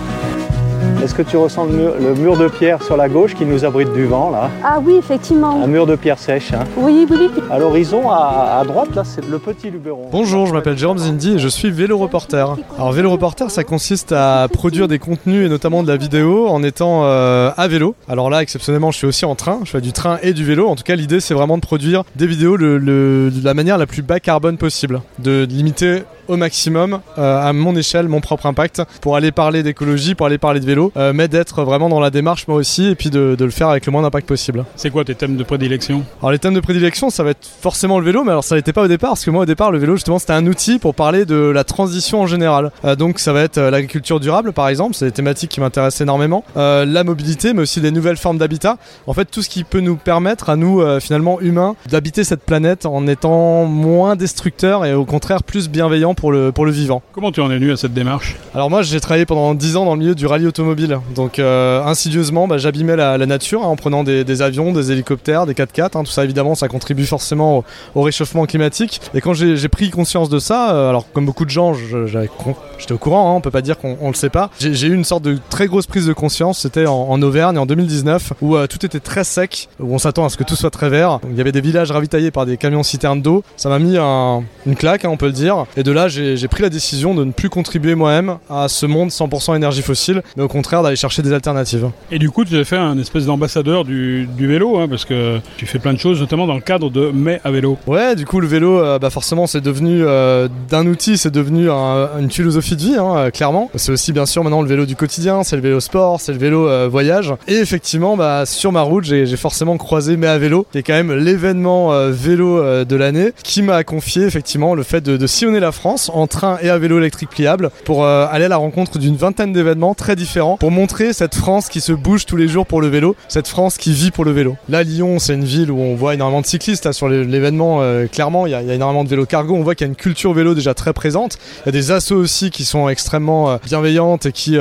Est-ce 1.03 1.15
que 1.15 1.23
tu 1.23 1.37
ressens 1.37 1.67
le 1.67 1.73
mur, 1.73 1.93
le 2.01 2.15
mur 2.15 2.37
de 2.37 2.49
pierre 2.49 2.83
sur 2.83 2.97
la 2.97 3.09
gauche 3.09 3.35
qui 3.35 3.45
nous 3.45 3.65
abrite 3.65 3.93
du 3.93 4.07
vent 4.07 4.31
là? 4.31 4.51
Ah 4.65 4.81
oui, 4.85 4.95
effectivement. 4.99 5.63
Un 5.63 5.67
mur 5.69 5.87
de 5.87 5.95
pierre 5.95 6.19
sèche. 6.19 6.53
Hein. 6.53 6.65
Oui, 6.77 7.07
oui, 7.09 7.17
oui. 7.21 7.43
À 7.51 7.59
l'horizon, 7.59 8.11
à, 8.11 8.59
à 8.61 8.65
droite, 8.65 8.89
là, 8.95 9.05
c'est 9.05 9.25
le 9.29 9.39
petit 9.39 9.71
Luberon. 9.71 10.09
Bonjour, 10.11 10.47
je 10.47 10.53
m'appelle 10.53 10.77
Jérôme 10.77 10.99
Zindi 10.99 11.35
et 11.35 11.39
je 11.39 11.47
suis 11.49 11.71
vélo 11.71 11.97
reporter. 11.97 12.57
Alors 12.77 12.91
vélo 12.93 13.11
reporter, 13.11 13.51
ça 13.53 13.63
consiste 13.63 14.11
à 14.13 14.49
produire 14.53 14.89
des 14.89 14.99
contenus 14.99 15.47
et 15.47 15.49
notamment 15.49 15.83
de 15.85 15.89
la 15.89 15.97
vidéo 15.97 16.49
en 16.49 16.63
étant 16.65 17.03
euh, 17.05 17.51
à 17.57 17.69
vélo. 17.69 17.95
Alors 18.09 18.29
là, 18.29 18.43
exceptionnellement, 18.43 18.91
je 18.91 18.99
suis 18.99 19.07
aussi 19.07 19.25
en 19.27 19.37
train. 19.37 19.61
Je 19.65 19.71
fais 19.71 19.81
du 19.81 19.93
train 19.93 20.19
et 20.23 20.33
du 20.33 20.45
vélo. 20.45 20.67
En 20.67 20.75
tout 20.75 20.83
cas, 20.85 20.97
l'idée, 20.97 21.21
c'est 21.21 21.35
vraiment 21.35 21.57
de 21.57 21.63
produire 21.63 22.03
des 22.17 22.27
vidéos 22.27 22.57
le- 22.57 22.79
le- 22.79 23.31
de 23.31 23.45
la 23.45 23.55
manière 23.55 23.79
la 23.79 23.87
plus 23.87 24.03
bas 24.03 24.19
carbone 24.19 24.57
possible, 24.57 25.01
de 25.21 25.47
limiter 25.49 26.03
au 26.29 26.37
maximum 26.37 27.01
euh, 27.19 27.49
à 27.49 27.53
mon 27.53 27.77
échelle 27.77 28.09
mon 28.09 28.21
propre 28.21 28.47
impact 28.47 28.83
pour 29.01 29.17
aller 29.17 29.33
parler 29.33 29.63
d'écologie, 29.63 30.15
pour 30.15 30.27
aller 30.27 30.39
parler 30.39 30.61
de 30.61 30.67
vélo, 30.67 30.93
euh, 30.97 31.13
mais 31.15 31.29
d'être 31.29 31.63
vraiment 31.65 31.89
dans 31.89 32.01
la 32.01 32.11
démarche 32.11 32.47
moi 32.49 32.57
aussi 32.57 32.87
et 32.87 32.95
puis 32.95 33.11
de, 33.11 33.35
de 33.39 33.45
le 33.45 33.51
faire 33.51 33.69
avec 33.69 33.87
le 33.87 33.93
moins 33.93 34.03
d'impact 34.03 34.29
possible. 34.29 34.65
C'est 34.77 34.91
quoi 34.91 35.05
tes 35.05 35.15
thèmes 35.15 35.37
de 35.37 35.45
prédilection? 35.45 36.05
Alors 36.21 36.33
les 36.33 36.39
thèmes 36.39 36.55
de 36.55 36.61
prédilection, 36.61 37.11
ça 37.11 37.23
va 37.23 37.31
être 37.31 37.47
forcément 37.61 37.99
le 37.99 38.05
vélo, 38.05 38.25
mais 38.25 38.31
alors 38.31 38.45
ça 38.45 38.55
l'était 38.57 38.73
pas 38.73 38.83
au 38.83 38.89
départ 38.89 39.11
parce 39.11 39.25
que 39.25 39.31
moi 39.31 39.43
au 39.43 39.47
départ 39.47 39.71
le 39.71 39.79
vélo 39.79 39.95
justement 39.95 40.19
c'était 40.19 40.33
un 40.33 40.47
outil 40.47 40.79
pour 40.79 40.95
parler 40.95 41.25
de 41.25 41.37
la 41.37 41.65
transition 41.65 42.23
en 42.23 42.27
général. 42.27 42.71
Euh, 42.85 42.97
donc 42.97 43.19
ça 43.19 43.33
va 43.33 43.43
être 43.43 43.59
l'agriculture 43.61 44.21
durable 44.21 44.53
par 44.53 44.69
exemple, 44.69 44.95
c'est 44.95 45.07
des 45.07 45.13
thématiques 45.13 45.51
qui 45.51 45.61
m'intéressent 45.61 46.01
énormément. 46.01 46.45
La 46.57 47.05
mobilité, 47.05 47.53
mais 47.53 47.63
aussi 47.63 47.81
des 47.81 47.91
nouvelles 47.91 48.17
formes 48.17 48.39
d'habitat. 48.39 48.79
En 49.07 49.13
fait 49.13 49.27
tout 49.27 49.43
ce 49.43 49.49
qui 49.49 49.65
peut 49.65 49.81
nous 49.81 49.97
permettre 49.97 50.51
à 50.51 50.57
nous 50.57 50.83
finalement 51.01 51.41
humains 51.41 51.77
d'habiter 51.89 52.25
cette 52.25 52.43
planète 52.43 52.87
en 52.87 53.07
étant 53.07 53.65
moins 53.65 54.17
destructeurs 54.17 54.85
et 54.85 54.95
au 54.95 55.05
contraire 55.05 55.43
plus 55.43 55.69
bienveillants 55.69 56.15
pour 56.17 56.33
le, 56.33 56.51
pour 56.53 56.65
le 56.65 56.73
vivant. 56.73 57.03
Comment 57.13 57.31
tu 57.33 57.41
en 57.41 57.51
es 57.51 57.55
venu 57.55 57.73
à 57.73 57.77
cette 57.77 57.95
démarche 57.95 58.37
Alors 58.55 58.71
moi 58.71 58.83
j'ai 58.83 59.01
travaillé 59.01 59.27
pendant 59.27 59.55
10 59.55 59.77
ans 59.77 59.85
dans 59.85 59.95
le 59.95 60.01
milieu 60.01 60.15
du 60.15 60.27
rallye 60.27 60.47
automobile. 60.47 60.99
Donc 61.15 61.39
euh, 61.39 61.83
insidieusement 61.85 62.49
bah, 62.49 62.59
j'abîmais 62.59 62.97
la, 62.97 63.19
la 63.19 63.27
nature 63.27 63.63
hein, 63.65 63.69
en 63.69 63.77
prenant 63.77 64.05
des, 64.05 64.25
des 64.25 64.43
avions, 64.43 64.73
des 64.73 64.93
hélicoptères, 64.93 65.47
des 65.47 65.55
4x4. 65.55 65.83
hein. 65.99 66.05
tout 66.05 66.11
ça 66.11 66.25
évidemment 66.25 66.55
ça 66.55 66.69
contribue 66.69 67.07
forcément 67.07 67.59
au, 67.59 67.65
au 67.95 68.03
réchauffement 68.03 68.47
climatique. 68.47 69.01
Et 69.15 69.21
quand 69.21 69.35
j'ai 69.35 69.69
pris 69.69 69.91
conscience 69.91 70.29
de 70.29 70.39
ça, 70.39 70.75
euh, 70.75 70.89
alors 70.89 71.11
comme 71.13 71.27
beaucoup 71.27 71.45
de 71.45 71.51
gens 71.51 71.75
j'étais 71.75 72.93
au 72.93 72.99
courant, 72.99 73.31
hein, 73.33 73.35
on 73.37 73.41
peut 73.41 73.51
pas 73.51 73.63
dire 73.63 73.79
qu'on 73.79 73.97
on 74.01 74.09
le 74.09 74.15
sait 74.15 74.31
pas. 74.31 74.51
J'ai 74.59 74.87
eu 74.87 74.95
une 74.95 75.05
sorte 75.05 75.23
de 75.23 75.39
très 75.51 75.67
grosse 75.67 75.87
prise 75.87 76.07
de 76.07 76.13
conscience, 76.13 76.61
c'était 76.61 76.87
en, 76.87 76.95
en 77.09 77.21
Auvergne 77.23 77.59
en 77.59 77.67
2019 77.67 78.33
où 78.43 78.57
euh, 78.57 78.67
tout 78.67 78.85
était 78.85 79.01
très 79.01 79.25
sec, 79.25 79.69
où 79.81 79.95
on 79.95 79.99
s'attend 79.99 80.25
à 80.25 80.29
ce 80.29 80.37
que 80.37 80.45
tout 80.45 80.57
soit 80.57 80.71
très 80.71 80.89
vert. 80.89 81.19
Donc, 81.21 81.31
Il 81.33 81.37
y 81.37 81.41
avait 81.41 81.53
des 81.53 81.61
villages 81.61 81.91
ravitaillés 81.91 82.31
par 82.31 82.47
des 82.47 82.57
camions 82.57 82.83
citernes 82.83 83.23
d'eau. 83.23 83.43
Ça 83.57 83.69
m'a 83.69 83.79
mis 83.79 83.97
un- 83.99 84.43
une 84.67 84.75
claque, 84.77 85.05
hein, 85.05 85.09
on 85.11 85.17
peut 85.17 85.27
le 85.27 85.33
dire. 85.33 85.65
Et 85.77 85.83
de 85.83 85.93
là, 85.93 86.06
j'ai 86.09 86.37
j'ai 86.37 86.49
pris 86.49 86.63
la 86.63 86.69
décision 86.69 87.15
de 87.15 87.25
ne 87.25 87.33
plus 87.33 87.49
contribuer 87.49 87.95
moi-même 87.95 88.37
à 88.51 88.69
ce 88.69 88.87
monde 88.87 89.11
100% 89.11 89.57
énergie 89.57 89.83
fossile, 89.83 90.23
mais 90.37 90.43
au 90.43 90.49
contraire 90.49 90.83
d'aller 90.83 90.97
chercher 90.97 91.23
des 91.23 91.33
alternatives. 91.33 91.89
Et 92.11 92.19
du 92.19 92.31
coup, 92.31 92.45
tu 92.45 92.57
as 92.59 92.65
fait 92.65 92.77
un 92.77 92.99
espèce 92.99 93.27
d'ambassadeur 93.27 93.85
du, 93.85 94.29
du 94.37 94.47
vélo, 94.47 94.79
hein, 94.79 94.87
parce 94.89 95.05
que 95.05 95.39
tu 95.57 95.67
fais 95.67 95.79
plein 95.79 95.93
de 95.93 95.99
choses, 95.99 96.21
notamment 96.21 96.47
dans 96.47 96.55
le 96.55 96.61
cadre 96.61 96.91
de 96.91 97.11
Mai 97.11 97.41
à 97.45 97.51
vélo. 97.51 97.79
Ouais, 97.87 98.15
du 98.17 98.27
coup, 98.27 98.41
le 98.41 98.47
vélo, 98.47 98.79
euh, 98.81 98.99
bah 98.99 99.11
forcément, 99.11 99.47
c'est 99.47 99.61
devenu 99.61 100.03
euh, 100.05 100.49
d'un 100.69 100.87
outil, 100.87 101.17
c'est 101.19 101.31
devenu 101.31 101.71
un- 101.71 102.09
une 102.21 102.31
philosophie 102.31 102.77
de 102.77 102.83
vie, 102.83 102.97
hein, 102.97 103.17
euh, 103.17 103.31
clairement. 103.31 103.71
C'est 103.75 103.93
aussi, 103.93 104.13
bien 104.13 104.27
sûr, 104.27 104.43
maintenant 104.45 104.63
le 104.63 104.69
vélo 104.69 104.87
du 104.87 104.97
quotidien, 104.97 105.43
c'est 105.43 105.57
le 105.57 105.63
vélo 105.63 105.81
sport, 105.81 106.21
c'est 106.21 106.33
le 106.33 106.39
vélo 106.39 106.69
euh, 106.69 106.89
voyage. 106.91 107.33
Et 107.49 107.55
effectivement, 107.55 108.17
bah, 108.17 108.45
sur 108.47 108.73
ma 108.73 108.83
route, 108.83 109.05
j'ai 109.05 109.27
forcément 109.37 109.77
croisé 109.77 110.17
Mais 110.17 110.27
à 110.27 110.39
vélo, 110.39 110.67
qui 110.73 110.79
est 110.79 110.83
quand 110.83 110.93
même 110.95 111.13
l'événement 111.13 111.91
vélo 112.11 112.85
de 112.85 112.97
l'année, 112.97 113.33
qui 113.43 113.63
m'a 113.63 113.85
confié 113.85 114.23
effectivement 114.25 114.75
le 114.75 114.83
fait 114.83 115.01
de, 115.01 115.17
de 115.17 115.27
sillonner 115.27 115.61
la 115.61 115.73
France 115.73 115.96
en 116.13 116.27
train 116.27 116.59
et 116.63 116.71
à 116.71 116.79
vélo 116.79 116.99
électrique 116.99 117.31
pliable 117.31 117.71
pour 117.85 118.05
euh, 118.05 118.27
aller 118.31 118.45
à 118.45 118.49
la 118.49 118.57
rencontre 118.57 118.99
d'une 118.99 119.17
vingtaine 119.17 119.53
d'événements 119.53 119.95
très 119.95 120.17
différents 120.17 120.57
pour 120.57 120.71
montrer 120.71 121.13
cette 121.13 121.35
France 121.35 121.69
qui 121.69 121.81
se 121.81 121.93
bouge 121.93 122.27
tous 122.27 122.37
les 122.37 122.49
jours 122.49 122.67
pour 122.67 122.81
le 122.81 122.89
vélo, 122.89 123.17
cette 123.29 123.49
France 123.49 123.77
qui 123.79 123.93
vit 123.93 124.11
pour 124.11 124.25
le 124.25 124.31
vélo. 124.33 124.57
Là, 124.69 124.83
Lyon, 124.83 125.19
c'est 125.19 125.35
une 125.35 125.45
ville 125.45 125.71
où 125.71 125.79
on 125.79 125.95
voit 125.97 126.15
énormément 126.15 126.41
de 126.41 126.47
cyclistes 126.47 126.85
là, 126.85 126.93
sur 126.93 127.09
l'événement. 127.09 127.79
euh, 127.83 128.07
clairement, 128.07 128.47
il 128.47 128.51
y, 128.51 128.55
a- 128.55 128.63
énormément 128.63 129.05
de 129.05 129.09
vélos 129.09 129.27
cargo. 129.27 129.55
On 129.55 129.63
voit 129.63 129.75
qu'il 129.75 129.87
y 129.87 129.89
a 129.89 129.91
une 129.91 129.97
culture 129.97 130.33
vélo 130.33 130.55
déjà 130.55 130.75
très 130.75 130.93
présente. 130.93 131.39
Il 131.65 131.67
y 131.67 131.69
a 131.71 131.73
des 131.73 131.91
assos 131.91 132.17
aussi 132.17 132.51
qui 132.51 132.65
sont 132.65 132.89
extrêmement 132.89 133.51
euh, 133.51 133.57
bienveillantes 133.65 134.27
et 134.27 134.33
qui, 134.33 134.57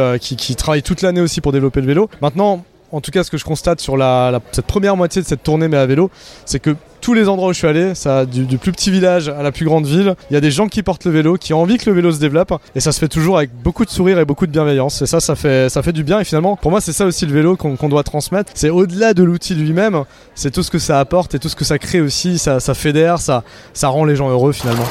travaillent 0.55 0.83
toute 0.83 1.01
l'année 1.01 1.21
aussi 1.21 1.41
pour 1.41 1.51
développer 1.51 1.81
le 1.81 1.87
vélo. 1.87 2.09
Maintenant, 2.21 2.63
en 2.91 3.01
tout 3.01 3.11
cas, 3.11 3.23
ce 3.23 3.31
que 3.31 3.37
je 3.37 3.43
constate 3.43 3.81
sur 3.81 3.97
la- 3.97 4.39
cette 4.51 4.65
première 4.67 4.95
moitié 4.95 5.21
de 5.21 5.27
cette 5.27 5.43
tournée 5.43 5.67
mais 5.67 5.77
à 5.77 5.85
vélo, 5.85 6.09
c'est 6.45 6.59
que 6.59 6.75
tous 7.05 7.13
les 7.13 7.29
endroits 7.29 7.49
où 7.49 7.53
je 7.53 7.59
suis 7.59 7.67
allé, 7.67 7.93
ça, 7.93 8.25
du, 8.25 8.57
plus 8.57 8.71
petit 8.71 8.89
village 8.89 9.29
à 9.29 9.43
la 9.43 9.51
plus 9.51 9.63
grande 9.63 9.85
ville, 9.85 10.15
il 10.31 10.33
y 10.33 10.37
a 10.37 10.41
des 10.41 10.49
gens 10.49 10.67
qui 10.67 10.81
portent 10.81 11.05
le 11.05 11.11
vélo, 11.11 11.37
qui 11.37 11.53
ont 11.53 11.61
envie 11.61 11.77
que 11.77 11.87
le 11.87 11.95
vélo 11.95 12.11
se 12.11 12.17
développe, 12.17 12.51
et 12.73 12.79
ça 12.79 12.91
se 12.91 12.97
fait 12.97 13.07
toujours 13.07 13.37
avec 13.37 13.51
beaucoup 13.53 13.85
de 13.85 13.91
sourire 13.91 14.17
et 14.17 14.25
beaucoup 14.25 14.47
de 14.47 14.51
bienveillance. 14.51 15.03
Et 15.03 15.05
ça, 15.05 15.19
ça 15.19 15.35
fait, 15.35 15.69
ça 15.69 15.83
fait 15.83 15.93
du 15.93 16.03
bien. 16.03 16.19
Et 16.19 16.23
finalement, 16.23 16.55
pour 16.55 16.71
moi, 16.71 16.81
c'est 16.81 16.93
ça 16.93 17.05
aussi 17.05 17.27
le 17.27 17.31
vélo 17.31 17.57
qu'on 17.57 17.75
qu'on 17.75 17.89
doit 17.89 18.01
transmettre. 18.01 18.51
C'est 18.55 18.71
au-delà 18.71 19.13
de 19.13 19.21
l'outil 19.21 19.53
lui-même, 19.53 20.03
c'est 20.33 20.49
tout 20.49 20.63
ce 20.63 20.71
que 20.71 20.79
ça 20.79 20.99
apporte 20.99 21.35
et 21.35 21.39
tout 21.39 21.47
ce 21.47 21.55
que 21.55 21.63
ça 21.63 21.77
crée 21.77 22.01
aussi. 22.01 22.39
Ça, 22.39 22.59
ça 22.59 22.73
fédère, 22.73 23.19
ça, 23.19 23.43
ça 23.75 23.89
rend 23.89 24.03
les 24.03 24.15
gens 24.15 24.31
heureux 24.31 24.51
finalement. 24.51 24.85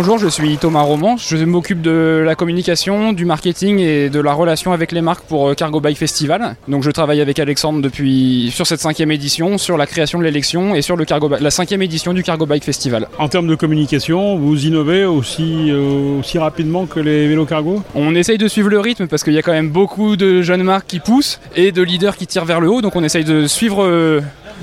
Bonjour, 0.00 0.16
je 0.16 0.28
suis 0.28 0.58
Thomas 0.58 0.82
Roman. 0.82 1.16
Je 1.16 1.36
m'occupe 1.38 1.82
de 1.82 2.22
la 2.24 2.36
communication, 2.36 3.12
du 3.12 3.24
marketing 3.24 3.80
et 3.80 4.08
de 4.10 4.20
la 4.20 4.32
relation 4.32 4.72
avec 4.72 4.92
les 4.92 5.00
marques 5.00 5.24
pour 5.24 5.48
euh, 5.48 5.54
Cargo 5.54 5.80
Bike 5.80 5.98
Festival. 5.98 6.54
Donc 6.68 6.84
je 6.84 6.92
travaille 6.92 7.20
avec 7.20 7.40
Alexandre 7.40 7.82
depuis 7.82 8.52
sur 8.54 8.64
cette 8.64 8.78
cinquième 8.78 9.10
édition, 9.10 9.58
sur 9.58 9.76
la 9.76 9.88
création 9.88 10.20
de 10.20 10.22
l'élection 10.22 10.76
et 10.76 10.82
sur 10.82 10.94
le 10.94 11.04
Cargo 11.04 11.28
la 11.40 11.50
cinquième 11.50 11.82
édition 11.82 12.14
du 12.14 12.22
Cargo 12.22 12.46
Bike 12.46 12.62
Festival. 12.62 13.08
En 13.18 13.28
termes 13.28 13.48
de 13.48 13.56
communication, 13.56 14.38
vous 14.38 14.66
innovez 14.66 15.04
aussi, 15.04 15.68
euh, 15.68 16.20
aussi 16.20 16.38
rapidement 16.38 16.86
que 16.86 17.00
les 17.00 17.26
vélos 17.26 17.46
cargo? 17.46 17.82
On 17.96 18.14
essaye 18.14 18.38
de 18.38 18.46
suivre 18.46 18.68
le 18.68 18.78
rythme 18.78 19.08
parce 19.08 19.24
qu'il 19.24 19.32
y 19.32 19.38
a 19.38 19.42
quand 19.42 19.50
même 19.50 19.70
beaucoup 19.70 20.14
de 20.14 20.42
jeunes 20.42 20.62
marques 20.62 20.86
qui 20.86 21.00
poussent 21.00 21.40
et 21.56 21.72
de 21.72 21.82
leaders 21.82 22.16
qui 22.16 22.28
tirent 22.28 22.44
vers 22.44 22.60
le 22.60 22.70
haut. 22.70 22.82
Donc 22.82 22.94
on 22.94 23.02
essaye 23.02 23.24
de 23.24 23.48
suivre, 23.48 23.82
euh, 23.82 24.20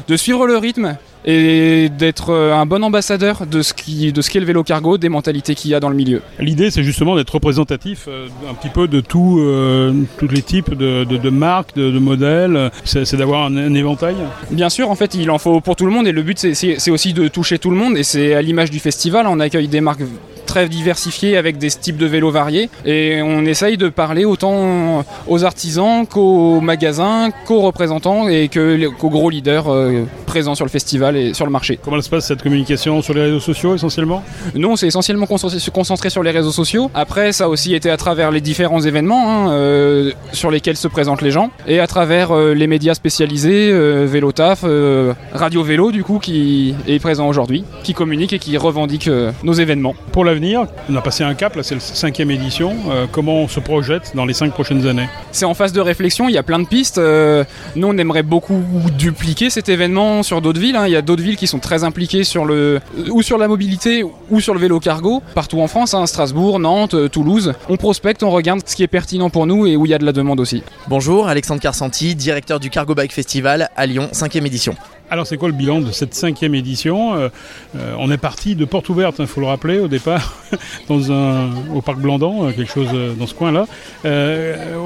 de 0.08 0.16
suivre 0.16 0.48
le 0.48 0.56
rythme 0.56 0.96
et 1.26 1.90
d'être 1.90 2.30
euh, 2.30 2.54
un 2.54 2.66
bon 2.66 2.84
ambassadeur 2.84 3.46
de 3.46 3.62
ce 3.62 3.74
qui 3.74 4.14
de 4.14 4.22
ce 4.22 4.30
qu'est 4.30 4.40
le 4.40 4.46
vélo 4.46 4.64
cargo, 4.64 4.98
des 4.98 5.10
mentalités 5.10 5.56
qu'il 5.56 5.72
y 5.72 5.76
a 5.76 5.80
dans 5.80 5.90
le 5.90 5.96
milieu. 5.96 6.22
L'idée, 6.40 6.70
c'est 6.72 6.84
justement 6.84 7.16
d'être 7.16 7.32
représentatif 7.32 8.06
euh, 8.08 8.28
un 8.50 8.54
petit 8.54 8.70
peu 8.70 8.88
de 8.88 9.02
tout, 9.02 9.40
euh, 9.40 9.94
tous 10.18 10.28
les 10.28 10.42
types 10.42 10.74
de, 10.76 11.04
de- 11.04 11.18
de 11.18 11.30
marques, 11.30 11.76
de, 11.76 11.90
de 11.92 12.00
modèles. 12.00 12.72
C'est 12.84 13.16
d'avoir 13.16 13.46
un, 13.46 13.58
un 13.58 13.74
éventail. 13.74 14.16
Bien 14.52 14.70
sûr, 14.70 14.90
en 14.92 14.96
fait, 14.96 15.16
il 15.16 15.30
en 15.32 15.38
faut 15.40 15.60
pour 15.62 15.76
tout 15.76 15.86
le 15.86 15.92
monde 15.92 16.08
et 16.08 16.12
le 16.12 16.22
but 16.22 16.38
c'est 16.54 16.92
aussi 16.92 17.14
de 17.14 17.28
toucher 17.28 17.58
tout 17.60 17.70
le 17.72 17.78
monde 17.78 17.98
et 17.98 18.04
c'est 18.04 18.34
à 18.34 18.42
l'image 18.42 18.70
du 18.72 18.80
festival, 18.80 19.26
on 19.28 19.40
accueille 19.40 19.68
des 19.68 19.82
marques 19.82 20.02
très 20.46 20.68
diversifiées 20.70 21.38
avec 21.38 21.58
des 21.58 21.70
types 21.70 21.98
de 21.98 22.06
vélos 22.06 22.32
variés 22.32 22.70
et 22.86 23.22
on 23.22 23.46
essaye 23.46 23.78
de 23.78 23.90
parler 23.90 24.26
autant 24.26 25.06
aux 25.28 25.44
artisans 25.44 26.06
qu'aux 26.08 26.62
magasins, 26.62 27.30
qu'aux 27.46 27.62
représentants 27.62 28.28
et 28.28 28.48
que 28.48 28.88
qu'aux 29.00 29.10
gros 29.10 29.30
leaders 29.30 29.72
euh, 29.72 30.04
présents 30.26 30.56
sur 30.56 30.66
le 30.66 30.72
festival 30.72 31.16
et 31.16 31.34
sur 31.34 31.46
le 31.46 31.52
marché. 31.52 31.80
Comment 31.84 32.02
se 32.02 32.10
passe 32.10 32.28
cette 32.28 32.42
communication 32.42 33.02
sur 33.02 33.14
les 33.14 33.22
réseaux 33.22 33.40
sociaux 33.40 33.76
essentiellement? 33.76 34.24
Nous, 34.54 34.68
on 34.68 34.76
s'est 34.76 34.88
essentiellement 34.88 35.28
concentré, 35.28 36.10
sur 36.10 36.24
les 36.24 36.32
réseaux 36.32 36.52
sociaux. 36.52 36.92
Après, 36.94 37.32
ça 37.32 37.46
a 37.46 37.48
aussi 37.48 37.74
été 37.74 37.90
à 37.90 37.98
travers 37.98 38.32
les 38.32 38.42
différents 38.42 38.82
événements 38.82 39.48
hein, 39.48 39.52
euh, 39.52 40.12
sur 40.34 40.52
lesquels 40.52 40.78
se 40.78 40.88
présentent 40.88 41.22
les 41.22 41.32
gens 41.32 41.50
et 41.68 41.80
à 41.80 41.88
travers 41.88 42.32
euh, 42.32 42.54
les 42.54 42.68
médias 42.68 42.94
spécialisés, 42.94 43.70
euh, 43.72 44.06
Vélotaf, 44.06 44.62
euh, 44.64 45.14
Radio 45.34 45.64
Vélo, 45.64 45.92
du 45.92 46.04
coup, 46.04 46.20
qui 46.20 46.76
est 46.88 47.00
présent 47.00 47.28
aujourd'hui, 47.28 47.64
qui 47.84 47.94
communique 47.94 48.34
et 48.34 48.40
qui 48.40 48.58
revendique 48.58 49.10
nos 49.44 49.54
événements. 49.54 49.96
Pour 50.12 50.24
l'avenir, 50.36 50.66
on 50.90 50.96
a 50.96 51.02
passé 51.02 51.24
un 51.24 51.34
cap, 51.34 51.56
là 51.56 51.64
c'est 51.64 51.76
la 51.76 51.82
cinquième 51.82 52.30
édition. 52.32 52.76
Euh, 52.90 53.06
comment 53.12 53.42
on 53.42 53.48
se 53.48 53.60
projette 53.60 54.12
dans 54.16 54.26
les 54.26 54.34
cinq 54.34 54.52
prochaines 54.54 54.86
années 54.88 55.08
C'est 55.32 55.46
en 55.46 55.54
phase 55.54 55.72
de 55.72 55.80
réflexion, 55.82 56.28
il 56.28 56.34
y 56.34 56.38
a 56.38 56.44
plein 56.44 56.60
de 56.60 56.68
pistes. 56.68 56.98
Euh, 56.98 57.44
nous, 57.76 57.88
on 57.88 57.98
aimerait 57.98 58.24
beaucoup 58.24 58.62
dupliquer 58.98 59.50
cet 59.50 59.70
événement 59.70 60.24
sur 60.24 60.42
d'autres 60.42 60.60
villes. 60.60 60.76
hein. 60.76 60.88
Il 60.88 60.92
y 60.92 60.96
a 60.96 61.02
d'autres 61.02 61.24
villes 61.24 61.38
qui 61.38 61.48
sont 61.48 61.60
très 61.60 61.84
impliquées 61.84 62.24
sur 62.24 62.46
le, 62.46 62.82
ou 63.12 63.22
sur 63.22 63.38
la 63.38 63.48
mobilité 63.48 64.04
ou 64.30 64.40
sur 64.42 64.54
le 64.54 64.60
vélo 64.60 64.80
cargo, 64.80 65.22
partout 65.34 65.62
en 65.62 65.68
France, 65.68 65.94
hein, 65.94 66.06
Strasbourg, 66.06 66.60
Nantes, 66.60 66.94
euh, 66.96 67.08
Toulouse. 67.08 67.54
On 67.70 67.78
prospecte, 67.78 68.24
on 68.24 68.32
regarde 68.32 68.62
ce 68.66 68.76
qui 68.76 68.84
est 68.84 68.88
pertinent 68.88 69.30
pour 69.30 69.48
nous 69.48 69.66
et 69.66 69.76
où 69.78 69.86
il 69.86 69.90
y 69.90 69.94
a 69.94 69.98
de 69.98 70.06
la 70.06 70.12
demande 70.12 70.40
aussi. 70.40 70.64
Bonjour, 70.88 71.28
Alexandre 71.28 71.62
Carsanti, 71.62 72.16
directeur 72.16 72.60
du 72.60 72.70
Cargo 72.70 72.94
Bike 72.94 73.14
Festival 73.14 73.70
à 73.76 73.86
Lyon, 73.86 74.10
5ème 74.12 74.46
édition. 74.46 74.76
Alors 75.12 75.28
c'est 75.28 75.38
quoi 75.38 75.50
le 75.50 75.54
bilan 75.54 75.82
de 75.82 75.92
cette 75.92 76.16
cinquième 76.16 76.56
édition 76.56 77.14
Euh, 77.16 77.30
euh, 77.76 77.94
On 78.00 78.12
est 78.12 78.18
parti 78.18 78.56
de 78.56 78.66
porte 78.66 78.90
ouverte, 78.90 79.18
il 79.20 79.28
faut 79.28 79.40
le 79.40 79.48
rappeler, 79.48 79.80
au 79.80 79.88
départ, 79.88 80.34
au 80.90 81.82
parc 81.82 82.00
Blandan, 82.00 82.48
euh, 82.48 82.52
quelque 82.52 82.72
chose 82.72 82.90
dans 83.18 83.28
ce 83.28 83.34
coin-là. 83.36 83.68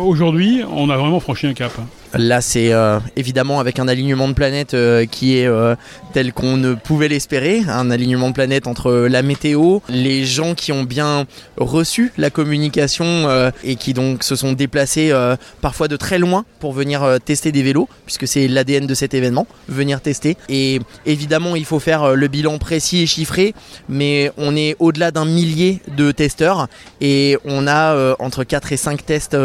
Aujourd'hui, 0.06 0.62
on 0.72 0.90
a 0.90 0.98
vraiment 0.98 1.20
franchi 1.20 1.48
un 1.48 1.54
cap. 1.54 1.72
Là, 2.18 2.42
c'est 2.42 2.74
euh, 2.74 3.00
évidemment 3.16 3.60
avec 3.60 3.78
un 3.78 3.88
alignement 3.88 4.28
de 4.28 4.34
planètes 4.34 4.74
euh, 4.74 5.06
qui 5.06 5.38
est 5.38 5.46
euh, 5.46 5.76
tel 6.12 6.34
qu'on 6.34 6.58
ne 6.58 6.74
pouvait 6.74 7.08
l'espérer. 7.08 7.62
Un 7.68 7.92
alignement 7.92 8.30
de 8.30 8.34
planètes 8.34 8.66
entre 8.66 8.92
la 8.92 9.22
météo, 9.22 9.80
les 9.90 10.26
gens 10.26 10.56
qui 10.56 10.72
ont 10.72 10.84
bien 10.84 11.28
reçu 11.58 12.12
la 12.18 12.32
communication 12.32 13.06
euh, 13.06 13.52
et 13.64 13.76
qui 13.76 13.94
donc 13.94 14.24
se 14.24 14.36
sont 14.36 14.54
déplacés 14.54 15.14
parfois 15.62 15.88
de 15.88 15.96
très 15.98 16.18
loin 16.18 16.46
pour 16.60 16.74
venir 16.74 17.20
tester 17.24 17.52
des 17.52 17.62
vélos, 17.62 17.88
puisque 18.06 18.28
c'est 18.28 18.48
l'ADN 18.48 18.88
de 18.88 18.94
cet 18.94 19.14
événement, 19.14 19.48
venir 19.68 20.02
tester. 20.02 20.36
Et 20.50 20.80
évidemment, 21.06 21.56
il 21.56 21.66
faut 21.66 21.80
faire 21.80 22.16
le 22.16 22.28
bilan 22.28 22.58
précis 22.58 23.04
et 23.04 23.06
chiffré, 23.06 23.54
mais 23.88 24.32
on 24.38 24.56
est 24.56 24.76
au-delà 24.80 25.12
d'un 25.12 25.26
millier 25.26 25.80
de 25.96 26.12
testeurs 26.12 26.68
et 27.02 27.38
on 27.46 27.68
a 27.68 28.16
entre 28.20 28.44
4 28.44 28.72
et 28.74 28.78
5 28.78 29.06
tests 29.06 29.38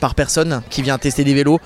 par 0.00 0.14
personne 0.14 0.62
qui 0.70 0.82
vient 0.82 0.98
tester 0.98 1.24
des 1.24 1.34
vélos. 1.34 1.60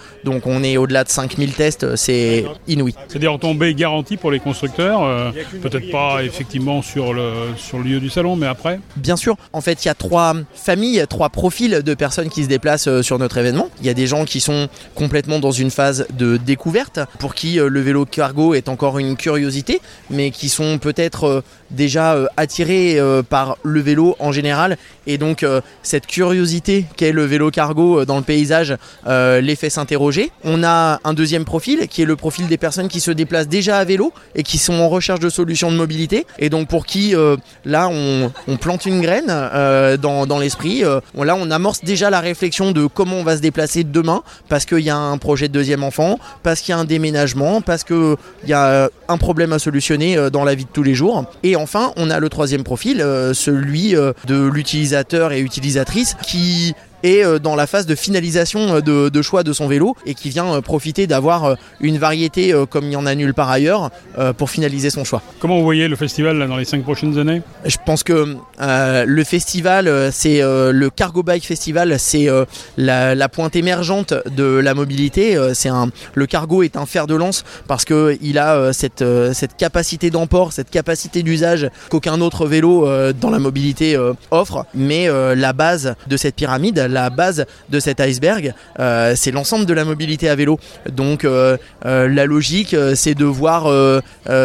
Donc 0.45 0.55
on 0.55 0.65
est 0.65 0.77
au-delà 0.77 1.05
de 1.05 1.09
5000 1.09 1.53
tests, 1.53 1.97
c'est 1.97 2.45
inouï. 2.67 2.95
C'est 3.09 3.19
des 3.19 3.27
retombées 3.27 3.75
garanties 3.75 4.17
pour 4.17 4.31
les 4.31 4.41
constructeurs, 4.41 5.03
euh, 5.05 5.31
peut-être 5.63 5.91
pas 5.91 6.25
effectivement 6.25 6.83
sur 6.83 7.13
le, 7.13 7.31
sur 7.57 7.79
le 7.79 7.85
lieu 7.85 8.01
du 8.01 8.11
salon, 8.11 8.37
mais 8.37 8.47
après 8.47 8.81
Bien 8.97 9.17
sûr, 9.17 9.37
en 9.53 9.61
fait, 9.61 9.85
il 9.85 9.89
y 9.89 9.91
a 9.91 9.95
trois 9.95 10.35
familles, 10.55 11.05
trois 11.09 11.29
profils 11.29 11.83
de 11.83 11.95
personnes 11.95 12.29
qui 12.29 12.43
se 12.43 12.49
déplacent 12.49 12.89
euh, 12.89 13.03
sur 13.03 13.19
notre 13.19 13.39
événement. 13.39 13.69
Il 13.81 13.87
y 13.87 13.91
a 13.91 13.95
des 13.95 14.07
gens 14.07 14.25
qui 14.25 14.41
sont 14.41 14.69
complètement 14.95 15.39
dans 15.39 15.51
une 15.53 15.71
phase 15.71 16.07
de 16.13 16.37
découverte, 16.37 16.99
pour 17.19 17.35
qui 17.35 17.61
euh, 17.61 17.69
le 17.69 17.81
vélo 17.81 18.05
cargo 18.05 18.55
est 18.55 18.69
encore 18.69 18.99
une 18.99 19.17
curiosité, 19.17 19.81
mais 20.11 20.31
qui 20.31 20.49
sont 20.49 20.79
peut-être 20.79 21.25
euh, 21.25 21.41
déjà 21.71 22.15
euh, 22.15 22.27
attirés 22.37 22.99
euh, 22.99 23.23
par 23.23 23.59
le 23.63 23.81
vélo 23.81 24.17
en 24.19 24.33
général. 24.33 24.77
Et 25.07 25.19
donc, 25.19 25.43
euh, 25.43 25.61
cette 25.83 26.07
curiosité 26.07 26.87
qu'est 26.97 27.13
le 27.13 27.25
vélo 27.25 27.51
cargo 27.51 28.01
euh, 28.01 28.05
dans 28.05 28.17
le 28.17 28.23
paysage 28.23 28.77
euh, 29.07 29.41
les 29.41 29.57
fait 29.57 29.71
s'interroger. 29.71 30.31
On 30.45 30.65
a 30.65 31.01
un 31.05 31.15
deuxième 31.15 31.45
profil 31.45 31.87
qui 31.89 32.03
est 32.03 32.05
le 32.05 32.17
profil 32.17 32.49
des 32.49 32.57
personnes 32.57 32.89
qui 32.89 33.01
se 33.01 33.11
déplacent 33.11 33.49
déjà 33.49 33.79
à 33.79 33.85
vélo 33.85 34.13
et 34.35 34.43
qui 34.43 34.59
sont 34.59 34.75
en 34.75 34.89
recherche 34.89 35.21
de 35.21 35.29
solutions 35.29 35.71
de 35.71 35.77
mobilité. 35.77 36.27
Et 36.39 36.51
donc, 36.51 36.69
pour 36.69 36.85
qui, 36.87 37.15
euh, 37.15 37.37
là, 37.65 37.89
on, 37.89 38.31
plante 38.61 38.87
une 38.87 39.01
graine 39.01 39.27
euh, 39.29 39.97
dans, 39.97 40.39
l'esprit. 40.39 40.85
Euh, 40.85 41.01
là, 41.17 41.37
on 41.37 41.51
amorce 41.51 41.83
déjà 41.83 42.11
la 42.11 42.21
réflexion 42.21 42.73
de 42.73 42.87
comment 42.87 43.17
on 43.17 43.25
va 43.25 43.37
se 43.37 43.43
déplacer 43.43 43.85
demain 43.85 44.23
parce 44.49 44.67
qu'il 44.67 44.81
y 44.81 44.91
a 44.91 44.97
un 44.97 45.19
projet 45.19 45.49
de 45.49 45.53
deuxième 45.53 45.83
enfant, 45.83 46.19
parce 46.43 46.61
qu'il 46.61 46.73
y 46.73 46.77
a 46.77 46.79
un 46.79 46.85
déménagement, 46.85 47.61
parce 47.61 47.85
qu'il 47.85 48.17
y 48.47 48.53
a 48.53 48.89
un 49.09 49.19
problème 49.19 49.53
à 49.53 49.59
solutionner 49.59 50.31
dans 50.31 50.45
la 50.45 50.55
vie 50.55 50.65
de 50.65 50.71
tous 50.73 50.83
les 50.83 50.95
jours. 50.95 51.25
Et 51.43 51.57
enfin, 51.57 51.93
on 51.97 52.11
a 52.11 52.21
le 52.21 52.29
troisième 52.29 52.65
profil, 52.65 52.99
celui 53.33 53.95
de 54.27 54.47
l'utilisateur 54.47 55.33
et 55.33 55.41
utilisatrice 55.41 56.17
qui 56.23 56.75
est 57.03 57.25
euh, 57.25 57.39
dans 57.39 57.57
la 57.57 57.67
phase 57.67 57.87
de 57.87 57.95
finalisation 57.95 58.77
euh, 58.77 58.81
de, 58.81 59.09
de 59.09 59.23
choix 59.23 59.43
de 59.43 59.53
son 59.53 59.67
vélo 59.69 59.97
et 60.07 60.15
qui 60.15 60.31
vient 60.31 60.55
euh, 60.55 60.61
profiter 60.61 61.07
d'avoir 61.07 61.57
une 61.81 61.99
variété 61.99 62.55
comme 62.71 62.85
il 62.85 62.91
n'y 62.91 62.97
en 62.97 63.07
a 63.07 63.15
nulle 63.15 63.35
part 63.35 63.51
ailleurs 63.51 63.91
pour 64.39 64.51
finaliser 64.51 64.91
son 64.91 65.05
choix. 65.05 65.23
Comment 65.41 65.59
vous 65.59 65.65
voyez 65.65 65.89
le 65.89 65.97
festival 65.97 66.39
là, 66.39 66.47
dans 66.47 66.57
les 66.57 66.65
cinq 66.65 66.83
prochaines 66.83 67.19
années? 67.19 67.43
Je 67.65 67.77
pense 67.85 68.03
que 68.03 68.37
euh, 68.61 69.05
le 69.07 69.25
festival, 69.25 70.11
c'est 70.13 70.43
euh, 70.43 70.73
le 70.73 70.91
Cargo 70.91 71.23
Bike 71.23 71.47
Festival, 71.47 71.99
c'est 71.99 72.29
euh, 72.29 72.45
la, 72.77 73.15
la 73.15 73.29
pointe 73.29 73.57
émergente 73.57 74.15
de 74.37 74.45
la 74.45 74.75
mobilité. 74.75 75.39
C'est 75.55 75.69
un, 75.69 75.91
le 76.15 76.27
cargo 76.27 76.63
est 76.63 76.77
un 76.77 76.87
fer 76.87 77.07
de 77.07 77.15
lance 77.15 77.45
parce 77.67 77.85
que 77.85 78.17
il 78.21 78.39
a 78.39 78.73
cette, 78.73 79.05
cette 79.33 79.57
capacité 79.57 80.11
d'emport, 80.11 80.53
cette 80.53 80.71
capacité 80.71 81.23
d'usage 81.23 81.69
qu'aucun 81.91 82.21
autre 82.21 82.47
vélo 82.47 82.87
dans 83.13 83.31
la 83.31 83.39
mobilité 83.39 83.97
offre. 84.31 84.67
Mais 84.75 85.09
la 85.35 85.53
base 85.53 85.95
de 86.07 86.17
cette 86.17 86.37
pyramide, 86.37 86.79
la 86.93 87.11
base 87.11 87.47
de 87.71 87.81
cet 87.81 88.01
iceberg, 88.01 88.55
euh, 88.79 89.15
c'est 89.17 89.33
l'ensemble 89.33 89.67
de 89.67 89.75
la 89.75 89.85
mobilité 89.85 90.29
à 90.29 90.37
vélo. 90.37 90.59
Donc 90.91 91.25
euh, 91.25 91.57
euh, 91.87 92.09
la 92.09 92.27
logique, 92.27 92.77
c'est 92.95 93.15
de 93.15 93.25
voir 93.25 93.71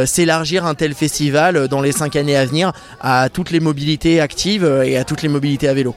s'élargir 0.06 0.66
un 0.66 0.76
tel 0.76 0.94
festival 0.94 1.68
dans 1.68 1.82
les 1.82 1.92
cinq 1.92 2.16
années 2.16 2.38
à 2.38 2.46
venir 2.46 2.72
à 3.02 3.30
toutes 3.30 3.52
les 3.52 3.60
mobilités 3.60 4.20
actives 4.20 4.66
et 4.84 4.98
à 4.98 5.04
toutes 5.04 5.22
les 5.22 5.30
mobilités 5.30 5.68
à 5.68 5.74
vélo. 5.74 5.96